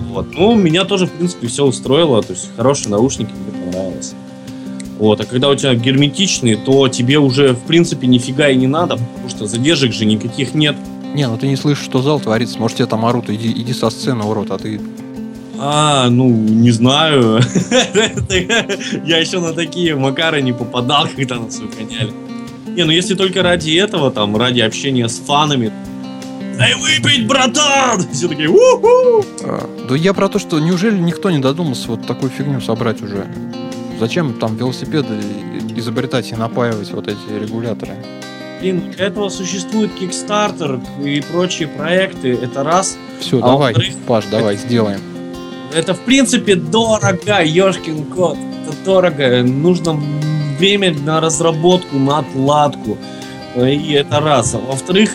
Вот. 0.09 0.35
Ну, 0.35 0.55
меня 0.55 0.85
тоже, 0.85 1.07
в 1.07 1.11
принципе, 1.11 1.49
все 1.49 1.67
устроило. 1.67 2.23
То 2.23 2.33
есть, 2.33 2.49
хорошие 2.57 2.91
наушники 2.91 3.31
мне 3.31 3.65
понравилось. 3.65 4.15
Вот. 4.99 5.21
А 5.21 5.25
когда 5.25 5.51
у 5.51 5.55
тебя 5.55 5.75
герметичные, 5.75 6.57
то 6.57 6.89
тебе 6.89 7.19
уже, 7.19 7.53
в 7.53 7.61
принципе, 7.61 8.07
нифига 8.07 8.49
и 8.49 8.57
не 8.57 8.67
надо, 8.67 8.97
потому 8.97 9.29
что 9.29 9.47
задержек 9.47 9.93
же 9.93 10.07
никаких 10.07 10.55
нет. 10.55 10.77
Не, 11.17 11.27
ну 11.29 11.39
ты 11.39 11.47
не 11.49 11.57
слышишь, 11.57 11.87
что 11.87 12.03
зал 12.03 12.21
творится. 12.21 12.59
Может, 12.59 12.77
тебе 12.77 12.87
там 12.87 13.07
орут, 13.07 13.31
иди, 13.31 13.51
иди 13.51 13.73
со 13.73 13.89
сцены, 13.89 14.25
урод, 14.25 14.51
а 14.51 14.59
ты... 14.59 14.79
А, 15.59 16.11
ну, 16.11 16.29
не 16.29 16.71
знаю. 16.73 17.41
Я 19.07 19.17
еще 19.17 19.41
на 19.41 19.55
такие 19.55 19.97
макары 19.97 20.43
не 20.43 20.53
попадал, 20.53 21.09
когда 21.17 21.37
нас 21.37 21.59
выгоняли. 21.59 22.13
Не, 22.67 22.85
ну 22.85 22.91
если 22.91 23.15
только 23.15 23.43
ради 23.43 23.71
этого, 23.71 24.11
там, 24.11 24.37
ради 24.37 24.61
общения 24.61 25.09
с 25.09 25.17
фанами. 25.17 25.73
Дай 26.59 26.75
выпить, 26.75 27.27
братан! 27.27 28.07
Все 28.13 28.29
такие, 28.29 28.51
уху! 28.51 29.25
А, 29.43 29.67
Да 29.89 29.97
я 29.97 30.13
про 30.13 30.29
то, 30.29 30.39
что 30.39 30.61
неужели 30.61 30.99
никто 30.99 31.31
не 31.31 31.39
додумался 31.39 31.89
вот 31.89 32.07
такую 32.07 32.31
фигню 32.31 32.61
собрать 32.61 33.01
уже? 33.01 33.27
Зачем 33.99 34.35
там 34.35 34.55
велосипеды 34.59 35.15
изобретать 35.77 36.31
и 36.33 36.35
напаивать 36.35 36.91
вот 36.91 37.09
эти 37.09 37.43
регуляторы? 37.43 37.95
Блин, 38.67 38.91
для 38.97 39.07
этого 39.07 39.29
существует 39.29 39.93
Kickstarter 39.93 40.83
и 41.01 41.21
прочие 41.21 41.69
проекты. 41.69 42.33
Это 42.33 42.65
раз. 42.65 42.99
Все, 43.21 43.39
А 43.39 43.43
давай, 43.43 43.75
Паш, 44.09 44.25
давай, 44.29 44.57
сделаем. 44.57 44.99
Это, 45.73 45.95
в 45.95 46.01
принципе, 46.01 46.57
дорого, 46.57 47.45
ешкин 47.45 48.07
кот. 48.07 48.37
Это 48.37 48.77
дорого. 48.85 49.45
Нужно 49.45 49.93
время 50.59 50.93
на 50.99 51.21
разработку, 51.21 51.97
на 51.97 52.19
отладку. 52.19 52.99
И 53.55 53.93
это 53.93 54.19
раз. 54.19 54.57
А 54.57 54.59
во-вторых, 54.59 55.11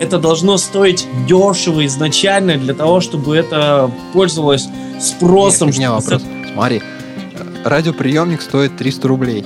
это 0.00 0.18
должно 0.18 0.58
стоить 0.58 1.06
дешево 1.28 1.86
изначально 1.86 2.56
для 2.56 2.74
того, 2.74 3.00
чтобы 3.00 3.36
это 3.36 3.88
пользовалось 4.14 4.66
спросом. 5.00 5.68
Нет, 5.68 5.76
у 5.76 5.78
меня 5.78 5.92
вопрос. 5.92 6.22
Смотри, 6.52 6.78
э, 6.78 7.68
радиоприемник 7.68 8.42
стоит 8.42 8.76
300 8.76 9.06
рублей. 9.06 9.44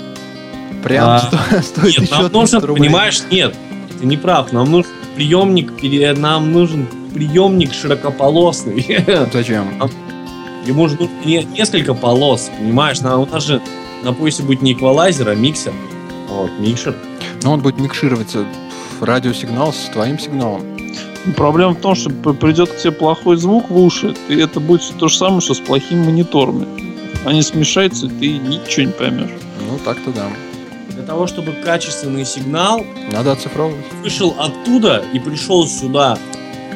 Прям 0.82 1.08
А, 1.08 1.18
сто- 1.20 1.62
стоит 1.62 1.98
Нет, 1.98 2.10
еще 2.10 2.22
нам 2.22 2.30
300 2.30 2.38
нужен, 2.38 2.60
рублей. 2.64 2.86
понимаешь, 2.88 3.22
нет, 3.30 3.54
ты 4.00 4.06
не 4.06 4.16
прав. 4.16 4.52
Нам 4.52 4.70
нужен 4.70 4.90
приемник, 5.16 5.72
нам 6.18 6.52
нужен 6.52 6.86
приемник 7.14 7.72
широкополосный. 7.74 9.04
Зачем? 9.32 9.66
Ему 10.66 10.88
же 10.88 10.96
нужно 10.96 11.12
не- 11.24 11.44
несколько 11.44 11.94
полос, 11.94 12.50
понимаешь? 12.58 13.00
На, 13.00 13.18
у 13.18 13.26
нас 13.26 13.44
же 13.44 13.60
на 14.04 14.12
поясе 14.12 14.42
будет 14.42 14.62
не 14.62 14.72
эквалайзер, 14.72 15.28
а 15.28 15.34
миксер. 15.34 15.72
Вот, 16.28 16.50
микшер. 16.58 16.94
Но 17.42 17.52
он 17.52 17.60
будет 17.60 17.78
микшироваться 17.78 18.44
в 18.98 19.04
радиосигнал 19.04 19.72
с 19.72 19.90
твоим 19.92 20.18
сигналом. 20.18 20.62
Проблема 21.36 21.72
в 21.72 21.80
том, 21.80 21.94
что 21.94 22.08
придет 22.10 22.70
к 22.70 22.76
тебе 22.78 22.92
плохой 22.92 23.36
звук 23.36 23.68
в 23.70 23.76
уши, 23.78 24.14
и 24.28 24.36
это 24.36 24.58
будет 24.60 24.82
то 24.98 25.08
же 25.08 25.16
самое, 25.16 25.40
что 25.42 25.52
с 25.54 25.60
плохими 25.60 26.04
мониторами. 26.04 26.66
Они 27.26 27.42
смешаются, 27.42 28.06
и 28.06 28.08
ты 28.08 28.38
ничего 28.38 28.86
не 28.86 28.92
поймешь. 28.92 29.30
Ну, 29.68 29.78
так-то 29.84 30.10
да. 30.12 30.28
Для 31.00 31.06
того, 31.06 31.26
чтобы 31.26 31.52
качественный 31.52 32.26
сигнал 32.26 32.84
Надо 33.10 33.32
оцифровывать. 33.32 33.86
вышел 34.02 34.36
оттуда 34.38 35.02
и 35.14 35.18
пришел 35.18 35.66
сюда, 35.66 36.18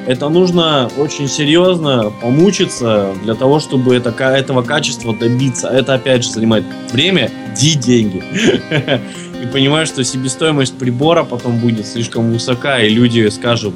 это 0.06 0.30
нужно 0.30 0.90
очень 0.96 1.28
серьезно 1.28 2.10
помучиться 2.22 3.12
для 3.22 3.34
того, 3.34 3.60
чтобы 3.60 3.94
это, 3.94 4.08
этого 4.24 4.62
качества 4.62 5.14
добиться. 5.14 5.68
Это, 5.68 5.92
опять 5.92 6.24
же, 6.24 6.30
занимает 6.30 6.64
время 6.90 7.30
и 7.60 7.74
деньги. 7.74 8.22
И 9.42 9.46
понимаешь, 9.46 9.88
что 9.88 10.02
себестоимость 10.02 10.78
прибора 10.78 11.22
потом 11.24 11.58
будет 11.58 11.87
слишком 11.87 12.32
высока, 12.32 12.80
и 12.80 12.88
люди 12.88 13.28
скажут, 13.28 13.74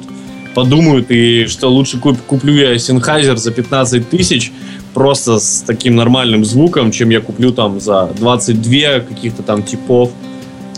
подумают, 0.55 1.11
и 1.11 1.45
что 1.45 1.67
лучше 1.67 1.99
куп- 1.99 2.17
куплю 2.25 2.55
я 2.55 2.73
Sennheiser 2.75 3.37
за 3.37 3.51
15 3.51 4.09
тысяч, 4.09 4.51
просто 4.95 5.37
с 5.37 5.61
таким 5.61 5.95
нормальным 5.95 6.43
звуком, 6.43 6.91
чем 6.91 7.09
я 7.09 7.21
куплю 7.21 7.51
там 7.51 7.79
за 7.79 8.07
22 8.17 9.01
каких-то 9.01 9.43
там 9.43 9.61
типов. 9.61 10.11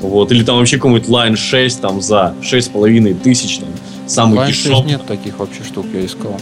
Вот, 0.01 0.31
или 0.31 0.43
там 0.43 0.57
вообще 0.57 0.77
какой-нибудь 0.77 1.07
Line 1.07 1.35
6 1.35 1.81
там 1.81 2.01
за 2.01 2.33
6,5 2.41 3.13
тысяч, 3.21 3.59
там, 3.59 3.69
самый 4.07 4.39
Line 4.39 4.47
6 4.51 4.63
дешевый. 4.63 4.83
нет 4.83 5.05
таких 5.05 5.37
вообще 5.39 5.63
штук, 5.63 5.85
я 5.93 6.05
искал. 6.05 6.37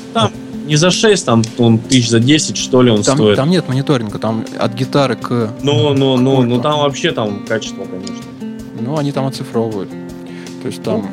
Не 0.65 0.75
за 0.75 0.91
6, 0.91 1.25
там 1.25 1.41
он 1.57 1.79
тысяч 1.79 2.09
за 2.09 2.19
10, 2.19 2.55
что 2.55 2.81
ли, 2.83 2.91
он 2.91 3.01
Там, 3.01 3.17
стоит. 3.17 3.35
там 3.37 3.49
нет 3.49 3.67
мониторинга, 3.67 4.19
там 4.19 4.45
от 4.59 4.73
гитары 4.75 5.15
к... 5.15 5.49
Ну, 5.63 5.93
ну, 5.95 6.15
ну, 6.15 6.41
ну, 6.43 6.43
Сколько? 6.43 6.61
там 6.63 6.79
вообще 6.81 7.11
там 7.11 7.43
качество, 7.47 7.85
конечно. 7.85 8.15
Ну, 8.79 8.95
они 8.97 9.11
там 9.11 9.25
оцифровывают. 9.25 9.89
То 10.61 10.67
есть 10.67 10.83
там... 10.83 11.07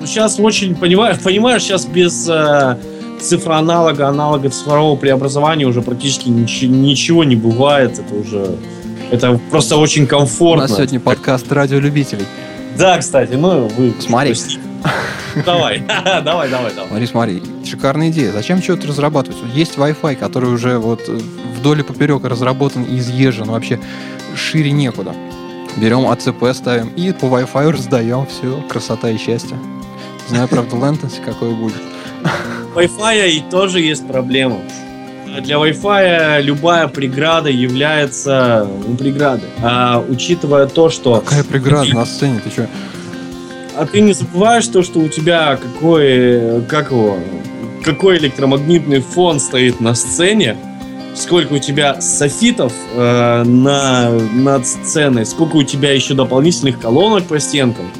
Ну, 0.00 0.06
сейчас 0.06 0.38
очень, 0.38 0.74
понимаешь, 0.80 1.18
понимаешь, 1.20 1.62
сейчас 1.62 1.86
без 1.86 2.28
э, 2.28 2.76
цифроаналога, 3.18 4.08
аналога 4.08 4.50
цифрового 4.50 4.96
преобразования 4.96 5.64
уже 5.66 5.80
практически 5.80 6.28
ничи- 6.28 6.68
ничего 6.68 7.24
не 7.24 7.34
бывает. 7.36 7.98
Это 7.98 8.14
уже... 8.14 8.56
Это 9.12 9.38
просто 9.50 9.76
очень 9.76 10.04
У 10.04 10.06
комфортно. 10.06 10.62
нас 10.62 10.74
сегодня 10.74 10.98
подкаст 10.98 11.52
радиолюбителей. 11.52 12.24
Да, 12.78 12.96
кстати, 12.96 13.34
ну 13.34 13.68
вы... 13.68 13.92
Смотри. 14.00 14.34
Давай, 15.46 15.82
давай, 16.24 16.50
давай, 16.50 16.74
давай. 16.74 16.88
Смотри, 16.88 17.06
смотри, 17.06 17.42
шикарная 17.64 18.10
идея. 18.10 18.32
Зачем 18.32 18.60
что-то 18.62 18.88
разрабатывать? 18.88 19.38
Есть 19.54 19.76
Wi-Fi, 19.76 20.16
который 20.16 20.50
уже 20.50 20.76
вот 20.78 21.08
э, 21.08 21.18
вдоль 21.58 21.80
и 21.80 21.82
поперек 21.82 22.24
разработан 22.24 22.82
и 22.84 22.98
изъезжен, 22.98 23.44
вообще 23.44 23.80
шире 24.36 24.72
некуда. 24.72 25.14
Берем 25.78 26.06
АЦП, 26.06 26.54
ставим 26.54 26.88
и 26.96 27.12
по 27.12 27.26
Wi-Fi 27.26 27.70
раздаем. 27.70 28.26
Все, 28.26 28.60
красота 28.68 29.08
и 29.08 29.16
счастье. 29.16 29.56
Знаю, 30.28 30.48
правда, 30.48 30.76
latency 30.76 31.24
какой 31.24 31.54
будет. 31.54 31.80
Wi-Fi 32.74 33.28
и 33.30 33.40
тоже 33.50 33.80
есть 33.80 34.06
проблема. 34.06 34.58
Для 35.40 35.56
Wi-Fi 35.56 36.42
любая 36.42 36.88
преграда 36.88 37.48
является 37.48 38.68
ну, 38.86 38.96
преградой. 38.96 39.48
А 39.62 40.04
учитывая 40.06 40.66
то, 40.66 40.90
что 40.90 41.20
Какая 41.20 41.44
преграда 41.44 41.94
на 41.94 42.04
сцене, 42.04 42.40
ты 42.44 42.50
что? 42.50 42.68
А 43.76 43.86
ты 43.86 44.00
не 44.02 44.12
забываешь 44.12 44.66
то, 44.66 44.82
что 44.82 45.00
у 45.00 45.08
тебя 45.08 45.56
какой, 45.56 46.62
как 46.68 46.90
его, 46.90 47.16
какой 47.82 48.18
электромагнитный 48.18 49.00
фон 49.00 49.40
стоит 49.40 49.80
на 49.80 49.94
сцене, 49.94 50.56
сколько 51.14 51.54
у 51.54 51.58
тебя 51.58 52.00
софитов 52.02 52.74
э, 52.94 53.42
на, 53.44 54.10
над 54.10 54.66
сценой, 54.66 55.24
сколько 55.24 55.56
у 55.56 55.62
тебя 55.62 55.92
еще 55.92 56.12
дополнительных 56.12 56.78
колонок 56.78 57.24
по 57.24 57.40
стенкам. 57.40 57.90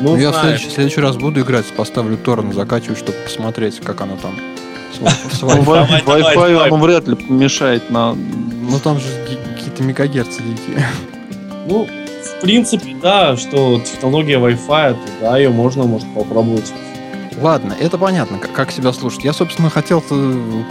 Ну, 0.00 0.10
Ну, 0.10 0.16
я 0.16 0.30
в 0.30 0.36
следующий, 0.36 0.68
в 0.68 0.72
следующий 0.72 1.00
раз 1.00 1.16
буду 1.16 1.40
играть, 1.40 1.66
поставлю 1.76 2.16
торрент, 2.16 2.54
закачиваю, 2.54 2.96
чтобы 2.96 3.18
посмотреть, 3.24 3.80
как 3.80 4.00
оно 4.00 4.16
там. 4.16 4.34
Ну, 5.00 5.06
Wi-Fi. 5.46 6.68
Он 6.70 6.80
вряд 6.80 7.08
ли 7.08 7.16
помешает 7.16 7.90
на... 7.90 8.14
Ну 8.14 8.78
там 8.82 8.98
же 9.00 9.06
какие-то 9.56 9.82
мегагерцы 9.82 10.42
дикие. 10.42 10.86
ну, 11.66 11.86
в 11.86 12.40
принципе, 12.40 12.96
да, 13.02 13.36
что 13.36 13.80
технология 13.80 14.38
Wi-Fi, 14.38 14.96
да, 15.20 15.38
ее 15.38 15.50
можно, 15.50 15.84
может, 15.84 16.06
попробовать. 16.14 16.72
Ладно, 17.40 17.74
это 17.78 17.96
понятно, 17.96 18.38
как, 18.38 18.52
как 18.52 18.70
себя 18.70 18.92
слушать. 18.92 19.24
Я, 19.24 19.32
собственно, 19.32 19.70
хотел 19.70 20.02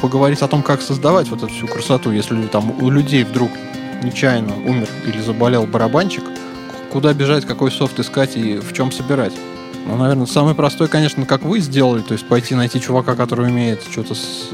поговорить 0.01 0.41
о 0.41 0.47
том, 0.47 0.61
как 0.61 0.81
создавать 0.81 1.27
вот 1.29 1.43
эту 1.43 1.51
всю 1.51 1.67
красоту. 1.67 2.11
Если 2.11 2.45
там 2.47 2.71
у 2.83 2.89
людей 2.89 3.23
вдруг 3.23 3.49
нечаянно 4.03 4.53
умер 4.65 4.87
или 5.07 5.19
заболел 5.19 5.65
барабанчик, 5.65 6.23
куда 6.91 7.13
бежать, 7.13 7.45
какой 7.45 7.71
софт 7.71 7.99
искать 7.99 8.37
и 8.37 8.57
в 8.57 8.73
чем 8.73 8.91
собирать? 8.91 9.33
Ну, 9.89 9.97
наверное, 9.97 10.27
самый 10.27 10.53
простой, 10.53 10.87
конечно, 10.87 11.25
как 11.25 11.41
вы 11.43 11.59
сделали, 11.59 12.01
то 12.01 12.13
есть 12.13 12.27
пойти 12.27 12.53
найти 12.55 12.79
чувака, 12.79 13.15
который 13.15 13.47
умеет 13.49 13.81
что-то 13.89 14.13
с- 14.13 14.49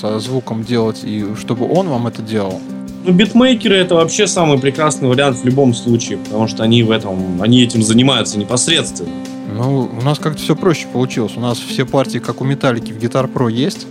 со 0.00 0.18
звуком 0.20 0.64
делать, 0.64 1.00
и 1.02 1.24
чтобы 1.40 1.66
он 1.72 1.88
вам 1.88 2.06
это 2.06 2.20
делал. 2.20 2.60
Ну, 3.04 3.12
битмейкеры 3.12 3.76
это 3.76 3.94
вообще 3.94 4.26
самый 4.26 4.58
прекрасный 4.58 5.08
вариант 5.08 5.38
в 5.38 5.44
любом 5.44 5.72
случае, 5.74 6.18
потому 6.18 6.46
что 6.48 6.62
они 6.62 6.82
в 6.82 6.90
этом, 6.90 7.40
они 7.40 7.62
этим 7.62 7.82
занимаются 7.82 8.38
непосредственно. 8.38 9.08
Ну, 9.54 9.88
у 9.98 10.04
нас 10.04 10.18
как-то 10.18 10.42
все 10.42 10.54
проще 10.56 10.86
получилось. 10.92 11.32
У 11.36 11.40
нас 11.40 11.56
все 11.58 11.86
партии, 11.86 12.18
как 12.18 12.40
у 12.40 12.44
Металлики, 12.44 12.92
в 12.92 12.98
Guitar 12.98 13.32
Pro 13.32 13.50
есть. 13.50 13.86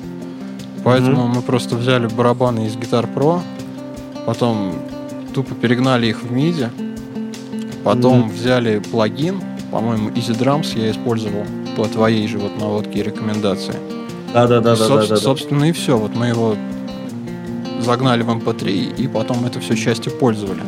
Поэтому 0.83 1.27
мы 1.27 1.41
просто 1.41 1.75
взяли 1.77 2.05
барабаны 2.07 2.67
из 2.67 2.75
Guitar 2.75 3.07
Pro, 3.11 3.39
потом 4.27 4.73
тупо 5.33 5.55
перегнали 5.55 6.05
их 6.07 6.21
в 6.21 6.31
MIDI, 6.31 6.69
потом 7.83 8.19
Мгм. 8.19 8.29
взяли 8.29 8.77
плагин, 8.91 9.41
по-моему, 9.75 10.09
Easy 10.11 10.31
Drums 10.39 10.79
я 10.81 10.89
использовал 10.89 11.45
по 11.75 11.83
твоей 11.83 12.25
же 12.29 12.37
вот 12.37 12.57
наводке 12.57 12.99
и 12.99 13.03
рекомендации. 13.03 13.75
Да, 14.33 14.47
да, 14.47 14.61
да, 14.61 14.73
да, 14.77 14.85
Собс- 14.85 15.01
да, 15.01 15.07
да. 15.07 15.17
Собственно, 15.17 15.65
и 15.65 15.73
все. 15.73 15.97
Вот 15.97 16.15
мы 16.15 16.27
его 16.27 16.55
загнали 17.81 18.23
в 18.23 18.29
MP3 18.29 18.95
и 18.95 19.07
потом 19.09 19.45
это 19.45 19.59
все 19.59 19.75
счастье 19.75 20.13
пользовали. 20.13 20.61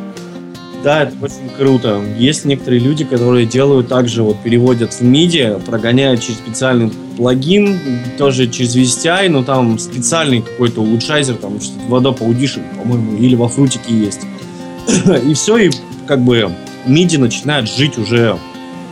Да, 0.84 1.04
это 1.04 1.14
очень 1.22 1.48
круто. 1.56 2.02
Есть 2.18 2.44
некоторые 2.44 2.80
люди, 2.80 3.06
которые 3.06 3.46
делают 3.46 3.88
также, 3.88 4.22
вот 4.22 4.36
переводят 4.42 4.92
в 4.92 5.00
MIDI, 5.00 5.58
прогоняют 5.64 6.20
через 6.20 6.40
специальный 6.40 6.92
плагин, 7.16 7.78
тоже 8.18 8.46
через 8.46 8.76
VSTI, 8.76 9.30
но 9.30 9.42
там 9.42 9.78
специальный 9.78 10.42
какой-то 10.42 10.82
улучшайзер, 10.82 11.36
там 11.36 11.58
что-то 11.62 11.80
в 11.88 11.94
Adobe 11.94 12.28
Audition, 12.28 12.60
по-моему, 12.76 13.16
или 13.16 13.34
во 13.34 13.48
фрутике 13.48 13.90
есть. 13.90 14.20
И 15.26 15.32
все, 15.32 15.56
и 15.56 15.70
как 16.06 16.20
бы 16.20 16.52
MIDI 16.86 17.18
начинает 17.18 17.70
жить 17.70 17.96
уже 17.96 18.38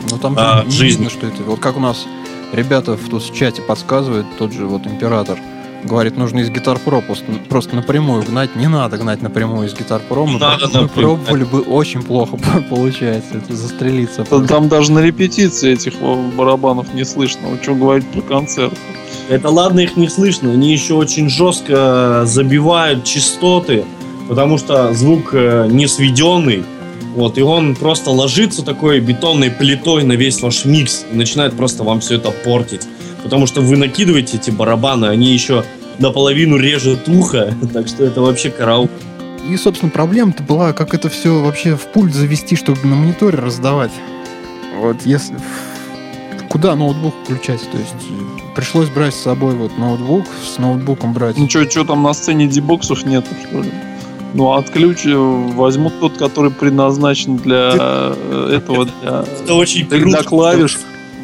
Ну 0.09 0.17
там 0.17 0.35
А, 0.37 0.63
не 0.63 0.71
жизнь. 0.71 0.97
видно, 0.99 1.09
что 1.09 1.27
это. 1.27 1.43
Вот 1.43 1.59
как 1.59 1.77
у 1.77 1.79
нас 1.79 2.05
ребята 2.53 2.95
в, 2.95 3.09
тут 3.09 3.23
в 3.23 3.33
чате 3.35 3.61
подсказывают, 3.61 4.25
тот 4.37 4.53
же 4.53 4.65
вот 4.65 4.85
император, 4.87 5.37
говорит, 5.83 6.17
нужно 6.17 6.39
из 6.39 6.49
Guitar 6.49 6.79
Pro 6.83 7.01
просто, 7.01 7.25
просто 7.49 7.75
напрямую 7.75 8.23
гнать. 8.23 8.55
Не 8.55 8.67
надо 8.67 8.97
гнать 8.97 9.21
напрямую 9.21 9.67
из 9.67 9.73
Pro. 9.73 10.25
Не 10.25 10.33
Мы, 10.33 10.39
надо 10.39 10.67
мы 10.73 10.81
напрямую. 10.81 11.17
пробовали 11.17 11.43
бы, 11.43 11.61
очень 11.61 12.01
плохо 12.03 12.37
получается. 12.69 13.37
Это 13.37 13.55
застрелиться. 13.55 14.23
Та- 14.23 14.41
Там 14.45 14.69
даже 14.69 14.91
на 14.91 14.99
репетиции 14.99 15.73
этих 15.73 15.93
барабанов 16.35 16.93
не 16.93 17.03
слышно. 17.05 17.49
Вы 17.49 17.59
что 17.61 17.75
говорить 17.75 18.07
про 18.07 18.21
концерт? 18.21 18.73
Это 19.29 19.49
ладно, 19.49 19.81
их 19.81 19.97
не 19.97 20.07
слышно, 20.07 20.51
они 20.51 20.71
еще 20.71 20.93
очень 20.93 21.29
жестко 21.29 22.21
забивают 22.25 23.03
частоты, 23.03 23.83
потому 24.29 24.57
что 24.57 24.93
звук 24.93 25.31
э, 25.33 25.67
не 25.69 25.85
сведенный. 25.87 26.63
Вот, 27.17 27.39
и 27.39 27.41
он 27.41 27.75
просто 27.75 28.11
ложится 28.11 28.63
такой 28.63 28.99
бетонной 28.99 29.49
плитой 29.49 30.03
на 30.03 30.13
весь 30.13 30.39
ваш 30.43 30.65
микс 30.65 31.03
и 31.11 31.15
начинает 31.15 31.57
просто 31.57 31.83
вам 31.83 31.99
все 31.99 32.17
это 32.17 32.29
портить. 32.29 32.87
Потому 33.23 33.47
что 33.47 33.61
вы 33.61 33.75
накидываете 33.75 34.37
эти 34.37 34.51
барабаны, 34.51 35.07
они 35.07 35.33
еще 35.33 35.65
наполовину 35.97 36.57
режут 36.57 37.09
ухо, 37.09 37.55
так 37.73 37.87
что 37.87 38.05
это 38.05 38.21
вообще 38.21 38.51
караул. 38.51 38.87
И, 39.49 39.57
собственно, 39.57 39.89
проблема-то 39.89 40.43
была, 40.43 40.73
как 40.73 40.93
это 40.93 41.09
все 41.09 41.41
вообще 41.41 41.75
в 41.75 41.87
пульт 41.87 42.13
завести, 42.13 42.55
чтобы 42.55 42.81
на 42.83 42.95
мониторе 42.95 43.39
раздавать. 43.39 43.91
Вот 44.75 44.97
если... 45.03 45.37
Куда 46.49 46.75
ноутбук 46.75 47.15
включать? 47.23 47.61
То 47.71 47.79
есть 47.79 47.95
э, 48.11 48.53
пришлось 48.55 48.89
брать 48.89 49.15
с 49.15 49.23
собой 49.23 49.55
вот 49.55 49.75
ноутбук, 49.79 50.27
с 50.45 50.59
ноутбуком 50.59 51.13
брать. 51.13 51.35
Ну 51.35 51.49
что, 51.49 51.83
там 51.83 52.03
на 52.03 52.13
сцене 52.13 52.45
дебоксов 52.45 53.05
нету, 53.05 53.29
что 53.49 53.63
ли? 53.63 53.71
Ну, 54.33 54.51
от 54.51 54.69
ключ 54.69 55.05
э, 55.05 55.15
возьмут 55.15 55.99
тот, 55.99 56.17
который 56.17 56.51
предназначен 56.51 57.37
для 57.37 57.71
э, 57.73 58.53
этого, 58.57 58.85
для, 58.85 59.23
Это 59.43 59.53
очень 59.53 59.87
для 59.87 59.99
круто. 60.01 60.23
клавиш, 60.23 60.77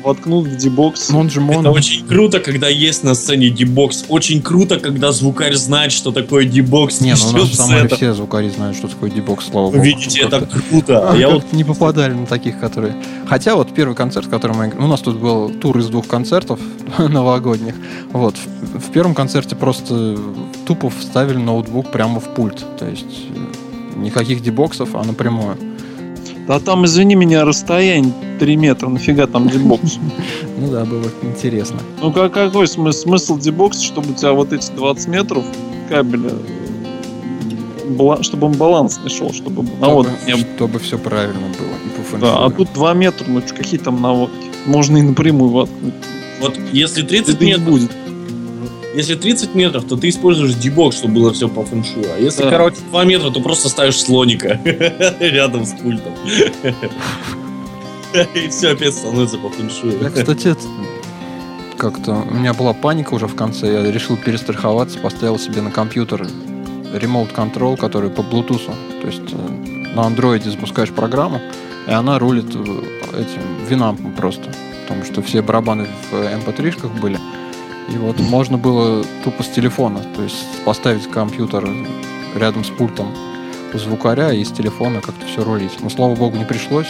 воткнут 0.04 0.48
в 0.48 0.56
дебокс. 0.58 1.10
Он 1.12 1.30
же 1.30 1.42
Это 1.42 1.52
моно. 1.54 1.72
очень 1.72 2.06
круто, 2.06 2.40
когда 2.40 2.68
есть 2.68 3.04
на 3.04 3.14
сцене 3.16 3.50
дебокс. 3.50 4.06
Очень 4.10 4.42
круто, 4.42 4.80
когда 4.80 5.12
звукарь 5.12 5.54
знает, 5.56 5.92
что 5.92 6.12
такое 6.12 6.46
дебокс. 6.46 7.02
Не, 7.02 7.14
ну 7.16 7.30
у 7.30 7.38
нас 7.38 7.52
сетом. 7.52 7.98
все 7.98 8.14
звукари 8.14 8.50
знают, 8.50 8.78
что 8.78 8.88
такое 8.88 9.10
дебокс, 9.10 9.46
слава 9.50 9.72
богу. 9.72 9.82
видите, 9.84 10.22
это 10.22 10.42
круто. 10.70 11.10
А 11.12 11.16
я 11.16 11.30
вот 11.30 11.46
не 11.54 11.64
попадали 11.64 12.14
на 12.14 12.26
таких, 12.26 12.60
которые... 12.60 12.96
Хотя 13.28 13.56
вот 13.56 13.74
первый 13.74 13.96
концерт, 13.96 14.28
который 14.28 14.56
мы... 14.56 14.68
играли- 14.68 14.84
У 14.84 14.88
нас 14.88 15.02
тут 15.02 15.18
был 15.20 15.50
тур 15.50 15.78
из 15.80 15.88
двух 15.88 16.08
концертов 16.08 16.60
новогодних. 16.98 17.76
Вот. 18.12 18.36
В, 18.62 18.80
в 18.80 18.92
первом 18.92 19.16
концерте 19.16 19.56
просто 19.56 20.18
тупо 20.66 20.90
вставили 20.90 21.38
ноутбук 21.38 21.92
прямо 21.92 22.20
в 22.20 22.34
пульт. 22.36 22.66
То 22.78 22.88
есть 22.88 23.06
э, 23.36 24.00
никаких 24.00 24.42
дебоксов, 24.42 24.96
а 24.96 25.04
напрямую. 25.04 25.58
Да 26.48 26.60
там, 26.60 26.86
извини 26.86 27.16
меня, 27.16 27.46
расстояние 27.46 28.14
3 28.40 28.56
метра, 28.58 28.90
нафига 28.90 29.28
там 29.28 29.48
дебокс? 29.50 29.98
Ну 30.60 30.72
да, 30.72 30.86
было 30.86 31.06
интересно. 31.24 31.80
Ну 32.02 32.12
как, 32.12 32.34
какой 32.34 32.66
смы- 32.68 32.92
смысл 32.94 33.38
дебокса, 33.38 33.84
чтобы 33.84 34.12
у 34.12 34.14
тебя 34.14 34.32
вот 34.34 34.54
эти 34.54 34.72
20 34.72 35.08
метров 35.10 35.44
кабеля, 35.90 36.32
чтобы 38.22 38.48
он 38.48 38.54
баланс 38.54 39.00
не 39.04 39.10
шел, 39.10 39.34
чтобы 39.34 39.66
наводки 39.80 40.12
чтобы, 40.14 40.28
не 40.28 40.36
было. 40.44 40.56
чтобы 40.56 40.80
все 40.80 40.98
правильно 40.98 41.40
было. 41.40 41.76
И 41.86 42.12
по. 42.12 42.18
Да, 42.18 42.46
а 42.46 42.50
тут 42.50 42.70
2 42.74 42.94
метра, 42.94 43.26
ну 43.28 43.42
какие 43.42 43.80
там 43.80 44.02
наводки? 44.02 44.52
Можно 44.66 44.98
и 44.98 45.02
напрямую 45.02 45.52
воткнуть. 45.52 45.94
Вот 46.42 46.58
если 46.72 47.02
30 47.02 47.36
Это 47.36 47.44
не 47.44 47.52
метров, 47.52 47.66
будет. 47.70 47.92
Если 48.96 49.16
30 49.16 49.56
метров, 49.56 49.86
то 49.86 49.96
ты 49.98 50.10
используешь 50.10 50.54
дебокс, 50.56 50.98
чтобы 50.98 51.16
было 51.16 51.34
все 51.34 51.48
по 51.48 51.64
фэншую. 51.64 52.06
А 52.16 52.20
если, 52.20 52.44
Да. 52.44 52.50
короче, 52.52 52.78
2 52.90 53.04
метра, 53.06 53.30
то 53.32 53.40
просто 53.42 53.70
ставишь 53.70 54.02
слоника 54.02 54.60
рядом 55.20 55.66
с 55.66 55.72
пультом. 55.74 56.14
И 58.36 58.48
все 58.50 58.70
опять 58.70 58.94
становится 58.94 59.38
по 59.38 59.50
фэншую. 59.50 60.00
Я, 60.02 60.10
кстати, 60.10 60.56
как-то 61.78 62.24
у 62.30 62.34
меня 62.34 62.54
была 62.54 62.74
паника 62.74 63.14
уже 63.14 63.28
в 63.28 63.36
конце. 63.36 63.84
Я 63.84 63.92
решил 63.92 64.16
перестраховаться, 64.18 65.00
поставил 65.00 65.40
себе 65.40 65.62
на 65.62 65.72
компьютер 65.72 66.28
Remote 66.94 67.36
Control, 67.36 67.76
который 67.76 68.10
по 68.10 68.22
Bluetooth. 68.22 68.72
То 69.02 69.08
есть 69.08 69.22
э, 69.32 69.94
на 69.96 70.04
андроиде 70.04 70.52
запускаешь 70.52 70.92
программу, 70.92 71.42
и 71.88 71.92
она 71.92 72.20
рулит 72.20 72.56
э, 72.56 72.60
этим 73.14 73.42
винампом 73.68 74.14
просто. 74.14 74.50
Потому 74.84 75.04
что 75.06 75.22
все 75.24 75.42
барабаны 75.42 75.88
в 76.12 76.14
mp3-шках 76.14 76.92
были. 77.02 77.18
И 77.94 77.98
вот 77.98 78.20
можно 78.20 78.58
было 78.58 79.04
тупо 79.24 79.44
с 79.44 79.48
телефона, 79.50 80.00
то 80.16 80.24
есть 80.24 80.46
поставить 80.66 81.10
компьютер 81.10 81.70
рядом 82.36 82.64
с 82.64 82.70
пультом 82.70 83.08
у 83.74 83.78
звукаря 83.78 84.32
и 84.34 84.44
с 84.44 84.52
телефона 84.52 85.02
как-то 85.02 85.26
все 85.26 85.44
рулить. 85.44 85.72
Но, 85.82 85.90
слава 85.90 86.16
богу, 86.16 86.38
не 86.38 86.46
пришлось. 86.46 86.88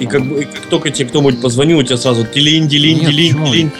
И 0.00 0.06
как, 0.06 0.24
бы- 0.24 0.42
и 0.42 0.44
как 0.44 0.66
только 0.66 0.90
тебе 0.90 1.08
кто-нибудь 1.08 1.40
позвонил, 1.40 1.78
у 1.78 1.82
тебя 1.82 1.96
сразу 1.96 2.24
тилинь, 2.26 2.68
дилинь, 2.68 2.98
Нет, 3.00 3.10
дилинь. 3.10 3.70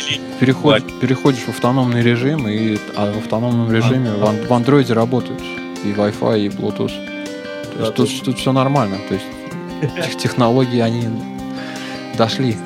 Переход, 0.40 0.82
переходишь 1.00 1.40
в 1.42 1.48
автономный 1.50 2.02
режим, 2.02 2.46
и 2.48 2.78
а 2.96 3.12
в 3.12 3.18
автономном 3.18 3.70
режиме 3.72 4.10
в, 4.12 4.24
ан- 4.24 4.46
в 4.48 4.52
андроиде 4.52 4.92
работают 4.92 5.40
и 5.84 5.88
Wi-Fi, 5.88 6.46
и 6.46 6.48
Bluetooth. 6.48 6.88
То 7.76 7.78
Да, 7.78 7.84
есть 7.84 7.94
тут, 7.96 8.24
тут 8.24 8.38
все 8.38 8.52
нормально. 8.52 8.96
То 9.08 9.14
есть 9.14 9.26
тех- 10.06 10.16
технологии, 10.16 10.80
они 10.80 11.04
дошли 12.16 12.56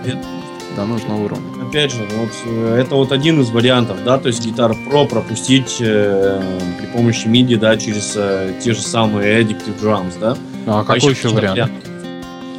до 0.76 0.84
нужного 0.84 1.24
уровня. 1.24 1.44
Опять 1.70 1.92
же, 1.92 2.04
вот 2.18 2.30
э, 2.46 2.80
это 2.84 2.96
вот 2.96 3.12
один 3.12 3.40
из 3.42 3.50
вариантов, 3.50 3.98
да, 4.04 4.18
то 4.18 4.26
есть 4.26 4.44
Guitar 4.44 4.74
Pro 4.88 5.06
пропустить 5.06 5.76
э, 5.80 6.42
при 6.80 6.86
помощи 6.86 7.28
MIDI, 7.28 7.56
да, 7.56 7.76
через 7.76 8.14
э, 8.16 8.54
те 8.60 8.72
же 8.74 8.80
самые 8.80 9.40
Addictive 9.40 9.80
Drums, 9.80 10.14
да. 10.20 10.36
Ну, 10.66 10.72
а 10.72 10.80
А 10.80 10.84
какой 10.84 11.12
еще 11.12 11.28
какие 11.28 11.34
вариант? 11.36 11.72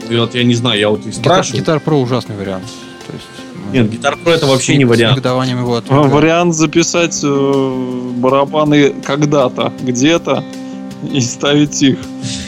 И 0.10 0.16
вот 0.16 0.34
я 0.34 0.46
не 0.46 0.56
знаю, 0.56 0.80
я 0.80 0.88
вот 0.90 1.02
и 1.06 1.10
Гитар, 1.10 1.14
спрашиваю. 1.44 1.62
Guitar 1.62 1.84
Pro 1.84 2.02
ужасный 2.02 2.38
вариант. 2.38 2.64
То 3.06 3.14
есть, 3.14 3.26
ну, 3.66 3.72
Нет, 3.74 3.92
Guitar 3.92 4.14
Pro 4.24 4.32
это 4.32 4.46
с 4.46 4.50
вообще 4.50 4.74
не- 4.78 4.80
не 4.80 4.86
С 4.86 4.88
вариант. 4.90 5.18
негодованием 5.18 5.60
его 5.60 5.82
А. 5.90 6.04
Вариант 6.04 6.56
записать 6.56 7.20
э, 7.22 8.12
барабаны 8.16 8.94
когда-то, 9.06 9.74
где-то 9.82 10.42
и 11.14 11.22
ставить 11.22 11.82
их. 11.82 11.98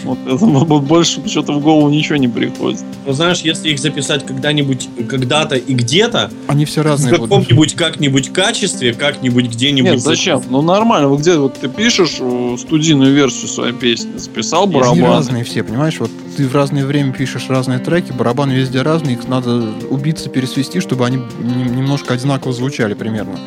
Вот 0.04 0.18
это 0.28 0.46
больше 0.66 1.28
что-то 1.28 1.54
в 1.54 1.62
голову 1.62 1.90
ничего 1.90 2.18
не 2.18 2.28
приходит. 2.28 2.82
Ну, 3.06 3.14
знаешь, 3.14 3.40
если 3.42 3.70
их 3.70 3.80
записать 3.80 4.26
когда-нибудь, 4.26 4.90
когда-то 5.10 5.56
и 5.56 5.74
где-то, 5.74 6.32
Они 6.48 6.66
все 6.66 6.82
в 6.82 6.86
разные 6.86 7.16
будут. 7.18 7.30
каком-нибудь 7.30 7.74
как-нибудь 7.76 8.32
качестве, 8.32 8.94
как-нибудь 8.94 9.46
где-нибудь... 9.48 9.92
Нет, 9.92 10.02
зачем? 10.02 10.42
Ну 10.50 10.62
нормально, 10.62 11.08
вот 11.10 11.20
где 11.22 11.36
вот 11.38 11.56
ты 11.56 11.68
пишешь 11.68 12.18
э, 12.20 12.58
студийную 12.60 13.14
версию 13.14 13.48
своей 13.48 13.74
песни, 13.74 14.18
записал 14.18 14.64
Они 14.64 14.74
барабаны. 14.74 15.08
разные 15.08 15.44
все, 15.44 15.64
понимаешь? 15.64 16.00
Вот 16.00 16.12
ты 16.38 16.48
в 16.48 16.56
разное 16.56 16.86
время 16.86 17.14
пишешь 17.14 17.46
разные 17.50 17.80
треки, 17.80 18.12
барабаны 18.12 18.54
везде 18.54 18.82
разные, 18.82 19.16
их 19.16 19.28
надо 19.28 19.70
убиться, 19.90 20.30
пересвести, 20.30 20.80
чтобы 20.80 21.06
они 21.06 21.18
нем- 21.18 21.76
немножко 21.76 22.14
одинаково 22.14 22.54
звучали 22.54 22.94
примерно. 22.94 23.38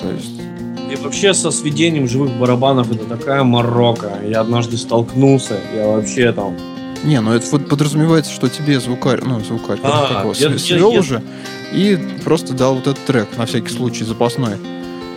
То 0.00 0.10
есть 0.10 0.40
И 0.90 0.96
вообще 0.96 1.34
со 1.34 1.50
сведением 1.50 2.06
живых 2.08 2.30
барабанов 2.32 2.90
это 2.92 3.04
такая 3.04 3.42
морока. 3.42 4.12
Я 4.26 4.40
однажды 4.40 4.76
столкнулся, 4.76 5.58
я 5.74 5.86
вообще 5.88 6.32
там... 6.32 6.56
Не, 7.04 7.20
ну 7.20 7.32
это 7.32 7.46
под- 7.50 7.68
подразумевается, 7.68 8.32
что 8.32 8.48
тебе 8.48 8.80
звукарь, 8.80 9.20
ну, 9.24 9.40
звукарь, 9.40 9.78
А, 9.82 10.14
такого, 10.14 10.34
я- 10.34 10.58
свел 10.58 10.92
я- 10.92 11.00
уже 11.00 11.22
и 11.72 11.98
просто 12.24 12.54
дал 12.54 12.74
вот 12.76 12.86
этот 12.86 13.04
трек, 13.04 13.28
на 13.36 13.46
всякий 13.46 13.68
случай, 13.70 14.04
запасной. 14.04 14.56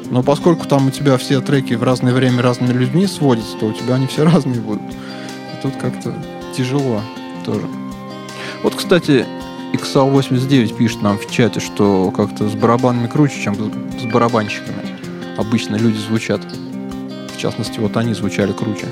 Но 0.09 0.23
поскольку 0.23 0.65
там 0.67 0.87
у 0.87 0.91
тебя 0.91 1.17
все 1.17 1.39
треки 1.41 1.75
в 1.75 1.83
разное 1.83 2.13
время 2.13 2.41
разными 2.41 2.73
людьми 2.73 3.05
сводятся, 3.07 3.57
то 3.59 3.67
у 3.67 3.73
тебя 3.73 3.95
они 3.95 4.07
все 4.07 4.23
разные 4.29 4.59
будут. 4.59 4.81
И 4.81 5.61
тут 5.61 5.75
как-то 5.75 6.13
тяжело 6.55 7.01
тоже. 7.45 7.67
Вот, 8.63 8.73
кстати, 8.75 9.25
XL89 9.73 10.75
пишет 10.75 11.01
нам 11.01 11.17
в 11.17 11.29
чате, 11.29 11.59
что 11.59 12.11
как-то 12.11 12.49
с 12.49 12.53
барабанами 12.53 13.07
круче, 13.07 13.41
чем 13.41 13.55
с 13.55 14.11
барабанщиками. 14.11 14.96
Обычно 15.37 15.75
люди 15.75 15.97
звучат. 15.97 16.41
В 17.35 17.39
частности, 17.39 17.79
вот 17.79 17.95
они 17.95 18.13
звучали 18.13 18.51
круче. 18.51 18.87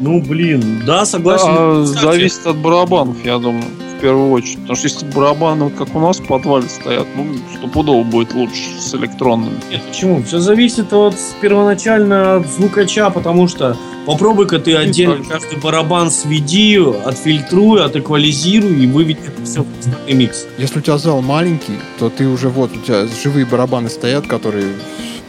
Ну, 0.00 0.20
блин, 0.20 0.82
да, 0.86 1.04
согласен. 1.04 1.46
А, 1.48 1.84
Кстати, 1.84 2.02
зависит 2.02 2.46
от 2.46 2.56
барабанов, 2.56 3.16
я 3.24 3.38
думаю, 3.38 3.64
в 3.98 4.00
первую 4.00 4.30
очередь. 4.30 4.58
Потому 4.60 4.76
что 4.76 4.88
если 4.88 5.06
барабаны, 5.06 5.64
вот 5.64 5.74
как 5.74 5.94
у 5.94 6.00
нас 6.00 6.18
в 6.18 6.26
подвале 6.26 6.68
стоят, 6.68 7.06
ну, 7.14 7.26
стопудово 7.58 8.02
будет 8.02 8.32
лучше 8.34 8.62
с 8.80 8.94
электронными. 8.94 9.58
Нет, 9.70 9.82
почему? 9.86 10.22
Все 10.22 10.38
зависит 10.38 10.92
от 10.94 11.14
первоначально 11.42 12.36
от 12.36 12.48
звукача, 12.48 13.10
потому 13.10 13.46
что 13.46 13.76
попробуй-ка 14.06 14.58
ты 14.58 14.74
отдельно 14.74 15.22
каждый 15.22 15.58
барабан 15.58 16.10
сведи, 16.10 16.78
отфильтруй, 17.04 17.84
отэквализируй 17.84 18.84
и 18.84 18.86
выведи 18.86 19.20
это 19.26 19.44
все 19.44 19.62
в 19.62 20.14
микс. 20.14 20.46
Если 20.56 20.78
у 20.78 20.82
тебя 20.82 20.96
зал 20.96 21.20
маленький, 21.20 21.78
то 21.98 22.08
ты 22.08 22.26
уже 22.26 22.48
вот, 22.48 22.74
у 22.74 22.80
тебя 22.80 23.06
живые 23.22 23.44
барабаны 23.44 23.90
стоят, 23.90 24.26
которые 24.26 24.72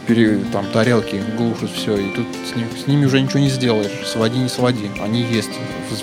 пере, 0.06 0.38
там 0.52 0.64
тарелки 0.72 1.22
глушат 1.36 1.70
все, 1.70 1.96
и 1.96 2.10
тут 2.14 2.26
с, 2.50 2.56
ним- 2.56 2.66
с 2.76 2.86
ними 2.86 3.06
уже 3.06 3.20
ничего 3.20 3.40
не 3.40 3.48
сделаешь. 3.48 3.90
Своди, 4.06 4.38
не 4.38 4.48
своди. 4.48 4.90
Они 5.02 5.22
есть. 5.22 5.50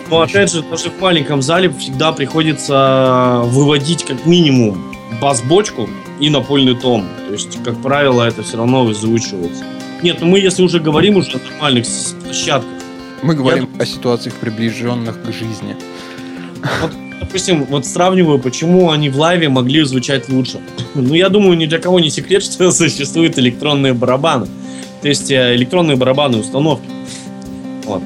Но 0.10 0.22
опять 0.22 0.52
же, 0.52 0.62
даже 0.64 0.90
в 0.90 1.00
маленьком 1.00 1.42
зале 1.42 1.70
всегда 1.70 2.12
приходится 2.12 3.42
выводить 3.46 4.06
как 4.06 4.26
минимум 4.26 4.96
бас-бочку 5.22 5.90
и 6.20 6.30
напольный 6.30 6.76
том. 6.76 7.08
То 7.28 7.34
есть, 7.34 7.62
как 7.64 7.82
правило, 7.82 8.24
это 8.24 8.44
все 8.44 8.58
равно 8.58 8.86
вызвучивается. 8.86 9.64
Нет, 10.02 10.18
ну 10.22 10.28
мы 10.28 10.40
если 10.40 10.64
уже 10.64 10.80
говорим 10.80 11.18
уже 11.18 11.38
о 11.38 11.40
нормальных 11.52 11.86
площадках. 12.24 12.70
Мы 13.22 13.36
говорим 13.36 13.70
о 13.78 13.86
ситуациях, 13.86 14.36
приближенных 14.36 15.22
к 15.22 15.32
жизни. 15.32 15.76
Допустим, 17.20 17.66
вот 17.66 17.86
сравниваю, 17.86 18.40
почему 18.40 18.92
они 18.92 19.10
в 19.10 19.18
лайве 19.18 19.50
могли 19.50 19.84
звучать 19.84 20.30
лучше. 20.30 20.60
Ну, 20.96 21.14
я 21.14 21.30
думаю, 21.30 21.58
ни 21.58 21.66
для 21.66 21.80
кого 21.80 22.00
не 22.00 22.10
секрет, 22.10 22.44
что 22.52 22.72
существуют 22.72 23.38
электронные 23.38 23.94
барабаны. 23.94 24.48
То 25.02 25.08
есть 25.08 25.32
э, 25.32 25.56
электронные 25.56 25.98
барабаны 25.98 26.40
установки. 26.40 26.88
Вот. 27.86 28.02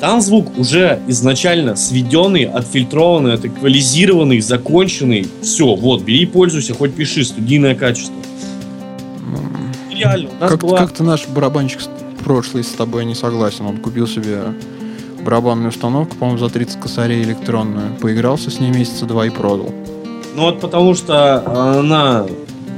Там 0.00 0.22
звук 0.22 0.58
уже 0.58 0.98
изначально 1.08 1.76
сведенный, 1.76 2.44
отфильтрованный, 2.44 3.34
отэквализированный, 3.34 4.40
законченный. 4.40 5.26
Все, 5.42 5.74
вот, 5.74 6.02
бери 6.02 6.22
и 6.22 6.26
пользуйся, 6.26 6.72
хоть 6.72 6.94
пиши, 6.94 7.22
студийное 7.24 7.74
качество. 7.74 8.14
Реально, 9.90 10.30
у 10.30 10.40
нас 10.40 10.50
как, 10.50 10.60
была... 10.62 10.78
Как-то 10.78 11.04
наш 11.04 11.26
барабанщик 11.26 11.80
прошлый 12.24 12.64
с 12.64 12.68
тобой 12.68 13.04
не 13.04 13.14
согласен. 13.14 13.66
Он 13.66 13.76
купил 13.76 14.06
себе 14.06 14.54
барабанную 15.22 15.68
установку, 15.68 16.16
по-моему, 16.16 16.38
за 16.38 16.48
30 16.48 16.80
косарей 16.80 17.22
электронную. 17.22 17.94
Поигрался 18.00 18.50
с 18.50 18.60
ней 18.60 18.70
месяца 18.70 19.06
два 19.06 19.26
и 19.26 19.30
продал. 19.30 19.72
Ну 20.34 20.42
вот 20.42 20.60
потому 20.60 20.94
что 20.94 21.78
она 21.78 22.26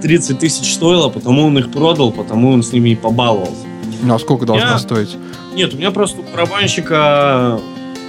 30 0.02 0.38
тысяч 0.38 0.74
стоила, 0.74 1.09
потому 1.09 1.46
он 1.46 1.59
их 1.59 1.70
продал, 1.70 2.11
потому 2.12 2.50
он 2.50 2.62
с 2.62 2.72
ними 2.72 2.90
и 2.90 2.96
побаловался. 2.96 3.66
Ну 4.02 4.14
а 4.14 4.18
сколько 4.18 4.46
должна 4.46 4.72
Я... 4.72 4.78
стоить? 4.78 5.16
Нет, 5.55 5.74
у 5.74 5.76
меня 5.76 5.90
просто 5.90 6.20
у 6.20 6.24
барабанщика 6.24 7.61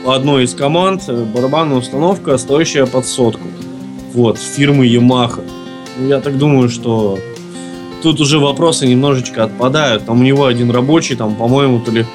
одной 0.05 0.45
из 0.45 0.53
команд 0.53 1.07
барабанная 1.07 1.77
установка, 1.77 2.37
стоящая 2.37 2.85
под 2.85 3.05
сотку. 3.05 3.47
Вот, 4.13 4.37
фирмы 4.37 4.87
Yamaha. 4.87 5.43
Ну, 5.97 6.07
я 6.07 6.19
так 6.19 6.37
думаю, 6.37 6.69
что 6.69 7.19
тут 8.01 8.19
уже 8.19 8.39
вопросы 8.39 8.87
немножечко 8.87 9.43
отпадают. 9.43 10.05
Там 10.05 10.21
у 10.21 10.23
него 10.23 10.45
один 10.45 10.71
рабочий, 10.71 11.15
там, 11.15 11.35
по-моему, 11.35 11.79
то 11.79 11.91
ли 11.91 12.05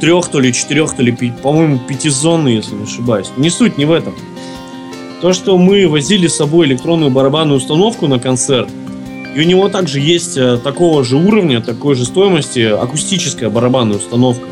трех, 0.00 0.28
то 0.28 0.40
ли 0.40 0.52
четырех, 0.52 0.94
то 0.94 1.02
ли, 1.02 1.12
по-моему, 1.42 1.78
пятизонный, 1.78 2.56
если 2.56 2.74
не 2.74 2.84
ошибаюсь. 2.84 3.30
Не 3.36 3.50
суть 3.50 3.78
не 3.78 3.84
в 3.84 3.92
этом. 3.92 4.14
То, 5.20 5.32
что 5.32 5.58
мы 5.58 5.86
возили 5.86 6.26
с 6.26 6.36
собой 6.36 6.66
электронную 6.66 7.10
барабанную 7.10 7.58
установку 7.58 8.06
на 8.06 8.18
концерт, 8.18 8.68
и 9.34 9.40
у 9.40 9.44
него 9.44 9.68
также 9.68 10.00
есть 10.00 10.36
э, 10.36 10.56
такого 10.56 11.04
же 11.04 11.16
уровня, 11.16 11.60
такой 11.60 11.94
же 11.94 12.04
стоимости 12.04 12.60
акустическая 12.60 13.48
барабанная 13.48 13.98
установка. 13.98 14.44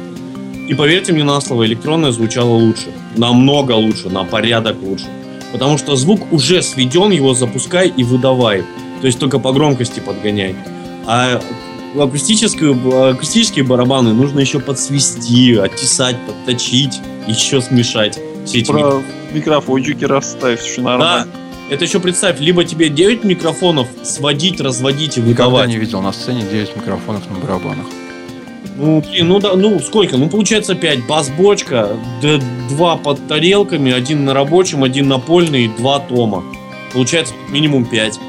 И 0.68 0.74
поверьте 0.74 1.12
мне 1.12 1.24
на 1.24 1.40
слово, 1.40 1.66
электронная 1.66 2.12
звучала 2.12 2.50
лучше. 2.50 2.88
Намного 3.16 3.72
лучше, 3.72 4.10
на 4.10 4.24
порядок 4.24 4.76
лучше. 4.82 5.06
Потому 5.52 5.78
что 5.78 5.96
звук 5.96 6.30
уже 6.30 6.62
сведен, 6.62 7.10
его 7.10 7.34
запускай 7.34 7.88
и 7.88 8.04
выдавай. 8.04 8.62
То 9.00 9.06
есть 9.06 9.18
только 9.18 9.38
по 9.38 9.52
громкости 9.52 10.00
подгоняй. 10.00 10.54
А 11.06 11.40
акустическую, 11.96 13.10
акустические 13.10 13.64
барабаны 13.64 14.12
нужно 14.12 14.40
еще 14.40 14.60
подсвести, 14.60 15.56
оттесать, 15.56 16.16
подточить, 16.26 17.00
еще 17.26 17.60
смешать. 17.60 18.18
Все 18.44 18.60
эти 18.60 18.70
Про 18.70 19.02
микрофончики 19.32 20.04
расставь, 20.04 20.64
еще 20.64 20.80
нормально. 20.80 21.26
Да, 21.26 21.74
это 21.74 21.84
еще 21.84 22.00
представь, 22.00 22.40
либо 22.40 22.64
тебе 22.64 22.88
9 22.88 23.24
микрофонов 23.24 23.88
сводить, 24.02 24.60
разводить 24.60 25.18
и 25.18 25.20
выдавать. 25.20 25.66
Никогда 25.66 25.66
не 25.66 25.76
видел 25.76 26.02
на 26.02 26.12
сцене 26.12 26.42
9 26.50 26.76
микрофонов 26.76 27.28
на 27.30 27.38
барабанах. 27.38 27.86
Ну, 28.76 29.02
блин, 29.02 29.28
ну 29.28 29.40
да, 29.40 29.54
ну 29.54 29.80
сколько? 29.80 30.16
Ну, 30.16 30.28
получается 30.28 30.74
5. 30.74 31.06
Бас-бочка, 31.06 31.90
два 32.68 32.96
под 32.96 33.26
тарелками, 33.26 33.92
один 33.92 34.24
на 34.24 34.34
рабочем, 34.34 34.84
один 34.84 35.08
на 35.08 35.18
польный, 35.18 35.68
два 35.68 35.98
тома. 35.98 36.44
Получается 36.92 37.34
минимум 37.50 37.84
5. 37.84 38.20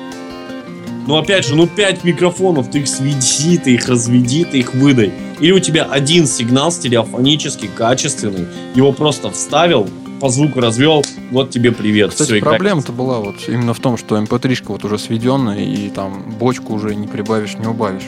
Ну, 1.09 1.17
опять 1.17 1.43
же, 1.43 1.55
ну 1.55 1.65
5 1.65 2.03
микрофонов, 2.03 2.69
ты 2.69 2.81
их 2.81 2.87
сведи, 2.87 3.57
ты 3.57 3.73
их 3.73 3.87
разведи, 3.87 4.45
ты 4.45 4.59
их 4.59 4.75
выдай. 4.75 5.11
Или 5.39 5.53
у 5.53 5.59
тебя 5.59 5.85
один 5.85 6.27
сигнал 6.27 6.71
стереофонический, 6.71 7.67
качественный, 7.67 8.45
его 8.75 8.91
просто 8.91 9.31
вставил, 9.31 9.89
по 10.21 10.29
звуку 10.29 10.59
развел, 10.59 11.03
вот 11.31 11.49
тебе 11.49 11.71
привет. 11.71 12.11
Кстати, 12.11 12.33
Все, 12.33 12.41
проблема-то 12.41 12.91
была 12.91 13.21
вот 13.21 13.37
именно 13.47 13.73
в 13.73 13.79
том, 13.79 13.97
что 13.97 14.19
mp3 14.19 14.49
эм 14.51 14.65
вот 14.67 14.85
уже 14.85 14.99
сведенная, 14.99 15.57
и 15.57 15.89
там 15.89 16.35
бочку 16.39 16.75
уже 16.75 16.93
не 16.93 17.07
прибавишь, 17.07 17.55
не 17.55 17.65
убавишь. 17.65 18.05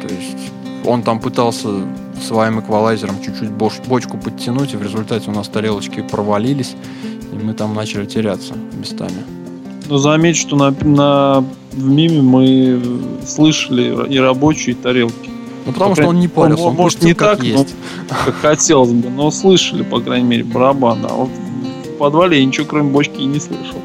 То 0.00 0.12
есть 0.12 0.50
он 0.84 1.04
там 1.04 1.20
пытался 1.20 1.68
своим 2.26 2.58
эквалайзером 2.58 3.22
чуть-чуть 3.24 3.50
бочку 3.50 4.18
подтянуть, 4.18 4.72
и 4.72 4.76
в 4.76 4.82
результате 4.82 5.30
у 5.30 5.32
нас 5.32 5.46
тарелочки 5.46 6.02
провалились, 6.02 6.74
и 7.32 7.36
мы 7.36 7.54
там 7.54 7.72
начали 7.72 8.04
теряться 8.04 8.54
местами. 8.76 9.41
Ну, 9.88 9.98
заметь, 9.98 10.36
что 10.36 10.56
на, 10.56 10.70
на, 10.82 11.44
в 11.72 11.84
миме 11.88 12.22
мы 12.22 12.80
слышали 13.26 14.12
и 14.12 14.18
рабочие, 14.18 14.74
и 14.74 14.78
тарелки. 14.78 15.30
Ну, 15.64 15.72
потому 15.72 15.92
Опять, 15.92 16.04
что 16.04 16.10
он 16.10 16.20
не 16.20 16.28
парился, 16.28 16.62
он, 16.62 16.70
он 16.70 16.74
может, 16.76 17.02
не 17.02 17.14
как 17.14 17.38
так, 17.38 17.46
есть. 17.46 17.74
Но, 18.08 18.16
как 18.24 18.34
хотелось 18.36 18.90
бы, 18.90 19.08
но 19.10 19.30
слышали, 19.30 19.82
по 19.82 20.00
крайней 20.00 20.26
мере, 20.26 20.44
барабан. 20.44 21.04
А 21.08 21.14
вот 21.14 21.28
в 21.28 21.98
подвале 21.98 22.38
я 22.40 22.44
ничего, 22.44 22.66
кроме 22.66 22.90
бочки, 22.90 23.20
и 23.20 23.24
не 23.24 23.38
слышал. 23.38 23.76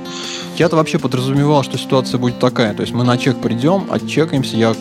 Я-то 0.57 0.75
вообще 0.75 0.97
подразумевал, 0.97 1.61
что 1.63 1.77
ситуация 1.77 2.17
будет 2.17 2.39
такая. 2.39 2.73
То 2.73 2.81
есть 2.81 2.93
мы 2.93 3.03
на 3.03 3.17
чек 3.17 3.37
придем, 3.37 3.85
отчекаемся, 3.89 4.57
я, 4.57 4.73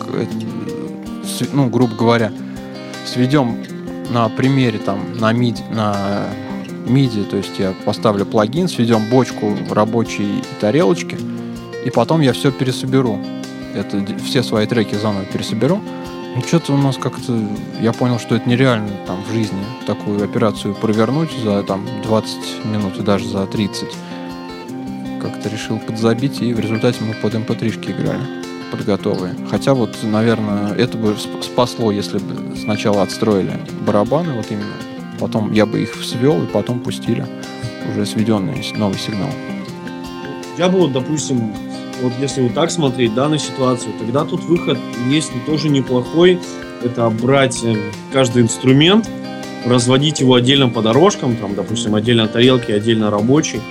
ну, 1.53 1.69
грубо 1.69 1.93
говоря, 1.93 2.31
сведем 3.05 3.57
на 4.09 4.27
примере 4.29 4.79
там 4.79 4.99
на 5.19 5.31
MIDI, 5.33 5.61
на 5.71 6.25
MIDI, 6.87 7.23
то 7.25 7.37
есть 7.37 7.59
я 7.59 7.73
поставлю 7.85 8.25
плагин, 8.25 8.67
сведем 8.67 9.09
бочку 9.09 9.55
рабочей 9.69 10.43
тарелочки, 10.59 11.17
и 11.85 11.89
потом 11.89 12.21
я 12.21 12.33
все 12.33 12.51
пересоберу. 12.51 13.19
Это 13.75 14.03
все 14.25 14.43
свои 14.43 14.65
треки 14.65 14.95
заново 14.95 15.25
пересоберу. 15.25 15.79
Ну, 16.35 16.41
что-то 16.41 16.73
у 16.73 16.77
нас 16.77 16.97
как-то... 16.97 17.39
Я 17.81 17.93
понял, 17.93 18.19
что 18.19 18.35
это 18.35 18.47
нереально 18.49 18.91
там 19.05 19.23
в 19.23 19.33
жизни 19.33 19.59
такую 19.85 20.23
операцию 20.23 20.75
провернуть 20.75 21.31
за 21.43 21.63
там 21.63 21.85
20 22.03 22.65
минут 22.65 22.97
и 22.99 23.01
даже 23.01 23.27
за 23.27 23.45
30. 23.47 23.87
Как-то 25.21 25.49
решил 25.49 25.79
подзабить, 25.79 26.41
и 26.41 26.53
в 26.53 26.59
результате 26.59 27.03
мы 27.03 27.13
под 27.15 27.33
mp3 27.33 27.91
играли 27.91 28.21
под 28.71 28.85
готовые. 28.85 29.35
Хотя 29.49 29.73
вот, 29.73 29.95
наверное, 30.03 30.73
это 30.73 30.97
бы 30.97 31.15
спасло, 31.41 31.91
если 31.91 32.17
бы 32.17 32.55
сначала 32.57 33.01
отстроили 33.01 33.59
барабаны, 33.85 34.33
вот 34.33 34.45
именно. 34.49 34.96
Потом 35.19 35.51
я 35.51 35.65
бы 35.65 35.81
их 35.81 35.95
свел, 36.03 36.41
и 36.43 36.47
потом 36.47 36.79
пустили 36.79 37.25
уже 37.91 38.05
сведенный 38.05 38.63
новый 38.75 38.99
сигнал. 38.99 39.29
Я 40.57 40.69
бы, 40.69 40.79
вот, 40.79 40.91
допустим, 40.91 41.53
вот 42.01 42.13
если 42.19 42.41
вот 42.41 42.53
так 42.53 42.71
смотреть, 42.71 43.13
да, 43.13 43.29
на 43.29 43.37
ситуацию, 43.37 43.93
тогда 43.99 44.23
тут 44.23 44.43
выход 44.43 44.77
есть 45.09 45.31
тоже 45.45 45.69
неплохой. 45.69 46.39
Это 46.83 47.09
брать 47.09 47.63
э, 47.63 47.75
каждый 48.13 48.43
инструмент, 48.43 49.09
разводить 49.65 50.19
его 50.19 50.35
отдельно 50.35 50.69
по 50.69 50.81
дорожкам, 50.81 51.35
там, 51.35 51.55
допустим, 51.55 51.95
отдельно 51.95 52.27
тарелки, 52.27 52.71
отдельно 52.71 53.09
рабочий, 53.09 53.61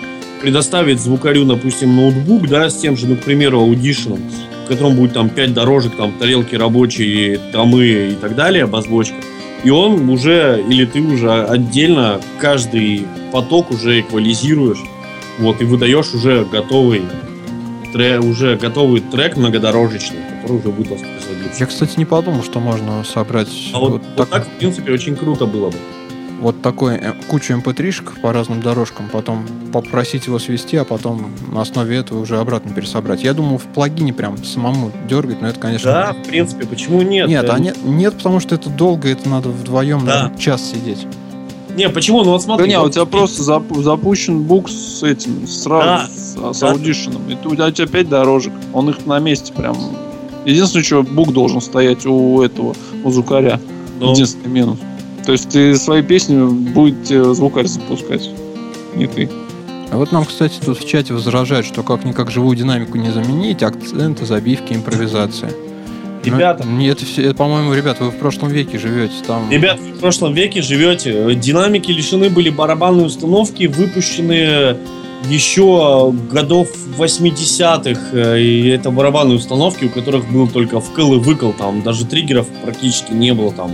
предоставить 0.42 1.00
звукарю, 1.00 1.44
допустим, 1.44 1.94
ноутбук, 1.94 2.48
да, 2.48 2.68
с 2.68 2.76
тем 2.76 2.96
же, 2.96 3.06
ну, 3.06 3.16
к 3.16 3.20
примеру, 3.20 3.60
аудишном, 3.60 4.20
в 4.64 4.68
котором 4.68 4.96
будет 4.96 5.12
там 5.12 5.28
5 5.28 5.54
дорожек, 5.54 5.96
там, 5.96 6.12
тарелки 6.18 6.56
рабочие, 6.56 7.38
томы 7.52 8.10
и 8.12 8.14
так 8.20 8.34
далее, 8.34 8.66
бас-бочка. 8.66 9.16
И 9.66 9.70
он 9.70 10.08
уже, 10.10 10.64
или 10.68 10.84
ты 10.84 11.00
уже 11.00 11.42
отдельно 11.42 12.20
каждый 12.38 13.04
поток 13.32 13.72
уже 13.72 13.98
эквализируешь, 13.98 14.78
вот, 15.40 15.60
и 15.60 15.64
выдаешь 15.64 16.14
уже 16.14 16.44
готовый 16.44 17.02
тре, 17.92 18.20
уже 18.20 18.54
готовый 18.54 19.00
трек 19.00 19.36
многодорожечный, 19.36 20.20
который 20.40 20.58
уже 20.58 20.68
будет 20.68 20.90
воспроизводиться. 20.92 21.58
Я, 21.58 21.66
кстати, 21.66 21.98
не 21.98 22.04
подумал, 22.04 22.44
что 22.44 22.60
можно 22.60 23.02
собрать... 23.02 23.48
А 23.72 23.80
вот, 23.80 23.90
вот, 23.94 24.02
так... 24.14 24.28
так, 24.28 24.46
в 24.46 24.50
принципе, 24.52 24.92
очень 24.92 25.16
круто 25.16 25.46
было 25.46 25.70
бы. 25.70 25.76
Вот 26.40 26.60
такой 26.60 26.96
э, 26.96 27.12
кучу 27.28 27.54
mp3 27.54 28.20
по 28.20 28.32
разным 28.32 28.60
дорожкам, 28.60 29.08
потом 29.10 29.46
попросить 29.72 30.26
его 30.26 30.38
свести, 30.38 30.76
а 30.76 30.84
потом 30.84 31.30
на 31.50 31.62
основе 31.62 31.96
этого 31.96 32.20
уже 32.20 32.38
обратно 32.38 32.72
пересобрать. 32.74 33.22
Я 33.22 33.32
думал, 33.32 33.58
в 33.58 33.64
плагине 33.64 34.12
прям 34.12 34.42
самому 34.44 34.92
дергать, 35.08 35.40
но 35.40 35.48
это, 35.48 35.58
конечно... 35.58 35.90
Да, 35.90 36.12
в 36.12 36.26
принципе, 36.26 36.66
почему 36.66 37.00
нет? 37.02 37.28
Нет, 37.28 37.48
а 37.48 37.58
нет, 37.58 37.78
нет, 37.82 38.14
потому 38.16 38.40
что 38.40 38.54
это 38.54 38.68
долго, 38.68 39.08
это 39.08 39.28
надо 39.28 39.48
вдвоем 39.48 40.00
да. 40.00 40.14
наверное, 40.14 40.38
час 40.38 40.62
сидеть. 40.70 41.06
Не, 41.76 41.90
почему? 41.90 42.24
Ну 42.24 42.30
вот 42.30 42.42
смотри. 42.42 42.66
Да 42.66 42.70
не, 42.70 42.80
у 42.80 42.88
тебя 42.88 43.04
просто 43.04 43.42
зап- 43.42 43.82
запущен 43.82 44.42
бук 44.42 44.70
с 44.70 45.02
этим, 45.02 45.46
сразу, 45.46 46.08
да. 46.36 46.52
с, 46.52 46.58
с 46.58 46.62
аудишеном. 46.62 47.22
И 47.28 47.34
у 47.46 47.54
тебя, 47.54 47.66
у 47.66 47.70
тебя 47.70 47.86
5 47.86 48.08
дорожек. 48.08 48.52
Он 48.72 48.88
их 48.88 49.04
на 49.04 49.18
месте 49.18 49.52
прям... 49.52 49.76
Единственное, 50.46 50.84
что 50.84 51.02
бук 51.02 51.32
должен 51.32 51.60
стоять 51.60 52.06
у 52.06 52.40
этого, 52.40 52.74
у 53.04 53.10
звукаря. 53.10 53.60
Ну. 54.00 54.12
Единственный 54.12 54.48
минус. 54.48 54.78
То 55.26 55.32
есть 55.32 55.50
ты 55.50 55.74
свои 55.76 56.02
песни 56.02 56.46
будет 56.46 57.06
звукарь 57.08 57.66
запускать, 57.66 58.30
не 58.94 59.06
ты. 59.06 59.28
А 59.90 59.96
вот 59.96 60.12
нам, 60.12 60.24
кстати, 60.24 60.58
тут 60.64 60.78
в 60.78 60.88
чате 60.88 61.14
возражают, 61.14 61.66
что 61.66 61.82
как-никак 61.82 62.30
живую 62.30 62.56
динамику 62.56 62.96
не 62.96 63.10
заменить, 63.10 63.62
акценты, 63.62 64.24
забивки, 64.24 64.72
импровизация. 64.72 65.52
Ребята. 66.24 66.64
Ну, 66.64 66.76
нет, 66.78 67.00
это, 67.02 67.22
это, 67.22 67.34
по-моему, 67.34 67.72
ребят, 67.72 68.00
вы 68.00 68.10
в 68.10 68.16
прошлом 68.16 68.48
веке 68.48 68.78
живете 68.78 69.14
там. 69.26 69.48
Ребят, 69.50 69.78
вы 69.80 69.92
в 69.92 70.00
прошлом 70.00 70.34
веке 70.34 70.60
живете. 70.60 71.34
Динамики 71.36 71.92
лишены 71.92 72.30
были 72.30 72.50
барабанные 72.50 73.06
установки, 73.06 73.66
выпущенные 73.66 74.76
еще 75.28 76.12
годов 76.30 76.68
80-х. 76.98 78.36
И 78.38 78.68
это 78.68 78.90
барабанные 78.90 79.36
установки, 79.36 79.84
у 79.84 79.88
которых 79.88 80.28
был 80.30 80.48
только 80.48 80.80
вкл 80.80 81.14
и 81.14 81.18
выкл. 81.18 81.52
Там 81.52 81.82
даже 81.82 82.04
триггеров 82.06 82.48
практически 82.64 83.12
не 83.12 83.32
было. 83.32 83.52
Там 83.52 83.70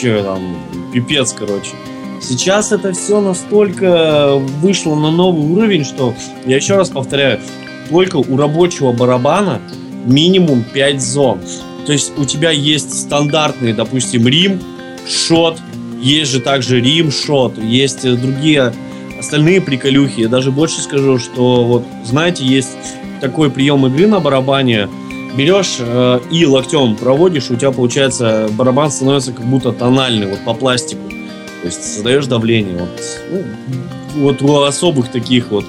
вообще 0.00 0.22
там 0.22 0.56
пипец, 0.92 1.32
короче. 1.32 1.72
Сейчас 2.20 2.72
это 2.72 2.92
все 2.92 3.20
настолько 3.20 4.34
вышло 4.60 4.94
на 4.94 5.10
новый 5.10 5.44
уровень, 5.52 5.84
что, 5.84 6.14
я 6.46 6.56
еще 6.56 6.76
раз 6.76 6.90
повторяю, 6.90 7.40
только 7.88 8.16
у 8.16 8.36
рабочего 8.36 8.92
барабана 8.92 9.60
минимум 10.04 10.64
5 10.72 11.00
зон. 11.00 11.40
То 11.86 11.92
есть 11.92 12.12
у 12.18 12.24
тебя 12.24 12.50
есть 12.50 12.92
стандартный, 12.92 13.72
допустим, 13.72 14.28
рим, 14.28 14.60
шот, 15.08 15.58
есть 16.00 16.30
же 16.30 16.40
также 16.40 16.80
рим, 16.80 17.10
шот, 17.10 17.58
есть 17.58 18.02
другие 18.02 18.72
остальные 19.18 19.60
приколюхи. 19.60 20.20
Я 20.20 20.28
даже 20.28 20.50
больше 20.50 20.80
скажу, 20.80 21.18
что 21.18 21.64
вот, 21.64 21.84
знаете, 22.04 22.44
есть 22.44 22.76
такой 23.20 23.50
прием 23.50 23.86
игры 23.86 24.06
на 24.06 24.20
барабане. 24.20 24.88
Берешь 25.36 25.76
э, 25.78 26.20
и 26.30 26.44
локтем 26.44 26.96
проводишь, 26.96 27.50
у 27.50 27.56
тебя 27.56 27.70
получается 27.70 28.48
барабан 28.52 28.90
становится 28.90 29.32
как 29.32 29.44
будто 29.44 29.72
тональный, 29.72 30.26
вот 30.26 30.40
по 30.44 30.54
пластику. 30.54 31.08
То 31.08 31.66
есть 31.66 31.82
создаешь 31.82 32.26
давление. 32.26 32.78
Вот, 32.78 32.88
ну, 33.30 34.22
вот 34.22 34.42
у 34.42 34.62
особых 34.62 35.10
таких 35.10 35.50
вот 35.50 35.64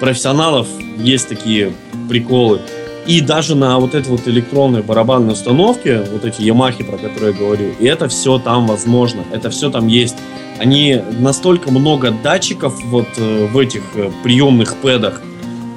профессионалов 0.00 0.66
есть 0.98 1.28
такие 1.28 1.72
приколы. 2.08 2.60
И 3.06 3.20
даже 3.20 3.54
на 3.54 3.78
вот 3.78 3.94
этой 3.94 4.08
вот 4.08 4.28
электронной 4.28 4.82
барабанной 4.82 5.32
установке, 5.32 6.02
вот 6.12 6.24
эти 6.24 6.42
Ямахи, 6.42 6.84
про 6.84 6.98
которые 6.98 7.32
я 7.32 7.38
говорю, 7.38 7.72
и 7.78 7.86
это 7.86 8.08
все 8.08 8.38
там 8.38 8.66
возможно, 8.66 9.24
это 9.32 9.50
все 9.50 9.70
там 9.70 9.86
есть. 9.86 10.16
Они 10.58 11.00
настолько 11.18 11.70
много 11.70 12.10
датчиков 12.10 12.74
вот 12.84 13.08
э, 13.16 13.46
в 13.46 13.58
этих 13.58 13.82
э, 13.94 14.10
приемных 14.22 14.76
пэдах, 14.76 15.22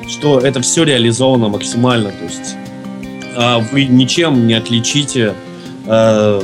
что 0.09 0.39
это 0.39 0.61
все 0.61 0.83
реализовано 0.83 1.47
максимально. 1.47 2.09
То 2.09 2.25
есть 2.25 2.55
вы 3.71 3.85
ничем 3.85 4.47
не 4.47 4.53
отличите 4.53 5.33
э, 5.85 6.41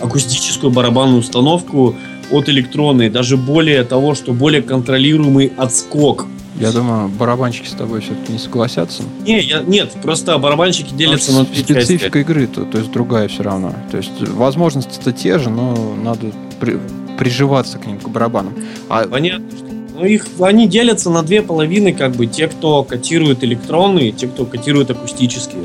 акустическую 0.00 0.70
барабанную 0.70 1.20
установку 1.20 1.94
от 2.30 2.48
электронной, 2.48 3.08
даже 3.10 3.36
более 3.36 3.84
того, 3.84 4.14
что 4.14 4.32
более 4.32 4.62
контролируемый 4.62 5.52
отскок. 5.56 6.26
Я 6.58 6.72
думаю, 6.72 7.08
барабанщики 7.08 7.68
с 7.68 7.72
тобой 7.72 8.00
все-таки 8.00 8.32
не 8.32 8.38
согласятся. 8.38 9.02
Не, 9.26 9.40
я, 9.40 9.60
нет, 9.60 9.92
просто 10.02 10.38
барабанщики 10.38 10.94
делятся 10.94 11.32
на 11.32 11.44
две 11.44 11.62
Специфика 11.62 12.18
игры, 12.20 12.46
то, 12.46 12.64
то 12.64 12.78
есть 12.78 12.90
другая 12.90 13.28
все 13.28 13.42
равно. 13.42 13.74
То 13.90 13.98
есть 13.98 14.12
возможности-то 14.20 15.12
те 15.12 15.38
же, 15.38 15.50
но 15.50 15.94
надо 16.02 16.32
при, 16.58 16.78
приживаться 17.18 17.78
к 17.78 17.86
ним, 17.86 17.98
к 18.00 18.08
барабанам. 18.08 18.54
А... 18.88 19.06
Понятно, 19.06 19.50
что 19.50 19.66
ну, 19.98 20.04
их, 20.04 20.26
они 20.40 20.66
делятся 20.66 21.10
на 21.10 21.22
две 21.22 21.42
половины, 21.42 21.92
как 21.92 22.12
бы, 22.12 22.26
те, 22.26 22.48
кто 22.48 22.82
котирует 22.84 23.42
электронные, 23.44 24.12
те, 24.12 24.26
кто 24.26 24.44
котирует 24.44 24.90
акустические. 24.90 25.64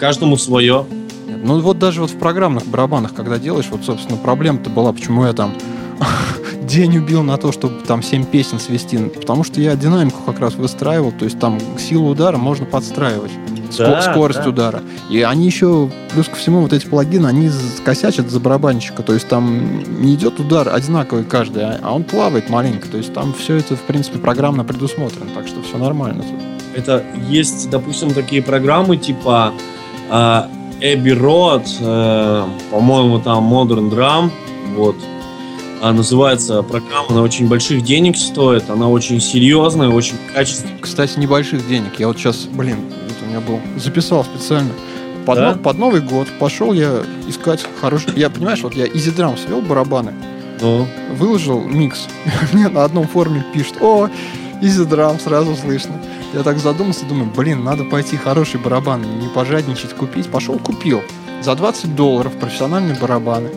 Каждому 0.00 0.38
свое. 0.38 0.86
Ну, 1.42 1.60
вот 1.60 1.78
даже 1.78 2.00
вот 2.00 2.10
в 2.10 2.18
программных 2.18 2.66
барабанах, 2.66 3.14
когда 3.14 3.38
делаешь, 3.38 3.66
вот, 3.70 3.84
собственно, 3.84 4.16
проблема-то 4.16 4.70
была, 4.70 4.92
почему 4.92 5.26
я 5.26 5.34
там 5.34 5.54
день 6.62 6.96
убил 6.96 7.22
на 7.22 7.36
то, 7.36 7.52
чтобы 7.52 7.82
там 7.86 8.02
7 8.02 8.24
песен 8.24 8.58
свести, 8.58 8.96
потому 8.96 9.44
что 9.44 9.60
я 9.60 9.76
динамику 9.76 10.22
как 10.24 10.40
раз 10.40 10.54
выстраивал, 10.54 11.12
то 11.12 11.26
есть 11.26 11.38
там 11.38 11.58
силу 11.78 12.08
удара 12.08 12.38
можно 12.38 12.64
подстраивать 12.64 13.32
да, 13.76 14.02
скорость 14.02 14.42
да. 14.42 14.48
удара. 14.48 14.82
И 15.10 15.22
они 15.22 15.46
еще, 15.46 15.90
плюс 16.12 16.28
ко 16.28 16.36
всему, 16.36 16.60
вот 16.60 16.72
эти 16.72 16.86
плагины, 16.86 17.26
они 17.26 17.50
косячат 17.84 18.30
за 18.30 18.40
барабанщика. 18.40 19.02
То 19.02 19.12
есть 19.12 19.28
там 19.28 19.82
не 20.02 20.14
идет 20.14 20.40
удар 20.40 20.68
одинаковый 20.74 21.24
каждый, 21.24 21.64
а, 21.64 21.78
а 21.82 21.94
он 21.94 22.04
плавает 22.04 22.48
маленько. 22.48 22.88
То 22.88 22.96
есть 22.96 23.12
там 23.12 23.34
все 23.34 23.56
это, 23.56 23.76
в 23.76 23.82
принципе, 23.82 24.18
программно 24.18 24.64
предусмотрено. 24.64 25.30
Так 25.34 25.46
что 25.46 25.62
все 25.62 25.78
нормально. 25.78 26.24
Это 26.74 27.04
есть, 27.28 27.68
допустим, 27.70 28.12
такие 28.12 28.42
программы 28.42 28.96
типа 28.96 29.52
э, 30.10 30.42
Abbey 30.80 31.18
Road, 31.18 31.66
э, 31.80 32.44
по-моему, 32.70 33.20
там 33.20 33.52
Modern 33.52 33.90
Drum, 33.90 34.30
вот, 34.76 34.96
а 35.82 35.92
называется 35.92 36.62
программа, 36.62 37.06
она 37.10 37.22
очень 37.22 37.48
больших 37.48 37.82
денег 37.82 38.16
стоит, 38.16 38.68
она 38.68 38.88
очень 38.88 39.20
серьезная, 39.20 39.88
очень 39.88 40.16
качественная. 40.34 40.78
Кстати, 40.80 41.18
небольших 41.18 41.66
денег. 41.66 41.98
Я 41.98 42.08
вот 42.08 42.18
сейчас, 42.18 42.44
блин, 42.44 42.76
меня 43.30 43.40
был. 43.40 43.60
Записал 43.76 44.24
специально. 44.24 44.70
Под, 45.24 45.36
да? 45.36 45.54
под 45.54 45.78
Новый 45.78 46.00
год 46.00 46.28
пошел 46.38 46.72
я 46.72 47.02
искать 47.28 47.64
хороший... 47.80 48.12
Я, 48.16 48.30
понимаешь, 48.30 48.62
вот 48.62 48.74
я 48.74 48.86
Easy 48.86 49.14
Drum 49.14 49.38
свел 49.38 49.60
барабаны, 49.60 50.12
ну. 50.60 50.86
выложил 51.14 51.60
микс. 51.60 52.08
Мне 52.52 52.68
на 52.68 52.84
одном 52.84 53.06
форуме 53.06 53.44
пишет, 53.52 53.76
о, 53.80 54.08
Easy 54.60 54.86
Drum, 54.86 55.20
сразу 55.20 55.56
слышно. 55.56 55.94
Я 56.34 56.42
так 56.42 56.58
задумался, 56.58 57.06
думаю, 57.06 57.30
блин, 57.34 57.64
надо 57.64 57.84
пойти 57.84 58.16
хороший 58.16 58.60
барабан, 58.60 59.02
не 59.18 59.28
пожадничать, 59.28 59.94
купить. 59.94 60.30
Пошел, 60.30 60.58
купил. 60.58 61.02
За 61.42 61.54
20 61.54 61.96
долларов 61.96 62.32
профессиональные 62.34 62.96
барабаны, 62.96 63.48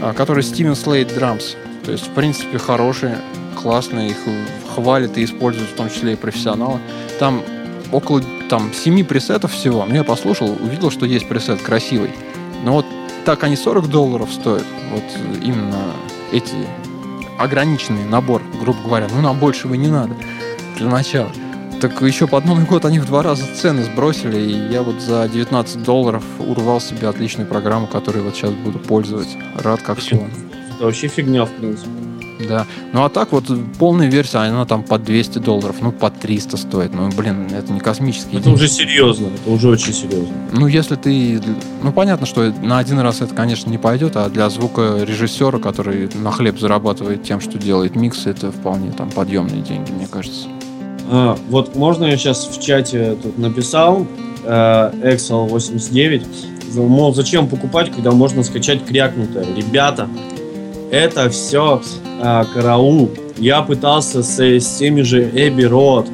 а, 0.00 0.12
которые 0.12 0.44
Steven 0.44 0.72
Slate 0.72 1.16
Drums. 1.16 1.56
То 1.84 1.92
есть, 1.92 2.08
в 2.08 2.10
принципе, 2.10 2.58
хорошие, 2.58 3.18
классные, 3.60 4.10
их 4.10 4.16
хвалят 4.74 5.16
и 5.16 5.24
используют 5.24 5.70
в 5.70 5.74
том 5.74 5.88
числе 5.88 6.14
и 6.14 6.16
профессионалы. 6.16 6.80
Там 7.18 7.42
около 7.92 8.22
там 8.48 8.72
7 8.72 9.04
пресетов 9.04 9.52
всего. 9.52 9.84
Ну, 9.86 9.94
я 9.94 10.04
послушал, 10.04 10.50
увидел, 10.50 10.90
что 10.90 11.06
есть 11.06 11.28
пресет 11.28 11.62
красивый. 11.62 12.10
Но 12.64 12.72
вот 12.74 12.86
так 13.24 13.44
они 13.44 13.56
40 13.56 13.88
долларов 13.88 14.32
стоят. 14.32 14.66
Вот 14.92 15.04
именно 15.42 15.78
эти 16.32 16.54
ограниченный 17.38 18.04
набор, 18.04 18.39
грубо 18.60 18.80
говоря. 18.82 19.08
Ну, 19.10 19.20
нам 19.20 19.38
большего 19.38 19.74
не 19.74 19.88
надо 19.88 20.14
для 20.76 20.88
начала. 20.88 21.30
Так 21.80 22.02
еще 22.02 22.26
под 22.26 22.44
Новый 22.44 22.66
год 22.66 22.84
они 22.84 22.98
в 22.98 23.06
два 23.06 23.22
раза 23.22 23.44
цены 23.54 23.82
сбросили, 23.82 24.38
и 24.38 24.72
я 24.72 24.82
вот 24.82 25.00
за 25.00 25.26
19 25.28 25.82
долларов 25.82 26.22
урвал 26.38 26.80
себе 26.80 27.08
отличную 27.08 27.48
программу, 27.48 27.86
которой 27.86 28.22
вот 28.22 28.36
сейчас 28.36 28.50
буду 28.50 28.78
пользоваться. 28.78 29.38
Рад 29.56 29.80
как 29.80 30.00
слон. 30.02 30.28
Это 30.76 30.84
вообще 30.84 31.08
фигня, 31.08 31.46
в 31.46 31.50
принципе. 31.50 32.09
Да. 32.48 32.66
Ну 32.92 33.04
а 33.04 33.08
так 33.08 33.32
вот 33.32 33.44
полная 33.78 34.08
версия, 34.08 34.38
она 34.38 34.64
там 34.64 34.82
по 34.82 34.98
200 34.98 35.38
долларов, 35.38 35.76
ну 35.80 35.92
по 35.92 36.10
300 36.10 36.56
стоит. 36.56 36.94
Ну 36.94 37.08
блин, 37.10 37.48
это 37.52 37.72
не 37.72 37.80
космический. 37.80 38.36
Это 38.36 38.44
деньги. 38.46 38.56
уже 38.56 38.68
серьезно, 38.68 39.26
это 39.26 39.50
уже 39.50 39.68
очень 39.68 39.92
серьезно. 39.92 40.34
Ну 40.52 40.66
если 40.66 40.96
ты, 40.96 41.40
ну 41.82 41.92
понятно, 41.92 42.26
что 42.26 42.52
на 42.62 42.78
один 42.78 42.98
раз 43.00 43.20
это, 43.20 43.34
конечно, 43.34 43.70
не 43.70 43.78
пойдет, 43.78 44.16
а 44.16 44.28
для 44.28 44.48
звукорежиссера, 44.50 45.58
который 45.58 46.08
на 46.14 46.30
хлеб 46.30 46.58
зарабатывает 46.58 47.22
тем, 47.22 47.40
что 47.40 47.58
делает 47.58 47.96
микс, 47.96 48.26
это 48.26 48.50
вполне 48.50 48.92
там 48.92 49.10
подъемные 49.10 49.62
деньги, 49.62 49.90
мне 49.92 50.06
кажется. 50.06 50.48
А, 51.10 51.36
вот 51.48 51.74
можно 51.74 52.04
я 52.04 52.16
сейчас 52.16 52.46
в 52.46 52.60
чате 52.62 53.16
тут 53.20 53.36
написал 53.38 54.06
э, 54.44 54.92
Excel 55.02 55.48
89, 55.48 56.22
мол, 56.76 57.14
зачем 57.14 57.48
покупать, 57.48 57.90
когда 57.90 58.12
можно 58.12 58.42
скачать 58.44 58.84
крякнутое. 58.84 59.44
Ребята, 59.56 60.08
это 60.90 61.30
все 61.30 61.82
а, 62.20 62.44
караул. 62.44 63.10
Я 63.38 63.62
пытался 63.62 64.22
с, 64.22 64.38
с 64.38 64.78
теми 64.78 65.02
же 65.02 65.30
Эбби 65.34 65.64
Рот 65.64 66.08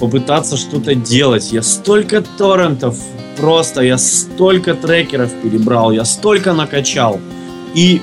попытаться 0.00 0.56
что-то 0.56 0.94
делать. 0.94 1.52
Я 1.52 1.62
столько 1.62 2.22
торрентов 2.36 2.98
просто, 3.36 3.82
я 3.82 3.98
столько 3.98 4.74
трекеров 4.74 5.30
перебрал, 5.42 5.92
я 5.92 6.04
столько 6.04 6.52
накачал. 6.52 7.20
И 7.74 8.00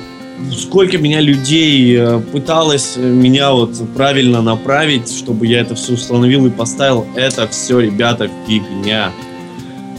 сколько 0.56 0.98
меня 0.98 1.20
людей 1.20 1.96
э, 1.98 2.20
пыталось 2.32 2.96
меня 2.98 3.52
вот 3.52 3.72
правильно 3.96 4.42
направить, 4.42 5.12
чтобы 5.12 5.48
я 5.48 5.62
это 5.62 5.76
все 5.76 5.94
установил 5.94 6.46
и 6.46 6.50
поставил, 6.50 7.06
это 7.16 7.48
все, 7.48 7.80
ребята, 7.80 8.30
фигня. 8.48 9.12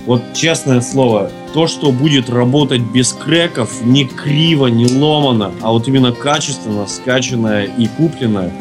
Вот 0.07 0.23
честное 0.35 0.83
слово, 0.83 1.31
то, 1.55 1.67
что 1.67 1.91
будет 1.91 2.29
работать 2.29 2.83
без 2.83 3.15
креков, 3.15 3.83
не 3.83 4.05
криво, 4.05 4.67
не 4.67 4.87
ломано, 4.87 5.51
а 5.63 5.71
вот 5.73 5.89
именно 5.89 6.13
качественно, 6.13 6.87
скачанное 6.87 7.65
и 7.65 7.87
купленное, 7.87 8.53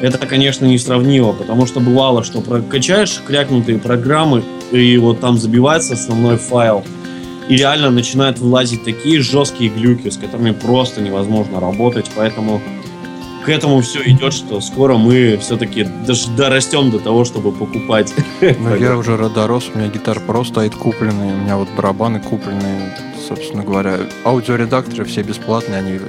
это, 0.00 0.26
конечно, 0.26 0.64
не 0.64 0.78
сравнимо, 0.78 1.34
потому 1.34 1.66
что 1.66 1.80
бывало, 1.80 2.24
что 2.24 2.40
прокачаешь 2.40 3.20
крякнутые 3.26 3.78
программы, 3.78 4.42
и 4.72 4.96
вот 4.96 5.20
там 5.20 5.36
забивается 5.36 5.92
основной 5.92 6.38
файл, 6.38 6.82
и 7.50 7.56
реально 7.56 7.90
начинают 7.90 8.38
вылазить 8.38 8.82
такие 8.82 9.20
жесткие 9.20 9.70
глюки, 9.70 10.08
с 10.08 10.16
которыми 10.16 10.52
просто 10.52 11.02
невозможно 11.02 11.60
работать, 11.60 12.10
поэтому 12.16 12.62
к 13.44 13.48
этому 13.48 13.80
все 13.80 14.02
идет, 14.04 14.32
что 14.32 14.60
скоро 14.60 14.96
мы 14.96 15.38
все-таки 15.40 15.84
даже 16.06 16.30
дорастем 16.30 16.90
до 16.90 16.98
того, 16.98 17.24
чтобы 17.24 17.52
покупать. 17.52 18.12
Ну, 18.40 18.76
я 18.76 18.96
уже 18.96 19.16
дорос, 19.28 19.70
у 19.74 19.78
меня 19.78 19.88
гитар 19.88 20.18
Pro 20.18 20.44
стоит 20.44 20.74
купленный, 20.74 21.32
у 21.32 21.36
меня 21.36 21.56
вот 21.56 21.68
барабаны 21.76 22.20
купленные, 22.20 22.94
собственно 23.28 23.64
говоря. 23.64 23.98
Аудиоредакторы 24.24 25.04
все 25.04 25.22
бесплатные, 25.22 25.78
они 25.78 26.00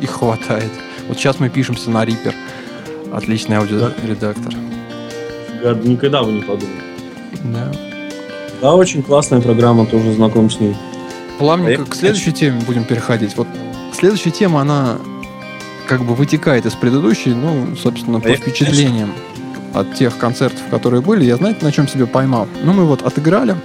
их 0.00 0.10
хватает. 0.10 0.70
Вот 1.08 1.18
сейчас 1.18 1.38
мы 1.38 1.48
пишемся 1.48 1.90
на 1.90 2.04
Reaper. 2.04 2.34
Отличный 3.12 3.56
аудиоредактор. 3.56 4.54
Я 5.62 5.72
никогда 5.74 6.22
бы 6.22 6.32
не 6.32 6.42
подумал. 6.42 6.74
Да. 7.44 7.72
Да, 8.60 8.74
очень 8.74 9.02
классная 9.02 9.40
программа, 9.40 9.86
тоже 9.86 10.12
знаком 10.12 10.50
с 10.50 10.60
ней. 10.60 10.76
Плавненько 11.38 11.84
к 11.86 11.94
следующей 11.94 12.32
теме 12.32 12.60
будем 12.66 12.84
переходить. 12.84 13.36
Вот 13.36 13.46
следующая 13.92 14.30
тема, 14.30 14.60
она 14.60 14.98
как 15.90 16.04
бы 16.04 16.14
вытекает 16.14 16.66
из 16.66 16.74
предыдущей, 16.74 17.34
ну, 17.34 17.74
собственно, 17.74 18.20
по 18.20 18.32
впечатлениям 18.32 19.12
от 19.74 19.92
тех 19.94 20.16
концертов, 20.18 20.62
которые 20.70 21.02
были. 21.02 21.24
Я, 21.24 21.34
знаете, 21.34 21.64
на 21.64 21.72
чем 21.72 21.88
себе 21.88 22.06
поймал? 22.06 22.46
Ну, 22.62 22.72
мы 22.72 22.84
вот 22.84 23.02
отыграли 23.02 23.56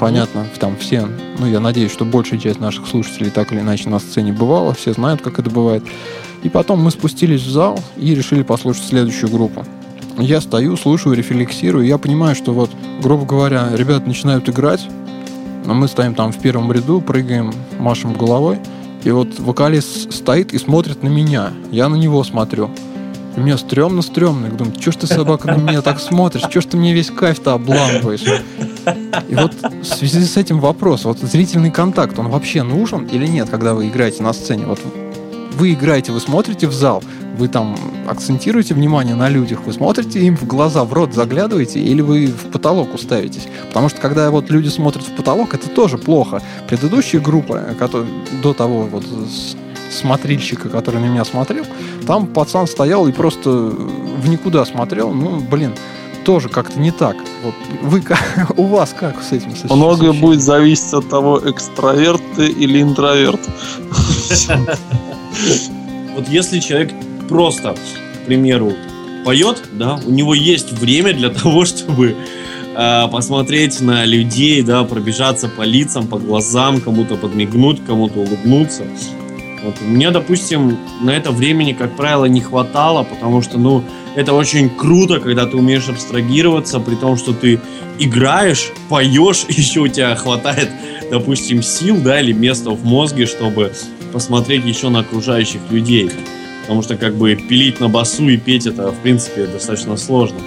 понятно, 0.00 0.44
там 0.58 0.76
все, 0.76 1.06
ну, 1.38 1.46
я 1.46 1.60
надеюсь, 1.60 1.92
что 1.92 2.04
большая 2.04 2.40
часть 2.40 2.58
наших 2.58 2.88
слушателей 2.88 3.30
так 3.30 3.52
или 3.52 3.60
иначе 3.60 3.88
на 3.88 4.00
сцене 4.00 4.32
бывала, 4.32 4.74
все 4.74 4.92
знают, 4.94 5.22
как 5.22 5.38
это 5.38 5.48
бывает. 5.48 5.84
И 6.42 6.48
потом 6.48 6.82
мы 6.82 6.90
спустились 6.90 7.42
в 7.42 7.48
зал 7.48 7.78
и 7.96 8.16
решили 8.16 8.42
послушать 8.42 8.86
следующую 8.88 9.30
группу. 9.30 9.64
Я 10.18 10.40
стою, 10.40 10.76
слушаю, 10.76 11.14
рефлексирую, 11.14 11.86
я 11.86 11.98
понимаю, 11.98 12.34
что 12.34 12.52
вот, 12.52 12.72
грубо 13.00 13.26
говоря, 13.26 13.68
ребята 13.72 14.08
начинают 14.08 14.48
играть, 14.48 14.84
но 15.64 15.74
мы 15.74 15.86
стоим 15.86 16.16
там 16.16 16.32
в 16.32 16.38
первом 16.40 16.72
ряду, 16.72 17.00
прыгаем, 17.00 17.54
машем 17.78 18.12
головой, 18.12 18.58
и 19.04 19.10
вот 19.10 19.38
вокалист 19.38 20.12
стоит 20.12 20.52
и 20.54 20.58
смотрит 20.58 21.02
на 21.02 21.08
меня. 21.08 21.52
Я 21.70 21.88
на 21.88 21.96
него 21.96 22.24
смотрю. 22.24 22.70
И 23.36 23.40
мне 23.40 23.54
стрёмно-стрёмно. 23.54 24.46
Я 24.46 24.52
думаю, 24.52 24.74
что 24.80 24.92
ж 24.92 24.96
ты, 24.96 25.06
собака, 25.06 25.48
на 25.48 25.56
меня 25.56 25.82
так 25.82 26.00
смотришь? 26.00 26.42
Что 26.48 26.60
ж 26.60 26.64
ты 26.66 26.76
мне 26.76 26.94
весь 26.94 27.10
кайф-то 27.10 27.52
обламываешь? 27.52 28.24
И 29.28 29.34
вот 29.34 29.52
в 29.60 29.84
связи 29.84 30.24
с 30.24 30.36
этим 30.36 30.60
вопрос. 30.60 31.04
Вот 31.04 31.18
зрительный 31.18 31.70
контакт, 31.70 32.18
он 32.18 32.28
вообще 32.28 32.62
нужен 32.62 33.06
или 33.06 33.26
нет, 33.26 33.48
когда 33.50 33.74
вы 33.74 33.88
играете 33.88 34.22
на 34.22 34.32
сцене? 34.32 34.66
Вот 34.66 34.80
вы 35.54 35.72
играете, 35.72 36.12
вы 36.12 36.20
смотрите 36.20 36.66
в 36.66 36.72
зал, 36.72 37.02
вы 37.38 37.48
там 37.48 37.76
акцентируете 38.06 38.74
внимание 38.74 39.14
на 39.14 39.28
людях, 39.28 39.60
вы 39.64 39.72
смотрите 39.72 40.20
им 40.20 40.36
в 40.36 40.46
глаза, 40.46 40.84
в 40.84 40.92
рот 40.92 41.14
заглядываете, 41.14 41.80
или 41.80 42.00
вы 42.00 42.26
в 42.26 42.50
потолок 42.50 42.94
уставитесь. 42.94 43.46
Потому 43.68 43.88
что 43.88 44.00
когда 44.00 44.30
вот 44.30 44.50
люди 44.50 44.68
смотрят 44.68 45.04
в 45.04 45.12
потолок, 45.12 45.54
это 45.54 45.68
тоже 45.68 45.98
плохо. 45.98 46.42
Предыдущая 46.68 47.20
группа, 47.20 47.60
которая 47.78 48.08
до 48.42 48.52
того 48.52 48.82
вот 48.82 49.04
смотрильщика, 49.90 50.68
который 50.68 51.00
на 51.00 51.06
меня 51.06 51.24
смотрел, 51.24 51.64
там 52.06 52.26
пацан 52.26 52.66
стоял 52.66 53.06
и 53.06 53.12
просто 53.12 53.50
в 53.50 54.28
никуда 54.28 54.64
смотрел. 54.64 55.12
Ну, 55.12 55.40
блин, 55.40 55.72
тоже 56.24 56.48
как-то 56.48 56.80
не 56.80 56.90
так. 56.90 57.16
Вот 57.42 57.54
вы 57.82 58.02
у 58.56 58.66
вас 58.66 58.94
как 58.98 59.22
с 59.22 59.32
этим? 59.32 59.54
С 59.54 59.64
Многое 59.70 60.12
будет 60.12 60.40
зависеть 60.40 60.92
от 60.92 61.08
того, 61.08 61.40
экстраверт 61.44 62.22
ты 62.36 62.46
или 62.48 62.82
интроверт. 62.82 63.40
Вот 66.14 66.28
если 66.28 66.60
человек 66.60 66.92
просто, 67.28 67.74
к 68.22 68.26
примеру, 68.26 68.72
поет, 69.24 69.62
да, 69.72 69.98
у 70.06 70.10
него 70.10 70.34
есть 70.34 70.72
время 70.72 71.12
для 71.14 71.30
того, 71.30 71.64
чтобы 71.64 72.16
э, 72.76 73.08
посмотреть 73.10 73.80
на 73.80 74.04
людей, 74.04 74.62
да, 74.62 74.84
пробежаться 74.84 75.48
по 75.48 75.62
лицам, 75.62 76.06
по 76.06 76.18
глазам, 76.18 76.80
кому-то 76.80 77.16
подмигнуть, 77.16 77.84
кому-то 77.84 78.20
улыбнуться. 78.20 78.84
Вот 79.64 79.80
меня, 79.80 80.10
допустим, 80.10 80.76
на 81.00 81.10
это 81.10 81.30
времени, 81.30 81.72
как 81.72 81.96
правило, 81.96 82.26
не 82.26 82.42
хватало, 82.42 83.02
потому 83.02 83.40
что, 83.40 83.58
ну, 83.58 83.82
это 84.14 84.34
очень 84.34 84.68
круто, 84.68 85.20
когда 85.20 85.46
ты 85.46 85.56
умеешь 85.56 85.88
абстрагироваться, 85.88 86.80
при 86.80 86.94
том, 86.96 87.16
что 87.16 87.32
ты 87.32 87.60
играешь, 87.98 88.70
поешь, 88.90 89.44
еще 89.48 89.80
у 89.80 89.88
тебя 89.88 90.14
хватает, 90.16 90.70
допустим, 91.10 91.62
сил, 91.62 91.96
да, 91.96 92.20
или 92.20 92.32
места 92.32 92.70
в 92.70 92.84
мозге, 92.84 93.24
чтобы 93.24 93.72
посмотреть 94.14 94.64
еще 94.64 94.88
на 94.88 95.00
окружающих 95.00 95.60
людей. 95.70 96.10
Потому 96.62 96.82
что, 96.82 96.96
как 96.96 97.16
бы, 97.16 97.34
пилить 97.34 97.80
на 97.80 97.88
басу 97.88 98.28
и 98.28 98.36
петь 98.38 98.66
это, 98.66 98.92
в 98.92 98.98
принципе, 99.00 99.46
достаточно 99.46 99.96
сложно. 99.96 100.38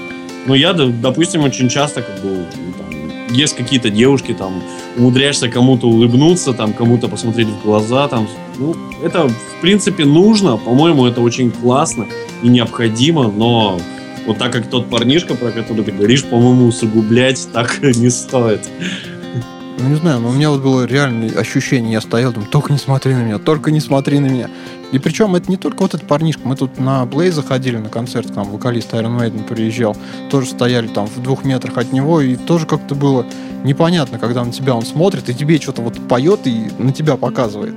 Но 0.48 0.56
я, 0.56 0.74
допустим, 0.74 1.44
очень 1.44 1.70
часто, 1.70 2.02
как 2.02 2.16
бы, 2.24 2.46
там, 2.78 3.36
есть 3.36 3.56
какие-то 3.58 3.90
девушки, 3.90 4.34
там, 4.34 4.64
умудряешься 4.96 5.50
кому-то 5.50 5.88
улыбнуться, 5.88 6.54
там, 6.54 6.74
кому-то 6.74 7.10
посмотреть 7.10 7.50
в 7.50 7.64
глаза, 7.64 8.08
там, 8.08 8.28
ну, 8.58 8.74
это, 9.04 9.28
в 9.28 9.62
принципе, 9.62 10.06
нужно, 10.06 10.58
по-моему, 10.58 11.06
это 11.06 11.20
очень 11.20 11.52
классно 11.52 12.08
и 12.42 12.48
необходимо, 12.48 13.28
но 13.28 13.80
вот 14.26 14.38
так 14.38 14.54
как 14.54 14.70
тот 14.70 14.90
парнишка, 14.90 15.36
про 15.36 15.52
который 15.52 15.84
ты 15.84 15.92
говоришь, 15.92 16.24
по-моему, 16.24 16.68
усугублять 16.68 17.48
так 17.52 17.82
не 17.82 18.10
стоит. 18.10 18.62
Ну, 19.80 19.90
не 19.90 19.96
знаю, 19.96 20.20
но 20.20 20.30
у 20.30 20.32
меня 20.32 20.50
вот 20.50 20.64
было 20.64 20.86
реальное 20.86 21.30
ощущение, 21.38 21.94
я 21.94 22.02
стоял, 22.02 22.34
думаю, 22.34 22.50
только 22.50 22.74
не 22.74 22.80
смотри 22.80 23.14
на 23.14 23.24
меня, 23.24 23.38
только 23.38 23.70
не 23.70 23.80
смотри 23.80 24.20
на 24.20 24.26
меня. 24.26 24.50
И 24.92 25.00
причем 25.00 25.36
это 25.36 25.52
не 25.52 25.58
только 25.58 25.84
вот 25.84 25.94
этот 25.94 26.08
парнишка, 26.08 26.42
мы 26.46 26.56
тут 26.56 26.80
на 26.80 27.06
Блей 27.06 27.30
заходили 27.30 27.78
на 27.78 27.90
концерт, 27.90 28.34
там 28.34 28.50
вокалист 28.50 28.94
Iron 28.94 29.20
Maiden 29.20 29.44
приезжал, 29.44 29.96
тоже 30.32 30.48
стояли 30.48 30.88
там 30.88 31.06
в 31.06 31.22
двух 31.22 31.44
метрах 31.44 31.78
от 31.78 31.92
него, 31.92 32.22
и 32.22 32.36
тоже 32.36 32.66
как-то 32.66 32.96
было 32.96 33.26
непонятно, 33.64 34.18
когда 34.18 34.44
на 34.44 34.52
тебя 34.52 34.74
он 34.76 34.84
смотрит, 34.84 35.30
и 35.30 35.36
тебе 35.36 35.60
что-то 35.60 35.84
вот 35.84 36.08
поет 36.08 36.48
и 36.48 36.72
на 36.80 36.92
тебя 36.92 37.16
показывает. 37.16 37.76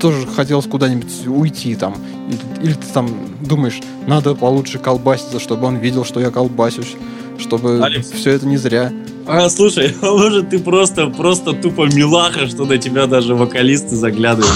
Тоже 0.00 0.26
хотелось 0.28 0.66
куда-нибудь 0.66 1.26
уйти 1.26 1.74
там. 1.74 1.96
Или, 2.28 2.68
или 2.68 2.72
ты 2.74 2.86
там 2.94 3.10
думаешь, 3.40 3.80
надо 4.06 4.34
получше 4.34 4.78
колбаситься, 4.78 5.40
чтобы 5.40 5.66
он 5.66 5.76
видел, 5.76 6.04
что 6.04 6.20
я 6.20 6.30
колбасюсь, 6.30 6.96
чтобы 7.38 7.84
Алекс. 7.84 8.10
все 8.12 8.30
это 8.30 8.46
не 8.46 8.56
зря. 8.56 8.92
А, 9.28 9.50
слушай, 9.50 9.94
а 10.02 10.06
может 10.06 10.48
ты 10.48 10.58
просто, 10.58 11.08
просто 11.08 11.52
тупо 11.52 11.86
милаха, 11.86 12.46
что 12.48 12.64
на 12.64 12.78
тебя 12.78 13.06
даже 13.06 13.34
вокалисты 13.34 13.94
заглядывают. 13.94 14.54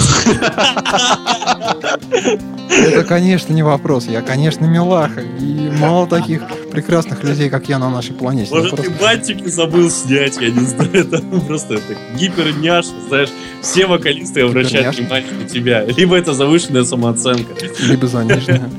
Это, 2.69 3.03
конечно, 3.03 3.53
не 3.53 3.61
вопрос. 3.61 4.07
Я, 4.07 4.21
конечно, 4.21 4.65
милаха. 4.65 5.21
И 5.21 5.71
мало 5.79 6.07
таких 6.07 6.41
прекрасных 6.71 7.23
людей, 7.23 7.49
как 7.51 7.69
я 7.69 7.77
на 7.77 7.91
нашей 7.91 8.15
планете. 8.15 8.51
Может, 8.51 8.71
просто... 8.71 8.91
ты 8.91 8.99
бантики 8.99 9.47
забыл 9.47 9.91
снять, 9.91 10.37
я 10.41 10.49
не 10.49 10.65
знаю. 10.65 10.89
Это 10.93 11.21
просто 11.47 11.75
это 11.75 11.95
гиперняш, 12.17 12.85
знаешь. 13.07 13.29
Все 13.61 13.85
вокалисты 13.85 14.41
обращают 14.41 14.97
внимание 14.97 15.31
на 15.33 15.47
тебя. 15.47 15.85
Либо 15.85 16.15
это 16.17 16.33
завышенная 16.33 16.83
самооценка. 16.83 17.53
Либо 17.79 18.07
заниженная. 18.07 18.71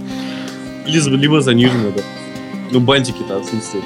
Либо, 0.87 1.11
либо 1.11 1.41
заниженная, 1.41 1.93
да. 1.93 2.03
Ну, 2.73 2.81
бантики-то 2.81 3.37
отсутствуют. 3.37 3.85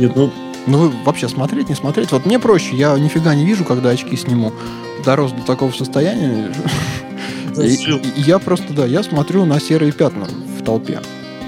Нет, 0.00 0.16
ну... 0.16 0.32
Ну, 0.66 0.78
вы 0.78 0.92
вообще 1.04 1.26
смотреть, 1.28 1.70
не 1.70 1.74
смотреть? 1.74 2.12
Вот 2.12 2.26
мне 2.26 2.38
проще, 2.38 2.76
я 2.76 2.98
нифига 2.98 3.34
не 3.34 3.46
вижу, 3.46 3.64
когда 3.64 3.90
очки 3.90 4.14
сниму. 4.16 4.52
Дорос 5.04 5.32
до 5.32 5.42
такого 5.42 5.72
состояния. 5.72 6.52
И, 7.56 7.74
и 7.74 8.20
я 8.20 8.38
просто, 8.38 8.72
да, 8.72 8.86
я 8.86 9.02
смотрю 9.02 9.44
на 9.44 9.58
серые 9.60 9.90
пятна 9.90 10.26
в 10.26 10.62
толпе. 10.62 11.00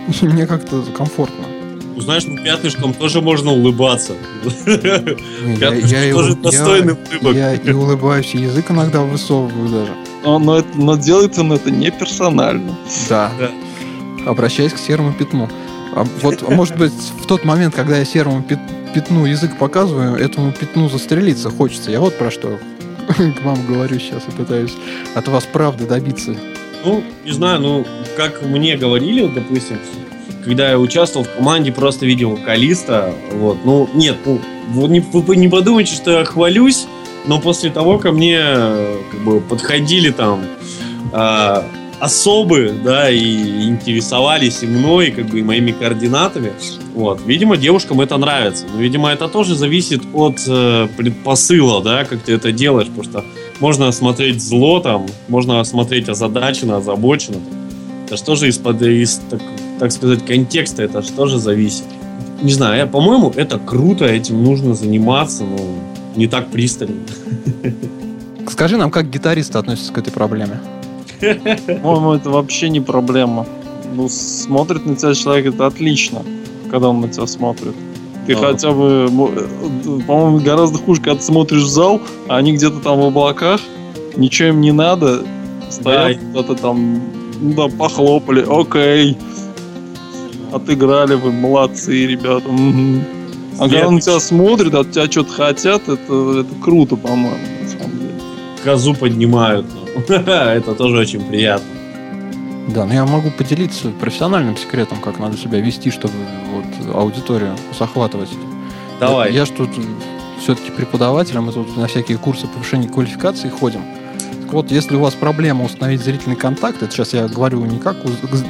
И 0.20 0.26
мне 0.26 0.46
как-то 0.46 0.82
комфортно. 0.96 1.44
Ну, 1.94 2.00
знаешь, 2.00 2.24
ну 2.26 2.42
пятнышком 2.42 2.94
тоже 2.94 3.20
можно 3.20 3.53
улыбаться. 3.53 4.14
Я, 4.66 5.74
я, 5.74 6.12
тоже 6.12 6.34
достойный 6.34 6.94
улыбок. 6.94 7.34
Я 7.36 7.55
и 7.55 7.72
улыбаюсь, 7.72 8.34
и 8.34 8.38
язык 8.38 8.70
иногда 8.70 9.03
высовываю 9.03 9.68
даже. 9.68 9.92
Но, 10.24 10.38
но, 10.38 10.59
это, 10.59 10.68
но 10.74 10.96
делает 10.96 11.38
он 11.38 11.53
это 11.53 11.70
не 11.70 11.90
персонально. 11.90 12.74
Да. 13.09 13.30
да. 13.38 13.50
Обращаясь 14.26 14.72
к 14.72 14.78
серому 14.78 15.12
пятну. 15.12 15.48
А 15.95 16.05
вот, 16.22 16.49
может 16.49 16.76
быть, 16.76 16.93
в 16.93 17.26
тот 17.26 17.45
момент, 17.45 17.74
когда 17.74 17.99
я 17.99 18.05
серому 18.05 18.43
пятну 18.95 19.26
язык 19.26 19.59
показываю, 19.59 20.16
этому 20.16 20.53
пятну 20.53 20.88
застрелиться 20.88 21.51
хочется. 21.51 21.90
Я 21.90 22.01
вот 22.01 22.16
про 22.16 22.30
что 22.30 22.59
к 23.09 23.45
вам 23.45 23.66
говорю 23.66 23.99
сейчас 23.99 24.22
и 24.28 24.30
пытаюсь 24.30 24.74
от 25.14 25.28
вас 25.28 25.45
правды 25.45 25.86
добиться. 25.86 26.34
Ну, 26.84 27.03
не 27.24 27.32
знаю, 27.32 27.61
ну, 27.61 27.86
как 28.16 28.43
мне 28.43 28.76
говорили, 28.76 29.22
вот, 29.22 29.34
допустим, 29.34 29.78
когда 30.45 30.70
я 30.70 30.78
участвовал 30.78 31.24
в 31.24 31.36
команде, 31.36 31.72
просто 31.72 32.07
видел 32.07 32.30
вокалиста, 32.30 33.12
вот, 33.32 33.59
ну, 33.64 33.88
нет, 33.95 34.16
ну, 34.24 34.40
вы 34.70 34.88
не, 34.88 35.01
вы 35.01 35.36
не 35.36 35.49
подумайте, 35.49 35.95
что 35.95 36.11
я 36.18 36.24
хвалюсь, 36.24 36.86
но 37.26 37.40
после 37.40 37.70
того, 37.70 37.99
ко 37.99 38.11
мне, 38.11 38.40
как 39.11 39.20
бы, 39.20 39.40
подходили 39.40 40.11
там 40.11 40.43
э, 41.12 41.62
особы, 42.03 42.74
да, 42.84 43.09
и 43.09 43.68
интересовались 43.68 44.64
и 44.64 44.66
мной, 44.66 45.12
как 45.12 45.26
бы, 45.26 45.38
и 45.38 45.42
моими 45.44 45.70
координатами. 45.70 46.50
Вот. 46.94 47.20
Видимо, 47.24 47.57
девушкам 47.57 48.00
это 48.00 48.16
нравится. 48.16 48.64
Но, 48.74 48.80
видимо, 48.80 49.09
это 49.11 49.28
тоже 49.28 49.55
зависит 49.55 50.03
от 50.12 50.42
э, 50.48 50.88
предпосыла, 50.96 51.80
да, 51.80 52.05
как 52.05 52.22
ты 52.22 52.32
это 52.32 52.50
делаешь. 52.50 52.88
Потому 52.88 53.05
что 53.05 53.24
можно 53.61 53.92
смотреть 53.92 54.42
зло 54.42 54.80
там, 54.80 55.07
можно 55.28 55.62
смотреть 55.62 56.09
озадаченно, 56.09 56.78
озабоченно. 56.78 57.38
Это 58.11 58.16
же 58.34 58.48
из-под, 58.48 58.82
из, 58.82 59.20
так, 59.30 59.40
так 59.78 59.92
сказать, 59.92 60.26
контекста, 60.26 60.82
это 60.82 61.03
что 61.03 61.26
же 61.26 61.38
зависит. 61.38 61.84
Не 62.42 62.53
знаю, 62.53 62.78
я, 62.78 62.86
по-моему, 62.88 63.32
это 63.36 63.61
круто, 63.61 64.07
этим 64.07 64.42
нужно 64.42 64.74
заниматься, 64.74 65.44
но 65.44 65.57
не 66.16 66.26
так 66.26 66.48
пристально. 66.48 66.96
Скажи 68.48 68.76
нам, 68.76 68.90
как 68.90 69.09
гитаристы 69.09 69.59
относятся 69.59 69.92
к 69.92 69.98
этой 69.98 70.12
проблеме? 70.12 70.59
По-моему, 71.82 72.12
это 72.12 72.30
вообще 72.30 72.68
не 72.68 72.80
проблема. 72.80 73.46
Ну, 73.94 74.08
смотрит 74.08 74.86
на 74.86 74.96
тебя 74.96 75.14
человек, 75.14 75.54
это 75.54 75.66
отлично, 75.66 76.22
когда 76.70 76.88
он 76.88 77.00
на 77.00 77.08
тебя 77.08 77.26
смотрит. 77.26 77.74
Ты 78.26 78.34
а. 78.34 78.36
хотя 78.36 78.72
бы, 78.72 79.08
э, 79.10 80.00
по-моему, 80.06 80.40
гораздо 80.40 80.78
хуже, 80.78 81.00
когда 81.00 81.18
ты 81.18 81.24
смотришь 81.24 81.62
в 81.62 81.68
зал, 81.68 82.00
а 82.28 82.36
они 82.36 82.52
где-то 82.52 82.80
там 82.80 83.00
в 83.00 83.04
облаках, 83.04 83.60
ничего 84.16 84.48
им 84.48 84.60
не 84.60 84.72
надо, 84.72 85.24
стоят 85.70 86.18
да. 86.18 86.40
где-то 86.42 86.54
там, 86.54 87.00
ну 87.40 87.54
да, 87.54 87.68
похлопали, 87.68 88.44
окей. 88.48 89.16
Отыграли 90.52 91.14
вы, 91.14 91.32
молодцы, 91.32 92.06
ребята. 92.06 92.48
Угу. 92.48 93.00
А 93.58 93.68
когда 93.68 93.88
он 93.88 93.94
на 93.96 94.00
тебя 94.00 94.20
смотрит, 94.20 94.74
от 94.74 94.92
тебя 94.92 95.10
что-то 95.10 95.32
хотят, 95.32 95.82
это, 95.88 96.40
это 96.40 96.54
круто, 96.62 96.96
по-моему, 96.96 97.36
на 97.62 97.68
самом 97.68 97.98
деле. 97.98 98.14
Козу 98.64 98.94
поднимают. 98.94 99.66
Ну. 99.74 99.82
Это 100.09 100.74
тоже 100.74 100.99
очень 100.99 101.22
приятно. 101.22 101.66
Да, 102.68 102.84
но 102.84 102.95
я 102.95 103.05
могу 103.05 103.30
поделиться 103.30 103.90
профессиональным 103.90 104.57
секретом, 104.57 105.01
как 105.01 105.18
надо 105.18 105.36
себя 105.36 105.61
вести, 105.61 105.90
чтобы 105.90 106.14
вот 106.53 106.95
аудиторию 106.95 107.57
захватывать. 107.76 108.30
Давай. 109.01 109.32
Я, 109.32 109.40
я 109.40 109.47
ж 109.47 109.51
тут 109.51 109.70
все-таки 110.40 110.70
преподаватель, 110.70 111.36
а 111.36 111.40
мы 111.40 111.53
тут 111.53 111.76
на 111.76 111.86
всякие 111.86 112.18
курсы 112.18 112.47
повышения 112.47 112.88
квалификации 112.88 113.49
ходим. 113.49 113.82
Так 114.43 114.53
вот, 114.53 114.70
если 114.70 114.97
у 114.97 115.01
вас 115.01 115.14
проблема 115.14 115.64
установить 115.64 116.03
зрительный 116.03 116.36
контакт, 116.36 116.82
это 116.82 116.93
сейчас 116.93 117.12
я 117.12 117.26
говорю 117.26 117.64
не 117.64 117.78
как 117.78 117.97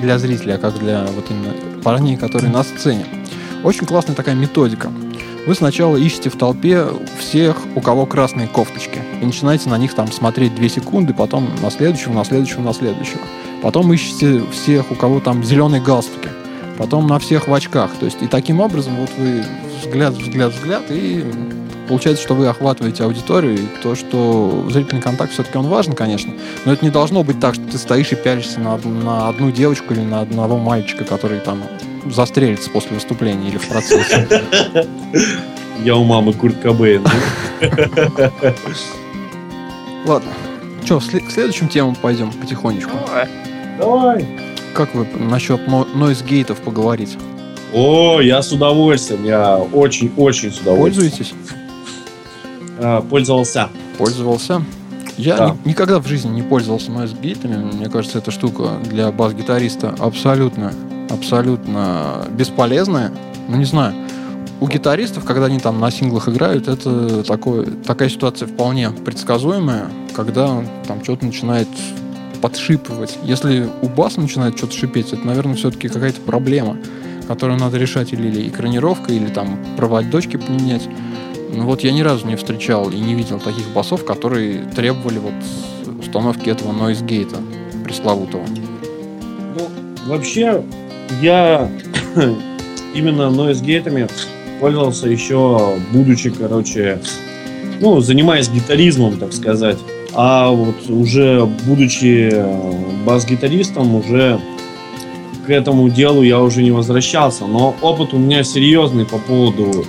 для 0.01 0.19
зрителя, 0.19 0.55
а 0.55 0.59
как 0.59 0.79
для 0.79 1.07
вот 1.15 1.25
именно 1.31 1.55
парней, 1.83 2.17
которые 2.17 2.51
на 2.51 2.65
сцене. 2.65 3.07
Очень 3.63 3.87
классная 3.87 4.15
такая 4.15 4.35
методика. 4.35 4.91
Вы 5.47 5.55
сначала 5.55 5.97
ищете 5.97 6.31
в 6.31 6.37
толпе 6.37 6.87
всех, 7.19 7.57
у 7.75 7.81
кого 7.81 8.07
красные 8.07 8.47
кофточки. 8.47 9.02
И 9.23 9.25
начинаете 9.25 9.71
на 9.71 9.79
них 9.79 9.95
там 9.95 10.11
смотреть 10.11 10.55
2 10.57 10.69
секунды, 10.69 11.15
потом 11.15 11.49
на 11.63 11.71
следующего, 11.71 12.13
на 12.13 12.25
следующего, 12.25 12.61
на 12.61 12.75
следующего. 12.75 13.21
Потом 13.63 13.93
ищете 13.93 14.43
всех, 14.51 14.91
у 14.91 14.97
кого 14.97 15.21
там 15.21 15.45
зеленые 15.45 15.81
галстуки. 15.81 16.29
Потом 16.77 17.07
на 17.07 17.21
всех 17.21 17.47
в 17.47 17.55
очках. 17.55 17.93
То 18.01 18.07
есть 18.07 18.21
и 18.21 18.27
таким 18.27 18.61
образом 18.61 18.97
вот 18.97 19.11
вы 19.17 19.45
взгляд, 19.81 20.15
взгляд, 20.15 20.53
взгляд, 20.53 20.83
и 20.91 21.25
получается, 21.89 22.25
что 22.25 22.35
вы 22.35 22.49
охватываете 22.49 23.05
аудиторию, 23.05 23.55
и 23.55 23.67
то, 23.83 23.95
что 23.95 24.67
зрительный 24.71 25.03
контакт 25.03 25.33
все-таки 25.33 25.57
он 25.57 25.69
важен, 25.69 25.93
конечно, 25.93 26.33
но 26.65 26.73
это 26.73 26.85
не 26.85 26.91
должно 26.91 27.23
быть 27.23 27.39
так, 27.39 27.55
что 27.55 27.65
ты 27.65 27.79
стоишь 27.79 28.11
и 28.13 28.17
пялишься 28.17 28.59
на, 28.59 28.77
на 28.79 29.29
одну 29.29 29.53
девочку 29.53 29.95
или 29.95 30.01
на 30.01 30.21
одного 30.21 30.59
мальчика, 30.59 31.05
который 31.05 31.39
там 31.39 31.63
застрелится 32.07 32.71
после 32.71 32.95
выступления 32.95 33.49
или 33.49 33.59
в 33.59 33.69
процессе. 33.69 34.27
Я 35.85 35.97
у 35.97 36.05
мамы 36.05 36.33
Курт 36.33 36.57
Кобейн. 36.61 37.05
Ладно. 40.07 40.31
Че, 40.85 40.99
к 40.99 41.31
следующим 41.31 41.69
темам 41.69 41.95
пойдем 41.95 42.33
потихонечку. 42.33 42.93
Давай. 43.79 44.27
Как 44.75 44.95
вы 44.95 45.07
насчет 45.19 45.67
но- 45.69 45.87
нойз-гейтов 45.95 46.61
поговорить? 46.61 47.17
О, 47.73 48.21
я 48.21 48.43
с 48.43 48.53
удовольствием. 48.53 49.25
Я 49.25 49.57
очень-очень 49.59 50.53
с 50.53 50.59
удовольствием. 50.61 51.11
Пользуетесь? 51.11 51.35
А, 52.81 53.01
Пользовался. 53.03 53.69
Пользовался. 53.99 54.63
Я 55.17 55.37
Да. 55.37 55.57
ни- 55.65 55.69
никогда 55.71 56.01
в 56.01 56.07
жизни 56.07 56.31
не 56.31 56.43
пользовался 56.43 56.91
нойз-гейтами. 56.91 57.57
Мне 57.75 57.89
кажется, 57.89 58.19
эта 58.19 58.31
штука 58.31 58.73
для 58.85 59.13
бас-гитариста 59.13 59.95
абсолютно, 59.99 60.73
абсолютно 61.11 62.27
бесполезная. 62.31 63.13
Ну, 63.49 63.57
не 63.57 63.65
знаю. 63.67 63.95
У 64.63 64.69
гитаристов, 64.69 65.25
когда 65.25 65.47
они 65.47 65.59
там 65.59 65.81
на 65.81 65.91
синглах 65.91 66.29
играют, 66.29 66.69
это 66.69 67.25
такое, 67.25 67.67
такая 67.85 68.09
ситуация 68.09 68.47
вполне 68.47 68.91
предсказуемая, 68.91 69.91
когда 70.15 70.65
там 70.87 71.03
что-то 71.03 71.27
начинает 71.27 71.67
подшипывать. 72.41 73.19
Если 73.25 73.69
у 73.83 73.89
баса 73.89 74.21
начинает 74.21 74.57
что-то 74.57 74.75
шипеть, 74.75 75.13
это, 75.13 75.27
наверное, 75.27 75.57
все-таки 75.57 75.89
какая-то 75.89 76.21
проблема, 76.21 76.77
которую 77.27 77.59
надо 77.59 77.77
решать 77.77 78.13
или, 78.13 78.29
или 78.29 78.49
экранировкой, 78.49 79.17
или 79.17 79.27
там 79.27 79.59
проводочки 79.77 80.37
поменять. 80.37 80.89
Ну 81.53 81.65
вот 81.65 81.81
я 81.81 81.91
ни 81.91 82.03
разу 82.03 82.25
не 82.29 82.37
встречал 82.37 82.89
и 82.89 83.01
не 83.01 83.17
видел 83.17 83.41
таких 83.41 83.67
басов, 83.75 84.05
которые 84.05 84.63
требовали 84.77 85.19
вот 85.19 85.35
установки 85.99 86.49
этого 86.49 86.71
нойзгейта 86.71 87.39
пресловутого. 87.83 88.45
Ну, 89.59 89.69
вообще, 90.07 90.63
я 91.21 91.69
именно 92.95 93.29
нойзгейтами 93.29 94.07
пользовался 94.63 95.09
еще, 95.09 95.77
будучи, 95.93 96.31
короче, 96.31 97.01
ну, 97.81 98.01
занимаясь 98.01 98.49
гитаризмом, 98.49 99.19
так 99.19 99.33
сказать. 99.33 99.77
А 100.15 100.51
вот 100.51 100.89
уже 100.89 101.45
будучи 101.67 102.31
э, 102.33 102.73
бас-гитаристом, 103.05 103.97
уже 103.97 104.41
к 105.45 105.51
этому 105.51 105.89
делу 105.89 106.23
я 106.23 106.41
уже 106.41 106.63
не 106.63 106.71
возвращался. 106.71 107.45
Но 107.47 107.75
опыт 107.83 108.15
у 108.15 108.19
меня 108.19 108.45
серьезный 108.45 109.05
по 109.05 109.19
поводу 109.19 109.85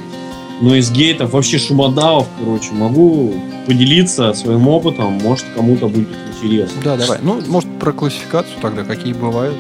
нойзгейтов, 0.62 1.34
вообще 1.34 1.60
шумодавов, 1.60 2.26
короче. 2.40 2.72
Могу 2.72 3.32
поделиться 3.68 4.34
своим 4.34 4.68
опытом, 4.68 5.20
может 5.22 5.46
кому-то 5.56 5.88
будет 5.88 6.08
интересно. 6.42 6.82
Да, 6.84 6.98
давай. 6.98 7.20
Ну, 7.22 7.40
может, 7.48 7.70
про 7.80 7.92
классификацию 7.92 8.56
тогда, 8.60 8.84
какие 8.84 9.14
бывают. 9.14 9.56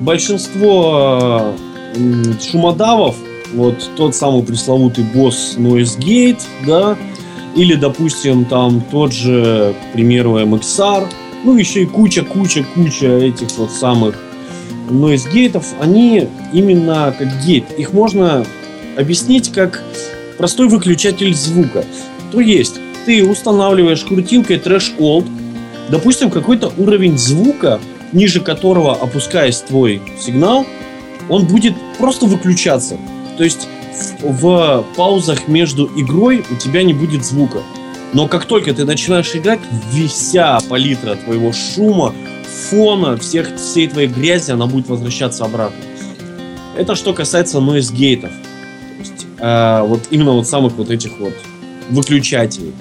большинство 0.00 1.52
э, 1.96 2.32
шумодавов, 2.40 3.16
вот 3.54 3.90
тот 3.96 4.14
самый 4.14 4.42
пресловутый 4.42 5.04
босс 5.04 5.54
Noise 5.56 5.98
Gate, 5.98 6.42
да, 6.66 6.96
или, 7.56 7.74
допустим, 7.74 8.44
там 8.44 8.82
тот 8.90 9.12
же, 9.12 9.74
к 9.74 9.92
примеру, 9.94 10.38
MXR, 10.38 11.08
ну, 11.44 11.56
еще 11.56 11.82
и 11.82 11.86
куча-куча-куча 11.86 13.06
этих 13.06 13.50
вот 13.58 13.70
самых 13.70 14.16
Noise 14.90 15.32
гейтов, 15.32 15.66
они 15.80 16.28
именно 16.52 17.14
как 17.18 17.44
гейт. 17.44 17.64
Их 17.78 17.92
можно 17.92 18.44
объяснить 18.96 19.52
как 19.52 19.82
простой 20.36 20.68
выключатель 20.68 21.34
звука. 21.34 21.84
То 22.32 22.40
есть, 22.40 22.76
ты 23.06 23.24
устанавливаешь 23.24 24.04
крутилкой 24.04 24.58
трэш-олд, 24.58 25.26
допустим, 25.90 26.30
какой-то 26.30 26.72
уровень 26.76 27.18
звука, 27.18 27.80
ниже 28.12 28.40
которого, 28.40 28.94
опускаясь 28.94 29.60
твой 29.60 30.00
сигнал, 30.20 30.66
он 31.28 31.46
будет 31.46 31.74
просто 31.98 32.26
выключаться. 32.26 32.98
То 33.38 33.44
есть 33.44 33.68
в, 34.20 34.84
паузах 34.96 35.48
между 35.48 35.86
игрой 35.96 36.44
у 36.50 36.56
тебя 36.56 36.82
не 36.82 36.92
будет 36.92 37.24
звука. 37.24 37.62
Но 38.12 38.26
как 38.26 38.44
только 38.44 38.74
ты 38.74 38.84
начинаешь 38.84 39.34
играть, 39.34 39.60
вся 40.08 40.58
палитра 40.68 41.14
твоего 41.14 41.52
шума, 41.52 42.14
фона, 42.70 43.16
всех, 43.16 43.54
всей 43.56 43.86
твоей 43.86 44.08
грязи, 44.08 44.50
она 44.50 44.66
будет 44.66 44.88
возвращаться 44.88 45.44
обратно. 45.44 45.78
Это 46.76 46.94
что 46.94 47.12
касается 47.12 47.58
noise 47.58 47.94
гейтов. 47.94 48.30
Э, 49.38 49.82
вот 49.82 50.00
именно 50.10 50.32
вот 50.32 50.48
самых 50.48 50.74
вот 50.74 50.90
этих 50.90 51.18
вот 51.20 51.34
выключателей. 51.90 52.72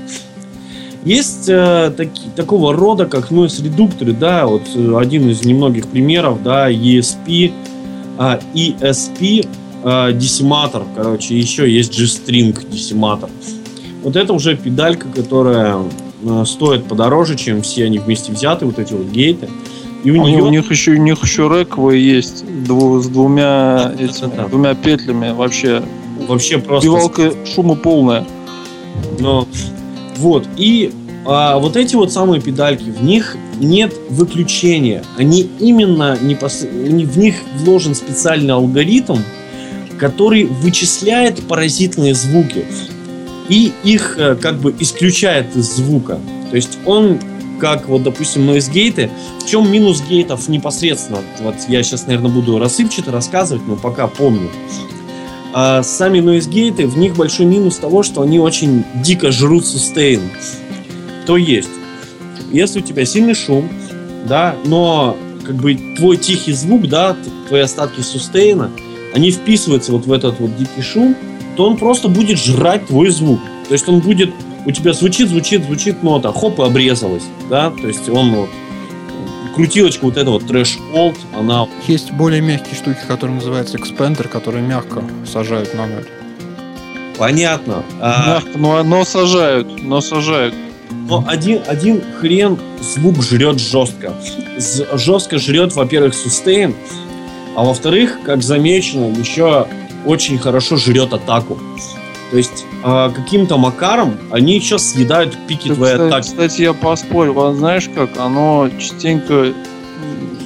Есть 1.04 1.48
э, 1.50 1.92
таки- 1.96 2.30
такого 2.36 2.74
рода, 2.74 3.06
как 3.06 3.32
noise 3.32 3.64
редукторы, 3.64 4.14
да, 4.14 4.48
вот 4.48 4.64
э, 4.76 4.98
один 4.98 5.30
из 5.30 5.46
немногих 5.46 5.88
примеров, 5.88 6.42
да, 6.42 6.72
ESP, 6.72 7.54
а, 8.18 8.40
ESP 8.54 9.48
э, 9.84 10.12
дессиматор, 10.14 10.84
короче, 10.96 11.38
еще 11.38 11.70
есть 11.72 11.98
G-string 11.98 12.70
дессиматор. 12.70 13.30
Вот 14.04 14.16
это 14.16 14.34
уже 14.34 14.56
педалька, 14.56 15.08
которая 15.10 15.78
э, 16.24 16.44
стоит 16.46 16.86
подороже, 16.86 17.36
чем 17.36 17.62
все 17.62 17.86
они 17.86 18.00
вместе 18.00 18.32
взяты, 18.32 18.66
вот 18.66 18.80
эти 18.80 18.94
вот 18.94 19.08
гейты. 19.08 19.50
И 20.04 20.12
у 20.12 20.22
У, 20.22 20.28
нее 20.28 20.44
у 20.44 20.50
них 20.50 20.70
еще 20.72 20.92
у 20.92 20.98
них 20.98 21.22
еще 21.24 21.44
рековые 21.44 22.16
есть 22.16 22.44
дву- 22.46 23.02
с 23.02 23.08
двумя 23.08 23.92
Да, 23.98 24.04
этими, 24.04 24.30
да, 24.30 24.44
да. 24.44 24.48
двумя 24.48 24.76
петлями 24.76 25.32
вообще. 25.34 25.82
вообще 26.28 26.60
просто 26.60 26.88
Бивалка 26.88 27.34
шума 27.46 27.76
полная. 27.76 28.26
Но 29.20 29.48
вот 30.18 30.48
и 30.56 30.94
а, 31.26 31.58
вот 31.58 31.76
эти 31.76 31.96
вот 31.96 32.14
самые 32.14 32.42
педальки, 32.42 32.84
в 32.90 33.04
них 33.04 33.36
нет 33.60 33.94
выключения. 34.10 35.04
Они 35.18 35.50
именно 35.60 36.18
непос... 36.22 36.64
не- 36.72 37.06
в 37.06 37.18
них 37.18 37.36
вложен 37.64 37.96
специальный 37.96 38.54
алгоритм, 38.54 39.18
который 39.98 40.46
вычисляет 40.46 41.48
паразитные 41.48 42.14
звуки 42.14 42.66
и 43.50 43.72
их 43.84 44.16
э, 44.18 44.36
как 44.36 44.60
бы 44.60 44.76
исключает 44.80 45.56
из 45.56 45.76
звука. 45.76 46.20
То 46.50 46.56
есть 46.56 46.78
он 46.86 47.20
как 47.60 47.88
вот, 47.88 48.04
допустим, 48.04 48.50
noise 48.50 48.72
гейты. 48.72 49.10
В 49.40 49.48
чем 49.48 49.72
минус 49.72 50.04
гейтов 50.08 50.48
непосредственно? 50.48 51.20
Вот 51.40 51.56
я 51.68 51.84
сейчас, 51.84 52.06
наверное, 52.08 52.32
буду 52.32 52.60
рассыпчато 52.60 53.12
рассказывать, 53.12 53.66
но 53.68 53.76
пока 53.76 54.08
помню. 54.08 54.50
А 55.54 55.82
сами 55.84 56.20
noise 56.20 56.50
гейты, 56.50 56.88
в 56.88 56.98
них 56.98 57.16
большой 57.16 57.46
минус 57.46 57.78
того, 57.78 58.04
что 58.04 58.22
они 58.22 58.40
очень 58.40 58.84
дико 58.96 59.32
жрут 59.32 59.66
сустейн. 59.66 60.22
То 61.26 61.38
есть, 61.38 61.70
если 62.52 62.80
у 62.80 62.84
тебя 62.84 63.06
сильный 63.06 63.34
шум, 63.34 63.70
да, 64.28 64.56
но 64.66 65.18
как 65.44 65.56
бы 65.56 65.76
твой 65.98 66.18
тихий 66.18 66.54
звук, 66.54 66.88
да, 66.88 67.16
твои 67.48 67.62
остатки 67.62 68.02
сустейна, 68.02 68.70
они 69.14 69.32
вписываются 69.32 69.92
вот 69.92 70.06
в 70.06 70.12
этот 70.12 70.40
вот 70.40 70.56
дикий 70.56 70.82
шум, 70.82 71.16
то 71.56 71.66
он 71.66 71.78
просто 71.78 72.08
будет 72.08 72.38
жрать 72.40 72.88
твой 72.88 73.10
звук. 73.10 73.40
То 73.68 73.74
есть 73.74 73.88
он 73.90 74.00
будет, 74.00 74.32
у 74.66 74.72
тебя 74.72 74.94
звучит, 74.94 75.30
звучит, 75.30 75.64
звучит 75.64 76.04
нота, 76.04 76.32
хоп, 76.32 76.60
и 76.60 76.64
обрезалась, 76.64 77.24
да, 77.50 77.72
то 77.72 77.88
есть 77.88 78.08
он 78.10 78.32
вот, 78.34 78.50
крутилочка 79.56 80.06
вот 80.06 80.18
эта 80.18 80.30
вот 80.30 80.46
трэш 80.46 80.78
олд, 80.94 81.16
она 81.36 81.68
Есть 81.88 82.12
более 82.12 82.42
мягкие 82.42 82.76
штуки, 82.76 83.00
которые 83.08 83.36
называются 83.38 83.78
экспендер, 83.78 84.28
которые 84.28 84.64
мягко 84.64 85.04
сажают 85.26 85.74
на 85.74 85.88
ноль. 85.88 86.06
понятно. 87.18 87.84
А, 88.00 88.36
Мягко, 88.44 88.58
но, 88.58 88.84
но 88.84 89.04
сажают, 89.04 89.84
но 89.84 90.00
сажают. 90.02 90.54
Но 91.10 91.24
один, 91.28 91.62
один 91.68 92.02
хрен 92.20 92.58
звук 92.82 93.24
жрет 93.24 93.60
жестко. 93.60 94.14
Жестко 94.94 95.38
жрет, 95.38 95.74
во-первых, 95.76 96.14
сустейн, 96.14 96.76
а 97.58 97.64
во-вторых, 97.64 98.20
как 98.24 98.44
замечено, 98.44 99.06
еще 99.06 99.66
очень 100.06 100.38
хорошо 100.38 100.76
жрет 100.78 101.12
атаку. 101.12 101.58
То 102.30 102.38
есть 102.38 102.68
а, 102.84 103.10
каким-то 103.10 103.58
макаром 103.58 104.16
они 104.30 104.54
еще 104.54 104.78
съедают 104.78 105.36
пики 105.48 105.74
твоей 105.74 105.94
Кстати, 105.96 106.08
атаки. 106.08 106.28
кстати, 106.28 106.62
я 106.62 106.74
поспорю, 106.74 107.40
а 107.42 107.56
знаешь 107.56 107.90
как, 107.94 108.16
оно 108.20 108.70
частенько 108.78 109.54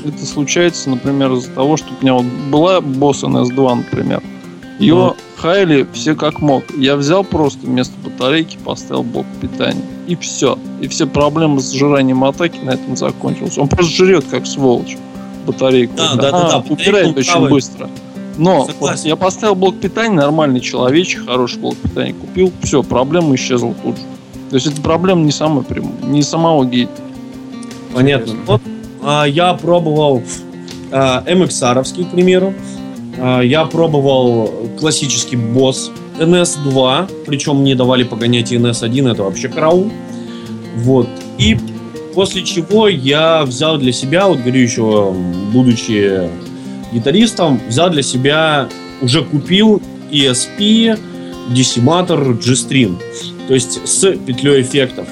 это 0.06 0.26
случается, 0.26 0.90
например, 0.90 1.34
из-за 1.34 1.52
того, 1.52 1.76
что 1.76 1.88
у 1.90 2.02
меня 2.02 2.14
вот 2.14 2.24
была 2.50 2.80
босс 2.80 3.24
NS2, 3.24 3.76
например. 3.76 4.24
Ее 4.80 4.96
Ну. 4.96 5.16
Хайли 5.36 5.86
все 5.92 6.16
как 6.16 6.40
мог. 6.40 6.64
Я 6.78 6.96
взял 6.96 7.26
просто 7.26 7.60
вместо 7.66 7.94
батарейки, 8.06 8.58
поставил 8.64 9.04
блок 9.04 9.26
питания. 9.42 9.84
И 10.08 10.16
все. 10.16 10.58
И 10.80 10.88
все 10.88 11.08
проблемы 11.08 11.60
с 11.60 11.74
сжиранием 11.74 12.24
атаки 12.24 12.60
на 12.64 12.72
этом 12.72 12.96
закончились. 12.96 13.58
Он 13.58 13.68
просто 13.68 13.92
жрет 13.92 14.24
как 14.32 14.48
сволочь 14.48 14.98
батарейку. 15.46 15.96
Да, 15.96 16.16
да, 16.16 16.32
да, 16.32 16.50
да, 16.50 16.64
Убирает 16.70 17.18
очень 17.18 17.32
правый. 17.32 17.50
быстро. 17.52 17.90
Но 18.38 18.68
вот 18.80 19.00
я 19.04 19.16
поставил 19.16 19.56
блок 19.56 19.80
питания, 19.80 20.16
нормальный 20.16 20.62
человечек, 20.62 21.26
хороший 21.26 21.60
блок 21.60 21.76
питания 21.78 22.14
купил, 22.14 22.52
все, 22.64 22.82
проблема 22.82 23.36
исчезла 23.36 23.74
тут 23.84 23.98
же. 23.98 24.04
То 24.50 24.56
есть 24.56 24.68
это 24.68 24.82
проблема 24.82 25.22
не 25.22 25.32
самая 25.32 25.64
прям, 25.64 25.94
не 26.12 26.22
самого 26.22 26.66
гейта. 26.66 27.02
Понятно. 27.94 28.36
Вот 28.46 28.62
а, 29.04 29.26
я 29.26 29.54
пробовал 29.54 30.24
а, 30.92 31.24
MXR, 31.26 32.06
к 32.06 32.12
примеру. 32.12 32.54
А, 33.18 33.42
я 33.42 33.66
пробовал 33.66 34.52
классический 34.80 35.36
босс 35.36 35.92
NS2, 36.20 37.26
причем 37.26 37.58
мне 37.58 37.76
давали 37.76 38.04
погонять 38.04 38.52
и 38.52 38.58
NS1, 38.58 39.12
это 39.12 39.24
вообще 39.24 39.50
караул. 39.50 39.92
Вот. 40.76 41.08
И 41.38 41.58
после 42.14 42.44
чего 42.44 42.88
я 42.88 43.44
взял 43.44 43.78
для 43.78 43.92
себя, 43.92 44.28
вот 44.28 44.40
говорю 44.40 44.60
еще, 44.60 45.14
будучи 45.52 46.30
гитаристом, 46.92 47.60
взял 47.68 47.90
для 47.90 48.04
себя, 48.04 48.68
уже 49.02 49.24
купил 49.24 49.82
ESP, 50.12 51.00
Decimator 51.50 52.38
G-String. 52.40 52.98
То 53.48 53.54
есть 53.54 53.88
с 53.88 54.12
петлей 54.16 54.62
эффектов. 54.62 55.08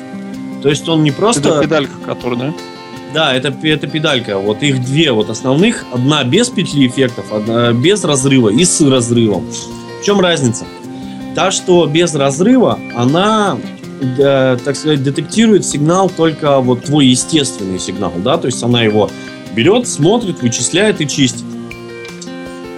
То 0.62 0.70
есть 0.70 0.88
он 0.88 1.04
не 1.04 1.12
просто... 1.12 1.50
Это 1.50 1.62
педалька, 1.62 1.93
которая, 2.06 2.39
да? 2.39 2.54
Да, 3.14 3.34
это, 3.34 3.54
это 3.64 3.88
педалька. 3.88 4.38
Вот 4.38 4.62
их 4.62 4.84
две 4.86 5.12
вот 5.12 5.30
основных. 5.30 5.86
Одна 5.91 6.24
без 6.24 6.50
петли 6.50 6.88
эффектов, 6.88 7.32
одна 7.34 7.74
без 7.74 8.04
разрыва 8.04 8.50
и 8.50 8.64
с 8.64 8.82
разрывом. 8.82 9.45
В 10.02 10.06
чем 10.06 10.20
разница? 10.20 10.66
Та, 11.36 11.52
что 11.52 11.86
без 11.86 12.14
разрыва, 12.14 12.80
она, 12.95 13.58
э, 14.00 14.58
так 14.64 14.76
сказать, 14.76 15.04
детектирует 15.04 15.66
сигнал 15.66 16.10
только 16.10 16.60
вот 16.60 16.86
твой 16.86 17.08
естественный 17.08 17.80
сигнал, 17.80 18.14
да, 18.18 18.38
то 18.38 18.47
есть 18.47 18.62
она 18.64 18.82
его 18.82 19.10
берет, 19.56 19.88
смотрит, 19.88 20.41
вычисляет 20.41 21.02
и 21.02 21.08
чистит. 21.08 21.45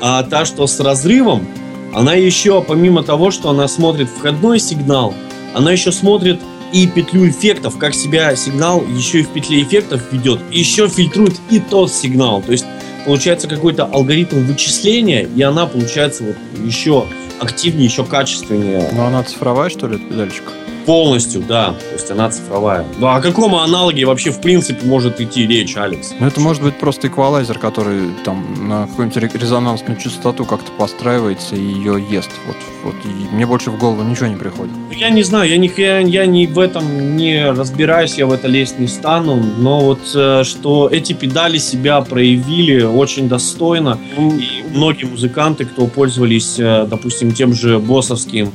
А 0.02 0.24
та, 0.24 0.46
что 0.46 0.66
с 0.68 0.80
разрывом, 0.80 1.48
она 1.94 2.14
еще, 2.14 2.62
помимо 2.62 3.04
того, 3.04 3.32
что 3.32 3.50
она 3.50 3.68
смотрит 3.68 4.10
входной 4.10 4.60
сигнал, 4.60 5.14
она 5.54 5.72
еще 5.72 5.92
смотрит 5.92 6.40
и 6.74 6.88
петлю 6.88 7.30
эффектов, 7.30 7.78
как 7.78 7.94
себя 7.94 8.36
сигнал 8.36 8.84
еще 8.88 9.20
и 9.20 9.24
в 9.24 9.30
петле 9.30 9.62
эффектов 9.62 10.02
ведет, 10.12 10.40
еще 10.52 10.88
фильтрует 10.88 11.40
и 11.50 11.60
тот 11.60 11.92
сигнал. 11.92 12.42
То 12.42 12.54
есть 12.54 12.66
получается 13.06 13.48
какой-то 13.48 13.86
алгоритм 13.86 14.46
вычисления, 14.46 15.24
и 15.24 15.42
она 15.42 15.66
получается 15.66 16.24
вот 16.24 16.36
еще 16.64 17.06
активнее, 17.40 17.86
еще 17.86 18.06
качественнее. 18.06 18.90
Ну, 18.94 19.04
она 19.04 19.24
цифровая, 19.24 19.70
что 19.70 19.88
ли, 19.88 19.96
эта 19.96 20.06
педальчика? 20.06 20.52
Полностью, 20.86 21.42
да. 21.48 21.70
То 21.90 21.94
есть 21.94 22.10
она 22.12 22.30
цифровая. 22.30 22.86
Ну, 22.98 23.08
о 23.08 23.22
каком 23.22 23.56
аналоге 23.56 24.06
вообще 24.06 24.32
в 24.32 24.42
принципе 24.42 24.86
может 24.86 25.22
идти 25.22 25.46
речь, 25.48 25.78
Алекс? 25.78 26.14
Ну, 26.20 26.26
это 26.28 26.40
может 26.40 26.64
быть 26.64 26.76
просто 26.80 27.08
эквалайзер, 27.08 27.58
который 27.60 28.10
там 28.26 28.68
на 28.68 28.88
какую-нибудь 28.88 29.18
ре- 29.18 29.40
резонансную 29.40 30.00
частоту 30.00 30.46
как-то 30.46 30.72
постраивается 30.72 31.56
и 31.56 31.62
ее 31.64 32.04
ест. 32.10 32.32
Вот, 32.48 32.56
вот. 32.84 32.96
И 33.06 33.34
мне 33.36 33.46
больше 33.46 33.72
в 33.72 33.78
голову 33.78 34.04
ничего 34.04 34.28
не 34.28 34.36
приходит. 34.36 34.74
Ну, 34.74 34.98
Я 34.98 35.10
не 35.10 35.24
знаю, 35.24 35.50
я 35.50 35.58
не, 35.58 35.72
я, 35.78 36.00
я 36.00 36.26
не 36.26 36.48
в 36.48 36.58
этом 36.60 37.16
не 37.16 37.52
разбираюсь, 37.52 38.16
я 38.16 38.26
в 38.26 38.32
это 38.32 38.48
лезть 38.48 38.80
не 38.80 38.88
стану, 38.88 39.36
но 39.58 39.80
вот 39.82 40.00
э, 40.16 40.44
что 40.44 40.90
эти 40.92 41.14
педали 41.14 41.58
себя 41.58 42.02
проявили 42.02 42.82
очень 42.84 43.30
достойно, 43.30 43.98
и 44.18 44.64
многие 44.74 45.06
музыканты, 45.06 45.66
кто 45.66 45.86
пользовались, 45.88 46.56
э, 46.60 46.86
допустим, 46.90 47.32
тем 47.34 47.54
же 47.54 47.80
боссовским 47.80 48.52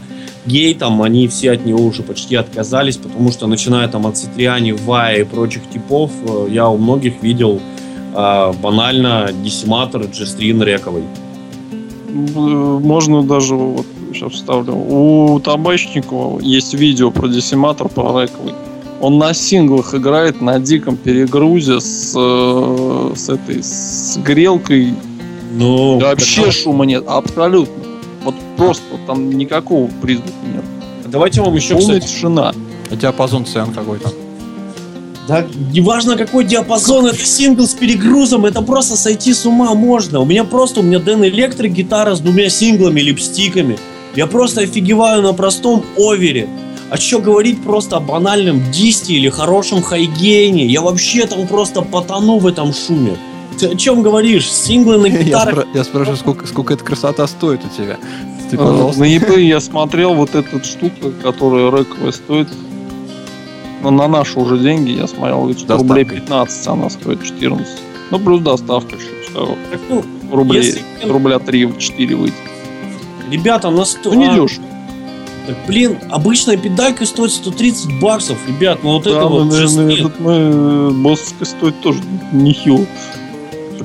гейтом, 0.47 1.03
они 1.03 1.29
все 1.29 1.53
от 1.53 1.67
него 1.67 1.85
уже 1.85 2.03
почти 2.03 2.37
отказались, 2.37 2.97
потому 2.97 3.31
что 3.31 3.47
начиная 3.47 3.89
там 3.89 4.07
от 4.07 4.17
Цитриани, 4.17 4.73
Вая 4.73 5.21
и 5.21 5.25
прочих 5.25 5.69
типов, 5.71 6.11
э, 6.27 6.49
я 6.51 6.69
у 6.69 6.79
многих 6.79 7.23
видел 7.23 7.61
э, 8.15 8.53
банально 8.63 9.31
десиматор 9.43 10.03
G-String 10.03 10.65
рековый. 10.65 11.05
Можно 12.13 13.23
даже, 13.23 13.55
вот 13.55 13.87
сейчас 14.13 14.33
вставлю, 14.33 14.75
у 14.75 15.39
Табачникова 15.41 16.41
есть 16.41 16.73
видео 16.75 17.11
про 17.11 17.29
десиматор, 17.29 17.89
про 17.89 18.23
рековый. 18.23 18.55
Он 19.01 19.19
на 19.19 19.35
синглах 19.35 19.95
играет 19.95 20.41
на 20.41 20.59
диком 20.59 20.97
перегрузе 20.97 21.81
с, 21.81 22.15
э, 22.17 23.13
с 23.15 23.29
этой, 23.29 23.63
с 23.63 24.17
грелкой. 24.19 24.95
Ну, 25.53 25.99
Вообще 25.99 26.51
шума 26.51 26.87
нет, 26.87 27.05
абсолютно. 27.07 27.86
Вот 28.27 28.35
просто 28.57 28.83
вот 28.91 29.07
там 29.07 29.31
никакого 29.31 29.89
признака 30.03 30.33
нет. 30.53 30.65
давайте 31.07 31.43
вам 31.43 31.55
еще, 31.55 31.77
Полная 31.77 32.01
кстати, 32.01 32.13
тишина. 32.13 32.53
А 32.91 32.97
диапазон 32.97 33.47
цен 33.47 33.73
какой-то. 33.73 34.13
Да, 35.29 35.47
неважно 35.73 36.17
какой 36.17 36.45
диапазон, 36.45 37.07
это 37.07 37.25
сингл 37.25 37.69
с 37.69 37.75
перегрузом, 37.75 38.45
это 38.45 38.63
просто 38.63 38.97
сойти 38.97 39.33
с 39.33 39.47
ума 39.47 39.75
можно. 39.75 40.19
У 40.19 40.25
меня 40.25 40.43
просто, 40.43 40.81
у 40.81 40.83
меня 40.83 40.99
Дэн 40.99 41.25
Электрик 41.27 41.71
гитара 41.71 42.17
с 42.17 42.21
двумя 42.21 42.49
синглами, 42.49 43.01
липстиками. 43.01 43.79
Я 44.17 44.27
просто 44.27 44.63
офигеваю 44.63 45.23
на 45.23 45.33
простом 45.33 45.85
овере. 45.97 46.49
А 46.91 46.97
что 46.97 47.21
говорить 47.21 47.63
просто 47.63 47.99
о 47.99 48.01
банальном 48.01 48.61
дисте 48.73 49.15
или 49.15 49.29
хорошем 49.29 49.83
хайгейне? 49.83 50.67
Я 50.67 50.81
вообще 50.81 51.27
там 51.27 51.47
просто 51.47 51.83
потону 51.83 52.39
в 52.39 52.47
этом 52.47 52.73
шуме. 52.73 53.17
Ты 53.59 53.69
о 53.69 53.75
чем 53.77 54.03
говоришь? 54.03 54.51
Синглы 54.51 54.99
на 54.99 55.07
Я, 55.07 55.23
гитарах? 55.23 55.55
спра- 55.55 55.67
я 55.75 55.85
спрашиваю, 55.85 56.17
сколько, 56.17 56.47
сколько 56.47 56.75
эта 56.75 56.85
красота 56.85 57.27
стоит 57.27 57.61
у 57.65 57.69
тебя? 57.69 57.97
Ты, 58.51 58.57
А, 58.57 58.59
пожалуйста. 58.59 59.01
На 59.01 59.05
eBay 59.17 59.41
я 59.43 59.61
смотрел 59.61 60.15
вот 60.15 60.35
эта 60.35 60.63
штука, 60.63 61.11
которая 61.23 61.71
рековая 61.71 62.13
стоит. 62.13 62.49
Ну, 63.83 63.91
на 63.91 64.09
наши 64.09 64.39
уже 64.39 64.59
деньги 64.59 64.91
я 64.91 65.07
смотрел, 65.07 65.53
что 65.57 65.77
рублей 65.79 66.05
15, 66.05 66.67
она 66.69 66.91
стоит 66.91 67.23
14. 67.23 67.67
Ну, 68.11 68.19
плюс 68.19 68.41
доставка 68.41 68.97
еще. 68.97 69.31
что 69.31 69.57
ну, 69.89 70.05
Рублей, 70.33 70.63
Если- 70.63 70.83
рубля 71.09 71.37
3-4 71.37 72.15
выйдет. 72.17 72.35
ребята, 73.31 73.71
на 73.71 73.85
сто... 73.85 74.13
Ну, 74.13 74.19
не 74.21 74.27
а, 74.27 74.35
дешево. 74.35 74.65
так, 75.47 75.57
блин, 75.69 75.99
обычная 76.11 76.57
педалька 76.57 77.07
стоит 77.07 77.31
130 77.33 78.01
баксов, 78.01 78.37
ребят, 78.49 78.81
ну 78.83 78.95
вот 78.95 79.05
Да, 79.05 79.11
это 79.11 79.27
вот 79.27 79.45
мы, 79.45 79.53
just 79.53 79.77
наверное, 79.77 79.95
этот 79.95 80.21
мы, 80.21 80.91
боссовская 81.03 81.47
стоит 81.47 81.81
тоже 81.81 82.01
нехило. 82.33 82.85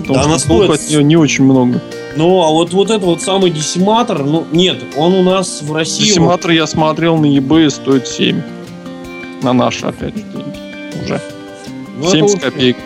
Потому 0.02 0.20
Да, 0.20 0.26
она 0.26 0.40
что 0.40 0.48
толку 0.50 0.74
стоит- 0.76 0.86
от 0.86 0.90
нее 0.90 1.04
не 1.04 1.16
очень 1.18 1.44
много. 1.46 1.82
Ну, 2.18 2.42
а 2.44 2.50
вот, 2.52 2.74
вот 2.74 2.90
это 2.90 3.06
вот 3.06 3.22
самый 3.22 3.52
десиматор, 3.52 4.24
ну, 4.24 4.46
нет, 4.52 4.78
он 4.98 5.14
у 5.14 5.24
нас 5.24 5.62
в 5.62 5.74
России... 5.74 6.04
Десиматор 6.06 6.52
я 6.52 6.68
смотрел 6.68 7.18
на 7.18 7.26
eBay 7.28 7.70
стоит 7.70 8.08
7. 8.08 8.42
На 9.44 9.54
наши, 9.54 9.86
опять 9.86 10.16
же, 10.16 10.24
деньги. 10.24 11.04
Уже. 11.06 11.22
ну, 11.98 12.02
это 12.04 12.12
7 12.12 12.28
с 12.28 12.36
копейками. 12.40 12.86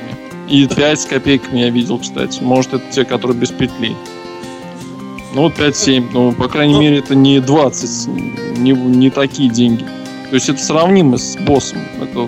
И 0.50 0.68
5 0.68 1.00
с 1.02 1.06
копейками 1.06 1.60
я 1.60 1.70
видел, 1.70 1.98
кстати. 1.98 2.42
Может, 2.44 2.76
это 2.76 2.84
те, 2.92 3.04
которые 3.04 3.36
без 3.38 3.50
петли. 3.50 3.96
Ну, 5.34 5.42
вот 5.44 5.54
5-7. 5.58 6.06
Ну, 6.14 6.32
по 6.34 6.48
крайней 6.48 6.74
Ну- 6.76 6.82
мере, 6.82 7.00
это 7.00 7.16
не 7.16 7.40
20. 7.40 8.08
Не, 8.58 8.72
не 8.72 9.10
такие 9.10 9.50
деньги. 9.50 9.84
То 10.30 10.36
есть 10.36 10.50
это 10.50 10.60
сравнимо 10.64 11.18
с 11.18 11.36
боссом. 11.38 11.80
Это, 12.02 12.28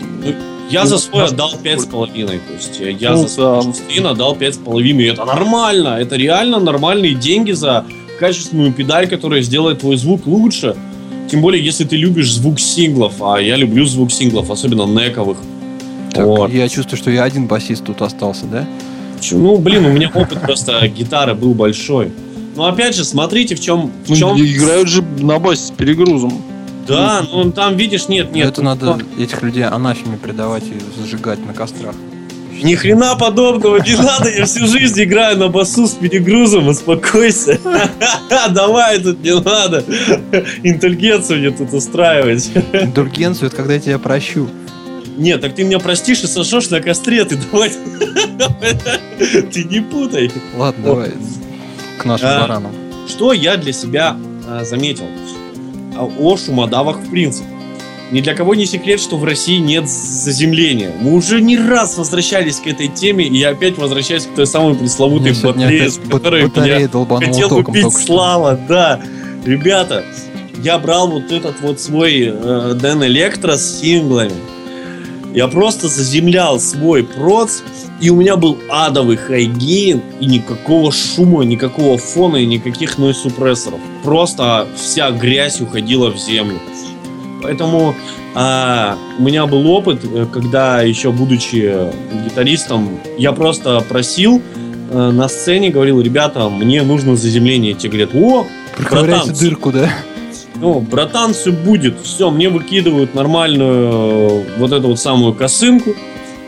Я 0.69 0.83
Ну, 0.83 0.89
за 0.89 0.97
свой 0.97 1.25
отдал 1.25 1.53
пять 1.61 1.81
с 1.81 1.85
половиной. 1.85 2.39
То 2.39 2.53
есть 2.53 2.81
э, 2.81 2.91
я 2.91 3.11
Ну, 3.11 3.23
за 3.23 3.27
свой 3.27 3.99
да. 4.01 4.09
Отдал 4.11 4.35
пять 4.35 4.55
с 4.55 4.57
половиной. 4.57 5.07
Это 5.07 5.25
нормально. 5.25 5.97
Это 5.99 6.15
реально 6.15 6.59
нормальные 6.59 7.13
деньги 7.13 7.51
за 7.51 7.85
качественную 8.19 8.73
педаль, 8.73 9.07
которая 9.07 9.41
сделает 9.41 9.79
твой 9.79 9.97
звук 9.97 10.25
лучше. 10.25 10.75
Тем 11.29 11.41
более, 11.41 11.63
если 11.63 11.83
ты 11.83 11.97
любишь 11.97 12.33
звук 12.33 12.59
синглов, 12.59 13.21
а 13.21 13.37
я 13.37 13.55
люблю 13.55 13.85
звук 13.85 14.11
синглов, 14.11 14.49
особенно 14.49 14.85
нековых. 14.85 15.37
Так, 16.11 16.25
Вот. 16.25 16.51
Я 16.51 16.67
чувствую, 16.69 16.97
что 16.97 17.11
я 17.11 17.23
один 17.23 17.47
басист 17.47 17.85
тут 17.85 18.01
остался, 18.01 18.45
да? 18.45 18.65
Ну, 19.31 19.57
блин, 19.57 19.85
у 19.85 19.91
меня 19.91 20.11
опыт 20.13 20.41
просто 20.41 20.87
гитары 20.87 21.33
был 21.33 21.53
большой. 21.53 22.11
Но 22.55 22.65
опять 22.65 22.95
же, 22.95 23.03
смотрите, 23.03 23.55
в 23.55 23.59
чем... 23.59 23.91
В 24.05 24.09
ну, 24.09 24.15
чем... 24.15 24.37
играют 24.37 24.87
же 24.87 25.03
на 25.19 25.37
басе 25.39 25.67
с 25.67 25.71
перегрузом. 25.71 26.41
Да, 26.87 27.25
ну 27.31 27.51
там, 27.51 27.75
видишь, 27.75 28.07
нет, 28.07 28.31
нет. 28.31 28.47
это 28.47 28.61
надо 28.61 28.99
этих 29.19 29.41
людей 29.41 29.63
анафеме 29.65 30.17
предавать 30.17 30.63
и 30.63 30.99
зажигать 30.99 31.45
на 31.45 31.53
кострах. 31.53 31.95
Ни 32.63 32.73
хрена 32.73 33.15
подобного 33.15 33.77
не 33.77 33.95
надо, 33.95 34.29
я 34.29 34.45
всю 34.45 34.65
жизнь 34.65 35.03
играю 35.03 35.37
на 35.37 35.47
басу 35.47 35.85
с 35.87 35.91
перегрузом, 35.91 36.67
успокойся. 36.67 37.59
Давай, 38.49 38.99
тут 38.99 39.23
не 39.23 39.39
надо 39.39 39.83
интеллигенцию 40.63 41.39
мне 41.39 41.51
тут 41.51 41.71
устраивать. 41.73 42.49
Индульгенцию, 42.73 43.47
это 43.47 43.55
когда 43.57 43.75
я 43.75 43.79
тебя 43.79 43.99
прощу. 43.99 44.49
Нет, 45.17 45.41
так 45.41 45.55
ты 45.55 45.63
меня 45.63 45.79
простишь 45.79 46.23
и 46.23 46.27
сожжешь 46.27 46.69
на 46.69 46.79
костре, 46.79 47.25
ты 47.25 47.37
давай. 47.51 47.71
Ты 49.51 49.63
не 49.63 49.81
путай. 49.81 50.31
Ладно, 50.55 50.83
давай 50.83 51.11
к 51.99 52.05
нашим 52.05 52.27
А. 52.29 52.41
баранам. 52.41 52.71
Что 53.07 53.33
я 53.33 53.57
для 53.57 53.73
себя 53.73 54.15
а, 54.47 54.63
заметил 54.63 55.05
о 56.01 56.37
шумодавах 56.37 56.97
в 56.97 57.09
принципе? 57.09 57.47
Ни 58.11 58.21
для 58.21 58.35
кого 58.35 58.55
не 58.55 58.65
секрет, 58.65 59.01
что 59.01 59.17
в 59.17 59.25
России 59.25 59.57
нет 59.57 59.89
заземления. 59.89 60.91
Мы 61.01 61.13
уже 61.13 61.41
не 61.41 61.57
раз 61.57 61.97
возвращались 61.97 62.57
к 62.61 62.67
этой 62.67 62.87
теме, 62.87 63.25
и 63.25 63.37
я 63.37 63.49
опять 63.49 63.77
возвращаюсь 63.77 64.23
к 64.23 64.33
той 64.33 64.47
самой 64.47 64.75
пресловутой 64.75 65.31
Меня 65.31 65.41
сегодня 65.41 65.65
батарее, 65.65 65.89
с 65.89 65.99
которой 66.09 66.41
меня 66.41 66.49
батарея 66.49 66.87
долбанула 66.87 67.33
хотел 67.33 67.49
током 67.49 67.65
купить 67.65 67.81
только 67.81 67.97
что. 67.97 68.07
Слава, 68.07 68.59
да. 68.67 69.01
Ребята, 69.45 70.05
я 70.63 70.77
брал 70.77 71.09
вот 71.09 71.31
этот 71.31 71.59
вот 71.59 71.81
свой 71.81 72.31
э, 72.33 72.77
Дэн 72.79 73.03
Электро 73.05 73.57
с 73.57 73.81
синглами. 73.81 74.31
Я 75.37 75.47
просто 75.47 75.87
заземлял 75.87 76.59
свой 76.59 77.03
проц, 77.03 77.59
и 78.01 78.09
у 78.09 78.15
меня 78.15 78.37
был 78.37 78.57
адовый 78.71 79.17
хайгейн, 79.17 80.01
и 80.19 80.25
никакого 80.25 80.91
шума, 80.91 81.43
никакого 81.43 81.99
фона 81.99 82.37
и 82.37 82.47
никаких 82.47 82.97
нойс-супрессоров. 82.97 83.79
Просто 84.03 84.67
вся 84.75 85.11
грязь 85.11 85.61
уходила 85.61 86.09
в 86.09 86.17
землю. 86.17 86.57
Поэтому 87.43 87.93
а, 88.33 88.97
у 89.19 89.21
меня 89.21 89.45
был 89.45 89.69
опыт, 89.69 89.99
э, 90.05 90.25
когда 90.33 90.81
еще 90.81 91.11
будучи 91.11 91.91
гитаристом, 92.25 92.99
я 93.19 93.31
просто 93.31 93.79
просил 93.81 94.41
э, 94.89 95.11
на 95.11 95.29
сцене, 95.29 95.69
говорил, 95.69 96.01
ребята, 96.01 96.49
мне 96.49 96.81
нужно 96.81 97.15
заземление. 97.15 97.75
Те 97.75 97.89
говорят, 97.89 98.09
о, 98.15 98.47
Проковыряйте 98.75 99.27
братан, 99.27 99.35
дырку, 99.39 99.71
да? 99.71 99.91
Ну, 100.59 100.79
братан, 100.79 101.33
все 101.33 101.51
будет. 101.51 101.99
Все, 102.01 102.29
мне 102.29 102.49
выкидывают 102.49 103.13
нормальную 103.15 103.89
э, 103.91 104.43
вот 104.57 104.71
эту 104.71 104.87
вот 104.89 104.99
самую 104.99 105.33
косынку, 105.33 105.93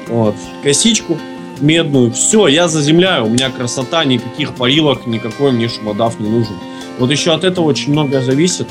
вот, 0.08 0.36
косичку 0.64 1.18
медную. 1.62 2.12
Все, 2.12 2.48
я 2.48 2.68
заземляю. 2.68 3.26
У 3.26 3.30
меня 3.30 3.50
красота, 3.50 4.06
никаких 4.06 4.56
парилок, 4.56 5.06
никакой 5.08 5.52
мне 5.52 5.68
шумодав 5.68 6.20
не 6.20 6.30
нужен. 6.30 6.56
Вот 6.98 7.12
еще 7.12 7.32
от 7.34 7.44
этого 7.44 7.66
очень 7.66 7.92
многое 7.92 8.22
зависит. 8.22 8.68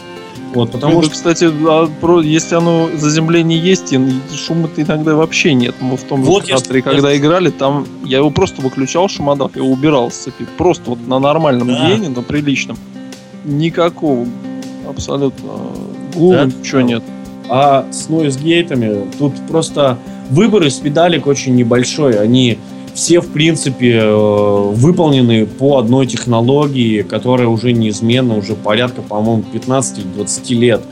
Вот, 0.55 0.72
потому 0.72 0.95
Ну, 0.95 1.03
что... 1.03 1.11
кстати, 1.12 1.45
а, 1.45 2.20
если 2.22 2.55
оно 2.55 2.89
заземление 2.97 3.59
есть, 3.59 3.93
шума-то 4.34 4.80
иногда 4.80 5.14
вообще 5.14 5.53
нет. 5.53 5.74
Мы 5.80 5.99
в 5.99 6.03
том 6.05 6.22
Вот 6.22 6.49
я 6.49 6.57
театре, 6.57 6.80
что- 6.80 6.91
когда 6.91 7.14
играли, 7.14 7.51
там 7.51 7.86
я 8.05 8.16
его 8.18 8.30
просто 8.30 8.62
выключал, 8.62 9.09
шумодав, 9.11 9.51
я 9.57 9.62
его 9.62 9.70
убирал 9.72 10.11
с 10.11 10.14
цепи. 10.14 10.47
Просто 10.57 10.91
вот 10.91 11.07
на 11.07 11.18
нормальном 11.18 11.68
Да. 11.68 11.91
гене, 11.91 12.09
на 12.09 12.22
приличном. 12.22 12.78
Никакого 13.45 14.26
абсолютно 14.89 15.51
гула, 16.14 16.34
Да? 16.36 16.45
ничего 16.47 16.80
нет. 16.80 17.03
А 17.49 17.86
с 17.91 18.09
нойзгейтами 18.09 19.07
тут 19.18 19.32
просто 19.49 19.99
выбор 20.30 20.64
из 20.64 20.74
педалек 20.74 21.26
очень 21.26 21.55
небольшой. 21.55 22.18
Они 22.20 22.59
все, 22.95 23.20
в 23.20 23.28
принципе, 23.28 24.01
э, 24.03 24.70
выполнены 24.74 25.47
по 25.47 25.78
одной 25.78 26.07
технологии, 26.07 27.03
которая 27.03 27.49
уже 27.49 27.72
неизменна, 27.72 28.36
уже 28.36 28.55
порядка, 28.55 29.03
по-моему, 29.03 29.45
15 29.53 29.99
или 29.99 30.07
20 30.14 30.55
лет. 30.55 30.82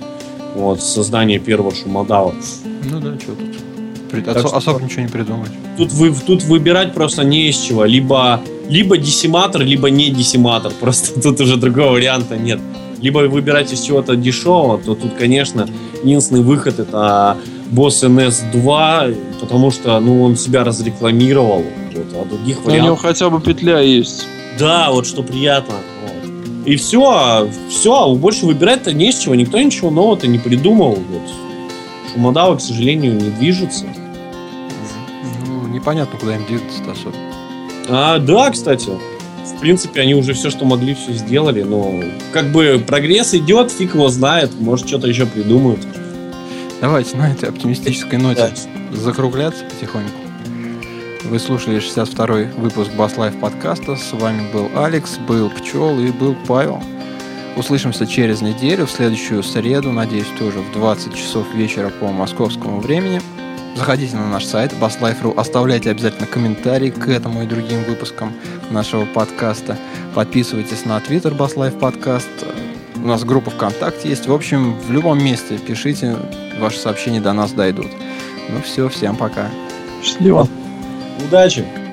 Вот, 0.55 0.80
создания 0.80 1.38
первого 1.38 1.74
шумодава. 1.74 2.34
Ну 2.90 3.01
да, 3.01 3.18
что 3.20 3.32
тут. 3.32 3.49
При- 4.11 4.20
Так 4.20 4.36
осо- 4.36 4.49
что- 4.49 4.57
Особо 4.57 4.82
ничего 4.84 5.03
не 5.03 5.09
придумать. 5.09 5.51
Тут, 5.76 5.92
вы, 5.92 6.14
тут 6.26 6.44
выбирать 6.44 6.94
просто 6.94 7.24
не 7.24 7.49
из 7.51 7.59
чего. 7.59 7.84
Либо, 7.84 8.40
либо 8.70 8.97
десиматор, 8.97 9.61
либо 9.62 9.90
не 9.90 10.11
десиматор. 10.11 10.72
Просто 10.80 11.20
тут 11.20 11.40
уже 11.40 11.57
другого 11.57 11.90
варианта 11.94 12.38
нет. 12.38 12.61
Либо 13.01 13.18
выбирать 13.28 13.72
из 13.72 13.80
чего-то 13.80 14.16
дешевого, 14.16 14.78
то 14.78 14.94
тут, 14.94 15.14
конечно, 15.14 15.68
единственный 16.03 16.42
выход 16.42 16.78
это 16.78 17.36
Boss 17.70 18.07
NS2, 18.07 19.40
потому 19.40 19.70
что 19.70 19.99
ну, 20.01 20.22
он 20.22 20.36
себя 20.36 20.64
разрекламировал, 20.64 21.64
вот, 21.94 22.07
а 22.14 22.24
других 22.24 22.59
Но 22.59 22.62
у 22.62 22.74
него 22.74 22.80
вариантов... 22.80 23.01
хотя 23.01 23.30
бы 23.30 23.40
петля 23.40 23.80
есть. 23.80 24.26
Да, 24.59 24.90
вот 24.90 25.07
что 25.07 25.22
приятно. 25.22 25.74
вот. 26.03 26.66
И 26.66 26.76
все, 26.76 27.49
все, 27.68 28.14
больше 28.14 28.47
выбирать-то 28.47 28.92
не 28.92 29.12
с 29.12 29.18
чего, 29.18 29.34
никто 29.34 29.61
ничего 29.61 29.90
нового-то 29.90 30.26
не 30.26 30.38
придумал. 30.38 30.94
Вот. 30.94 31.30
Шумодавы, 32.12 32.57
к 32.57 32.61
сожалению, 32.61 33.14
не 33.14 33.30
движутся. 33.30 33.84
Ну, 35.47 35.68
непонятно, 35.68 36.18
куда 36.18 36.36
им 36.36 36.47
двигаться-то 36.47 36.92
особо. 36.92 37.16
А, 37.88 38.18
да, 38.18 38.51
кстати. 38.51 38.90
В 39.55 39.61
принципе, 39.61 40.01
они 40.01 40.14
уже 40.14 40.34
все, 40.34 40.51
что 40.51 40.64
могли, 40.64 40.94
все 40.94 41.12
сделали. 41.12 41.62
Но 41.62 42.03
как 42.32 42.53
бы 42.53 42.82
прогресс 42.86 43.34
идет, 43.34 43.70
фиг 43.70 43.94
его 43.94 44.09
знает. 44.09 44.51
Может, 44.59 44.88
что-то 44.88 45.07
еще 45.07 45.26
придумают. 45.26 45.80
Давайте 46.80 47.16
на 47.16 47.30
этой 47.32 47.49
оптимистической 47.49 48.18
ноте 48.18 48.53
закругляться 48.92 49.64
потихоньку. 49.64 50.12
Вы 51.24 51.38
слушали 51.38 51.78
62-й 51.78 52.53
выпуск 52.61 52.92
Bass 52.92 53.16
Life 53.16 53.38
подкаста. 53.40 53.97
С 53.97 54.12
вами 54.12 54.42
был 54.53 54.68
Алекс, 54.76 55.18
был 55.18 55.51
Пчел 55.51 55.99
и 55.99 56.11
был 56.11 56.36
Павел. 56.47 56.82
Услышимся 57.57 58.07
через 58.07 58.42
неделю, 58.42 58.86
в 58.86 58.90
следующую 58.90 59.42
среду, 59.42 59.90
надеюсь, 59.90 60.26
тоже 60.38 60.59
в 60.59 60.72
20 60.72 61.14
часов 61.14 61.47
вечера 61.55 61.88
по 61.88 62.09
московскому 62.09 62.80
времени. 62.80 63.20
Заходите 63.76 64.16
на 64.16 64.26
наш 64.26 64.46
сайт 64.46 64.72
basslife.ru, 64.72 65.38
оставляйте 65.38 65.90
обязательно 65.90 66.26
комментарии 66.26 66.88
к 66.88 67.08
этому 67.08 67.42
и 67.42 67.46
другим 67.46 67.84
выпускам 67.84 68.32
нашего 68.70 69.04
подкаста. 69.04 69.76
Подписывайтесь 70.14 70.86
на 70.86 70.98
твиттер 70.98 71.34
BassLife 71.34 71.78
подкаст. 71.78 72.28
У 72.96 73.06
нас 73.06 73.22
группа 73.24 73.50
ВКонтакте 73.50 74.08
есть. 74.08 74.28
В 74.28 74.32
общем, 74.32 74.80
в 74.80 74.90
любом 74.90 75.22
месте 75.22 75.58
пишите, 75.58 76.16
ваши 76.58 76.78
сообщения 76.78 77.20
до 77.20 77.34
нас 77.34 77.52
дойдут. 77.52 77.88
Ну 78.48 78.62
все, 78.62 78.88
всем 78.88 79.14
пока. 79.14 79.50
Счастливо. 80.02 80.48
Удачи! 81.28 81.86